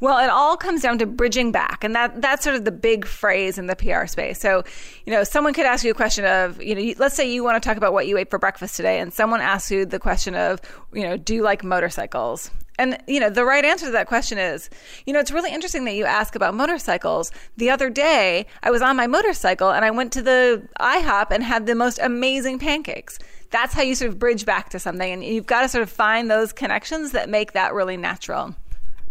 Well, 0.01 0.19
it 0.19 0.29
all 0.29 0.57
comes 0.57 0.83
down 0.83 0.99
to 0.99 1.07
bridging 1.07 1.53
back, 1.53 1.83
and 1.83 1.95
that 1.95 2.21
that's 2.21 2.45
sort 2.45 2.57
of 2.57 2.65
the 2.65 2.73
big 2.73 3.07
phrase 3.07 3.57
in 3.57 3.67
the 3.67 3.77
PR 3.77 4.07
space. 4.07 4.39
So, 4.39 4.63
you 5.07 5.13
know, 5.13 5.25
someone 5.25 5.55
could 5.55 5.65
ask 5.65 5.85
you 5.85 5.91
a 5.91 5.95
question 5.95 6.25
of, 6.25 6.63
you 6.63 6.75
know, 6.75 6.95
let's 6.99 7.15
say 7.15 7.31
you 7.31 7.43
want 7.43 7.63
to 7.63 7.67
talk 7.67 7.79
about 7.79 7.93
what 7.93 8.07
you 8.07 8.19
ate 8.19 8.31
for 8.31 8.39
breakfast 8.39 8.77
today, 8.77 9.01
and 9.01 9.13
someone 9.13 9.41
asks 9.41 9.71
you 9.71 9.87
the 9.87 9.99
question 9.99 10.35
of, 10.35 10.61
you 10.93 11.03
know, 11.03 11.17
do 11.17 11.35
you 11.35 11.43
like 11.43 11.65
motorcycles? 11.65 12.51
And, 12.79 12.99
you 13.07 13.20
know, 13.20 13.31
the 13.31 13.45
right 13.45 13.64
answer 13.64 13.87
to 13.87 13.93
that 13.93 14.07
question 14.07 14.39
is, 14.39 14.68
you 15.07 15.12
know, 15.12 15.20
it's 15.20 15.31
really 15.31 15.53
interesting 15.53 15.85
that 15.87 15.95
you 15.95 16.05
ask 16.05 16.35
about 16.35 16.55
motorcycles. 16.55 17.33
The 17.57 17.70
other 17.70 17.89
day, 17.89 18.47
I 18.62 18.70
was 18.70 18.83
on 18.83 18.97
my 18.97 19.07
motorcycle 19.07 19.70
and 19.70 19.85
I 19.85 19.91
went 19.91 20.12
to 20.12 20.22
the 20.22 20.68
IHOP 20.79 21.31
and 21.31 21.43
had 21.43 21.66
the 21.66 21.74
most 21.74 21.99
amazing 21.99 22.59
pancakes. 22.59 23.18
That's 23.51 23.72
how 23.72 23.83
you 23.83 23.95
sort 23.95 24.11
of 24.11 24.18
bridge 24.18 24.45
back 24.45 24.70
to 24.70 24.79
something. 24.79 25.11
And 25.11 25.24
you've 25.24 25.47
got 25.47 25.62
to 25.62 25.68
sort 25.68 25.83
of 25.83 25.91
find 25.91 26.31
those 26.31 26.53
connections 26.53 27.12
that 27.12 27.29
make 27.29 27.53
that 27.53 27.72
really 27.72 27.97
natural. 27.97 28.55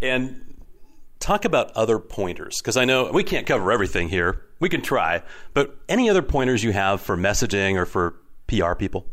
And 0.01 0.41
talk 1.20 1.45
about 1.45 1.72
other 1.72 1.97
pointers, 1.97 2.57
because 2.59 2.78
I 2.78 2.86
know 2.86 3.09
we 3.11 3.24
can't 3.24 3.47
cover 3.47 3.72
everything 3.72 4.09
here. 4.09 4.41
We 4.59 4.70
can 4.70 4.82
try, 4.82 5.24
but 5.53 5.76
any 5.89 6.09
other 6.09 6.22
pointers 6.22 6.63
you 6.63 6.72
have 6.72 7.01
for 7.01 7.18
messaging 7.18 7.76
or 7.76 7.86
for 7.86 8.16
PR 8.47 8.74
people? 8.74 9.07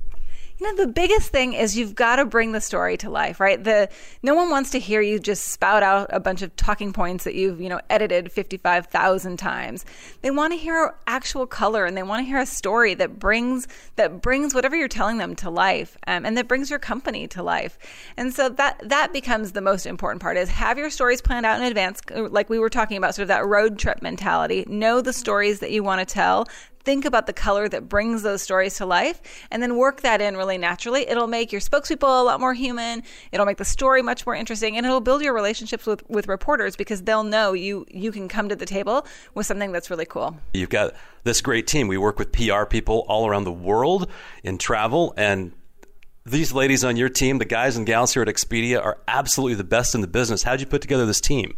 You 0.62 0.76
know 0.76 0.84
the 0.84 0.92
biggest 0.92 1.30
thing 1.30 1.54
is 1.54 1.76
you've 1.76 1.96
got 1.96 2.16
to 2.16 2.24
bring 2.24 2.52
the 2.52 2.60
story 2.60 2.96
to 2.96 3.10
life 3.10 3.40
right? 3.40 3.64
The 3.64 3.88
no 4.22 4.36
one 4.36 4.48
wants 4.48 4.70
to 4.70 4.78
hear 4.78 5.00
you 5.00 5.18
just 5.18 5.48
spout 5.48 5.82
out 5.82 6.06
a 6.10 6.20
bunch 6.20 6.40
of 6.40 6.54
talking 6.54 6.92
points 6.92 7.24
that 7.24 7.34
you've 7.34 7.60
you 7.60 7.68
know 7.68 7.80
edited 7.90 8.30
55,000 8.30 9.36
times. 9.36 9.84
They 10.20 10.30
want 10.30 10.52
to 10.52 10.56
hear 10.56 10.94
actual 11.08 11.46
color 11.48 11.84
and 11.84 11.96
they 11.96 12.04
want 12.04 12.20
to 12.20 12.24
hear 12.24 12.38
a 12.38 12.46
story 12.46 12.94
that 12.94 13.18
brings 13.18 13.66
that 13.96 14.22
brings 14.22 14.54
whatever 14.54 14.76
you're 14.76 14.86
telling 14.86 15.18
them 15.18 15.34
to 15.36 15.50
life 15.50 15.96
um, 16.06 16.24
and 16.24 16.36
that 16.36 16.46
brings 16.46 16.70
your 16.70 16.78
company 16.78 17.26
to 17.28 17.42
life. 17.42 17.76
And 18.16 18.32
so 18.32 18.48
that 18.50 18.88
that 18.88 19.12
becomes 19.12 19.52
the 19.52 19.60
most 19.60 19.84
important 19.84 20.22
part 20.22 20.36
is 20.36 20.48
have 20.50 20.78
your 20.78 20.90
stories 20.90 21.20
planned 21.20 21.44
out 21.44 21.60
in 21.60 21.66
advance 21.66 22.00
like 22.14 22.48
we 22.48 22.60
were 22.60 22.70
talking 22.70 22.96
about 22.96 23.16
sort 23.16 23.24
of 23.24 23.28
that 23.28 23.44
road 23.44 23.80
trip 23.80 24.00
mentality. 24.00 24.64
Know 24.68 25.00
the 25.00 25.12
stories 25.12 25.58
that 25.58 25.72
you 25.72 25.82
want 25.82 26.06
to 26.06 26.14
tell 26.14 26.46
think 26.84 27.04
about 27.04 27.26
the 27.26 27.32
color 27.32 27.68
that 27.68 27.88
brings 27.88 28.22
those 28.22 28.42
stories 28.42 28.76
to 28.76 28.86
life 28.86 29.20
and 29.50 29.62
then 29.62 29.76
work 29.76 30.02
that 30.02 30.20
in 30.20 30.36
really 30.36 30.58
naturally. 30.58 31.08
It'll 31.08 31.26
make 31.26 31.52
your 31.52 31.60
spokespeople 31.60 32.20
a 32.20 32.24
lot 32.24 32.40
more 32.40 32.54
human. 32.54 33.02
It'll 33.30 33.46
make 33.46 33.58
the 33.58 33.64
story 33.64 34.02
much 34.02 34.26
more 34.26 34.34
interesting 34.34 34.76
and 34.76 34.86
it'll 34.86 35.00
build 35.00 35.22
your 35.22 35.34
relationships 35.34 35.86
with, 35.86 36.08
with 36.08 36.28
reporters 36.28 36.76
because 36.76 37.02
they'll 37.02 37.24
know 37.24 37.52
you 37.52 37.86
you 37.90 38.12
can 38.12 38.28
come 38.28 38.48
to 38.48 38.56
the 38.56 38.66
table 38.66 39.06
with 39.34 39.46
something 39.46 39.72
that's 39.72 39.90
really 39.90 40.06
cool. 40.06 40.36
You've 40.54 40.70
got 40.70 40.94
this 41.24 41.40
great 41.40 41.66
team. 41.66 41.88
We 41.88 41.98
work 41.98 42.18
with 42.18 42.32
PR 42.32 42.64
people 42.64 43.04
all 43.08 43.26
around 43.26 43.44
the 43.44 43.52
world 43.52 44.10
in 44.42 44.58
travel 44.58 45.14
and 45.16 45.52
these 46.24 46.52
ladies 46.52 46.84
on 46.84 46.96
your 46.96 47.08
team, 47.08 47.38
the 47.38 47.44
guys 47.44 47.76
and 47.76 47.84
gals 47.84 48.12
here 48.12 48.22
at 48.22 48.28
Expedia, 48.28 48.80
are 48.80 48.98
absolutely 49.08 49.56
the 49.56 49.64
best 49.64 49.94
in 49.94 50.02
the 50.02 50.06
business. 50.06 50.44
How'd 50.44 50.60
you 50.60 50.66
put 50.66 50.80
together 50.80 51.04
this 51.04 51.20
team? 51.20 51.56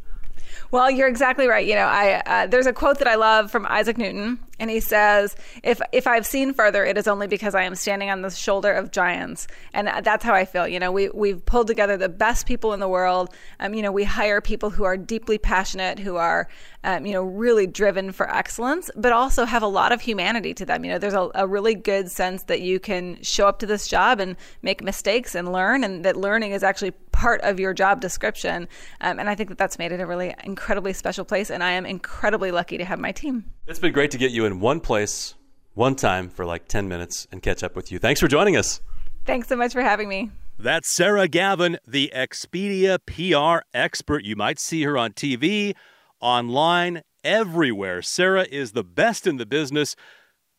Well, 0.70 0.90
you're 0.90 1.08
exactly 1.08 1.46
right. 1.46 1.66
You 1.66 1.74
know, 1.74 1.86
I 1.86 2.22
uh, 2.26 2.46
there's 2.46 2.66
a 2.66 2.72
quote 2.72 2.98
that 2.98 3.08
I 3.08 3.14
love 3.14 3.50
from 3.50 3.66
Isaac 3.66 3.98
Newton, 3.98 4.38
and 4.58 4.70
he 4.70 4.80
says, 4.80 5.36
"If 5.62 5.80
if 5.92 6.06
I've 6.06 6.26
seen 6.26 6.52
further, 6.52 6.84
it 6.84 6.96
is 6.96 7.06
only 7.06 7.26
because 7.26 7.54
I 7.54 7.62
am 7.62 7.74
standing 7.74 8.10
on 8.10 8.22
the 8.22 8.30
shoulder 8.30 8.72
of 8.72 8.90
giants." 8.90 9.46
And 9.72 9.88
that's 9.88 10.24
how 10.24 10.34
I 10.34 10.44
feel. 10.44 10.66
You 10.66 10.80
know, 10.80 10.92
we 10.92 11.08
we've 11.10 11.44
pulled 11.44 11.66
together 11.66 11.96
the 11.96 12.08
best 12.08 12.46
people 12.46 12.72
in 12.72 12.80
the 12.80 12.88
world. 12.88 13.34
Um, 13.60 13.74
you 13.74 13.82
know, 13.82 13.92
we 13.92 14.04
hire 14.04 14.40
people 14.40 14.70
who 14.70 14.84
are 14.84 14.96
deeply 14.96 15.38
passionate, 15.38 15.98
who 15.98 16.16
are, 16.16 16.48
um, 16.82 17.06
you 17.06 17.12
know, 17.12 17.22
really 17.22 17.66
driven 17.66 18.12
for 18.12 18.32
excellence, 18.32 18.90
but 18.96 19.12
also 19.12 19.44
have 19.44 19.62
a 19.62 19.68
lot 19.68 19.92
of 19.92 20.00
humanity 20.00 20.54
to 20.54 20.64
them. 20.64 20.84
You 20.84 20.92
know, 20.92 20.98
there's 20.98 21.14
a, 21.14 21.30
a 21.34 21.46
really 21.46 21.74
good 21.74 22.10
sense 22.10 22.44
that 22.44 22.60
you 22.60 22.80
can 22.80 23.22
show 23.22 23.46
up 23.46 23.58
to 23.60 23.66
this 23.66 23.88
job 23.88 24.20
and 24.20 24.36
make 24.62 24.82
mistakes 24.82 25.34
and 25.34 25.52
learn, 25.52 25.84
and 25.84 26.04
that 26.04 26.16
learning 26.16 26.52
is 26.52 26.62
actually 26.62 26.92
part 27.12 27.40
of 27.42 27.60
your 27.60 27.72
job 27.72 28.00
description. 28.00 28.68
Um, 29.00 29.20
and 29.20 29.30
I 29.30 29.34
think 29.34 29.48
that 29.48 29.58
that's 29.58 29.78
made 29.78 29.92
it 29.92 30.00
a 30.00 30.06
really 30.06 30.34
incredibly 30.64 30.94
special 30.94 31.26
place. 31.26 31.50
And 31.50 31.62
I 31.62 31.72
am 31.72 31.84
incredibly 31.84 32.50
lucky 32.50 32.78
to 32.78 32.86
have 32.86 32.98
my 32.98 33.12
team. 33.12 33.44
It's 33.66 33.78
been 33.78 33.92
great 33.92 34.10
to 34.12 34.18
get 34.18 34.30
you 34.30 34.46
in 34.46 34.60
one 34.60 34.80
place, 34.80 35.34
one 35.74 35.94
time 35.94 36.30
for 36.30 36.46
like 36.46 36.68
10 36.68 36.88
minutes 36.88 37.28
and 37.30 37.42
catch 37.42 37.62
up 37.62 37.76
with 37.76 37.92
you. 37.92 37.98
Thanks 37.98 38.18
for 38.18 38.28
joining 38.28 38.56
us. 38.56 38.80
Thanks 39.26 39.48
so 39.48 39.56
much 39.56 39.74
for 39.74 39.82
having 39.82 40.08
me. 40.08 40.30
That's 40.58 40.88
Sarah 40.88 41.28
Gavin, 41.28 41.76
the 41.86 42.10
Expedia 42.16 42.98
PR 43.04 43.66
expert. 43.74 44.24
You 44.24 44.36
might 44.36 44.58
see 44.58 44.84
her 44.84 44.96
on 44.96 45.12
TV, 45.12 45.74
online, 46.18 47.02
everywhere. 47.22 48.00
Sarah 48.00 48.46
is 48.50 48.72
the 48.72 48.84
best 48.84 49.26
in 49.26 49.36
the 49.36 49.46
business. 49.46 49.94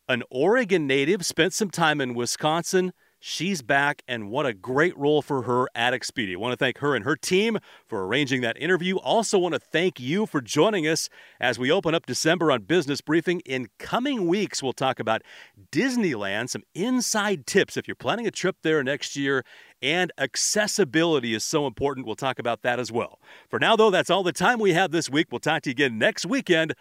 An 0.08 0.22
Oregon 0.30 0.86
native, 0.86 1.26
spent 1.26 1.54
some 1.54 1.72
time 1.72 2.00
in 2.00 2.14
Wisconsin 2.14 2.94
She's 3.28 3.64
back, 3.64 4.04
and 4.08 4.30
what 4.30 4.46
a 4.46 4.54
great 4.54 4.96
role 4.96 5.24
for 5.24 5.42
her 5.42 5.68
at 5.74 5.94
Expedia. 5.94 6.34
I 6.34 6.36
want 6.36 6.52
to 6.52 6.64
thank 6.64 6.78
her 6.78 6.96
and 6.96 7.04
her 7.04 7.16
team 7.16 7.58
for 7.88 8.06
arranging 8.06 8.42
that 8.42 8.56
interview. 8.62 8.98
Also, 8.98 9.40
want 9.40 9.56
to 9.56 9.60
thank 9.60 10.00
you 10.00 10.28
for 10.28 10.42
joining 10.42 10.86
us 10.86 11.10
as 11.40 11.58
we 11.58 11.72
open 11.72 11.96
up 11.96 12.06
December 12.06 12.52
on 12.52 12.62
Business 12.62 13.02
Briefing. 13.02 13.40
In 13.40 13.70
coming 13.80 14.28
weeks, 14.28 14.62
we'll 14.62 14.74
talk 14.74 15.00
about 15.00 15.24
Disneyland, 15.72 16.52
some 16.52 16.62
inside 16.76 17.48
tips 17.48 17.78
if 17.78 17.88
you're 17.88 17.96
planning 17.96 18.28
a 18.28 18.32
trip 18.32 18.58
there 18.62 18.84
next 18.84 19.16
year, 19.16 19.44
and 19.82 20.12
accessibility 20.20 21.34
is 21.34 21.44
so 21.44 21.66
important. 21.66 22.06
We'll 22.06 22.16
talk 22.16 22.38
about 22.38 22.62
that 22.62 22.80
as 22.80 22.92
well. 22.92 23.20
For 23.50 23.58
now, 23.58 23.76
though, 23.76 23.90
that's 23.90 24.12
all 24.12 24.22
the 24.22 24.34
time 24.34 24.60
we 24.60 24.74
have 24.74 24.92
this 24.92 25.10
week. 25.10 25.30
We'll 25.32 25.40
talk 25.40 25.64
to 25.64 25.72
you 25.72 25.72
again 25.72 25.98
next 25.98 26.28
weekend, 26.28 26.76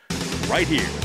right 0.51 0.69
here 0.69 1.04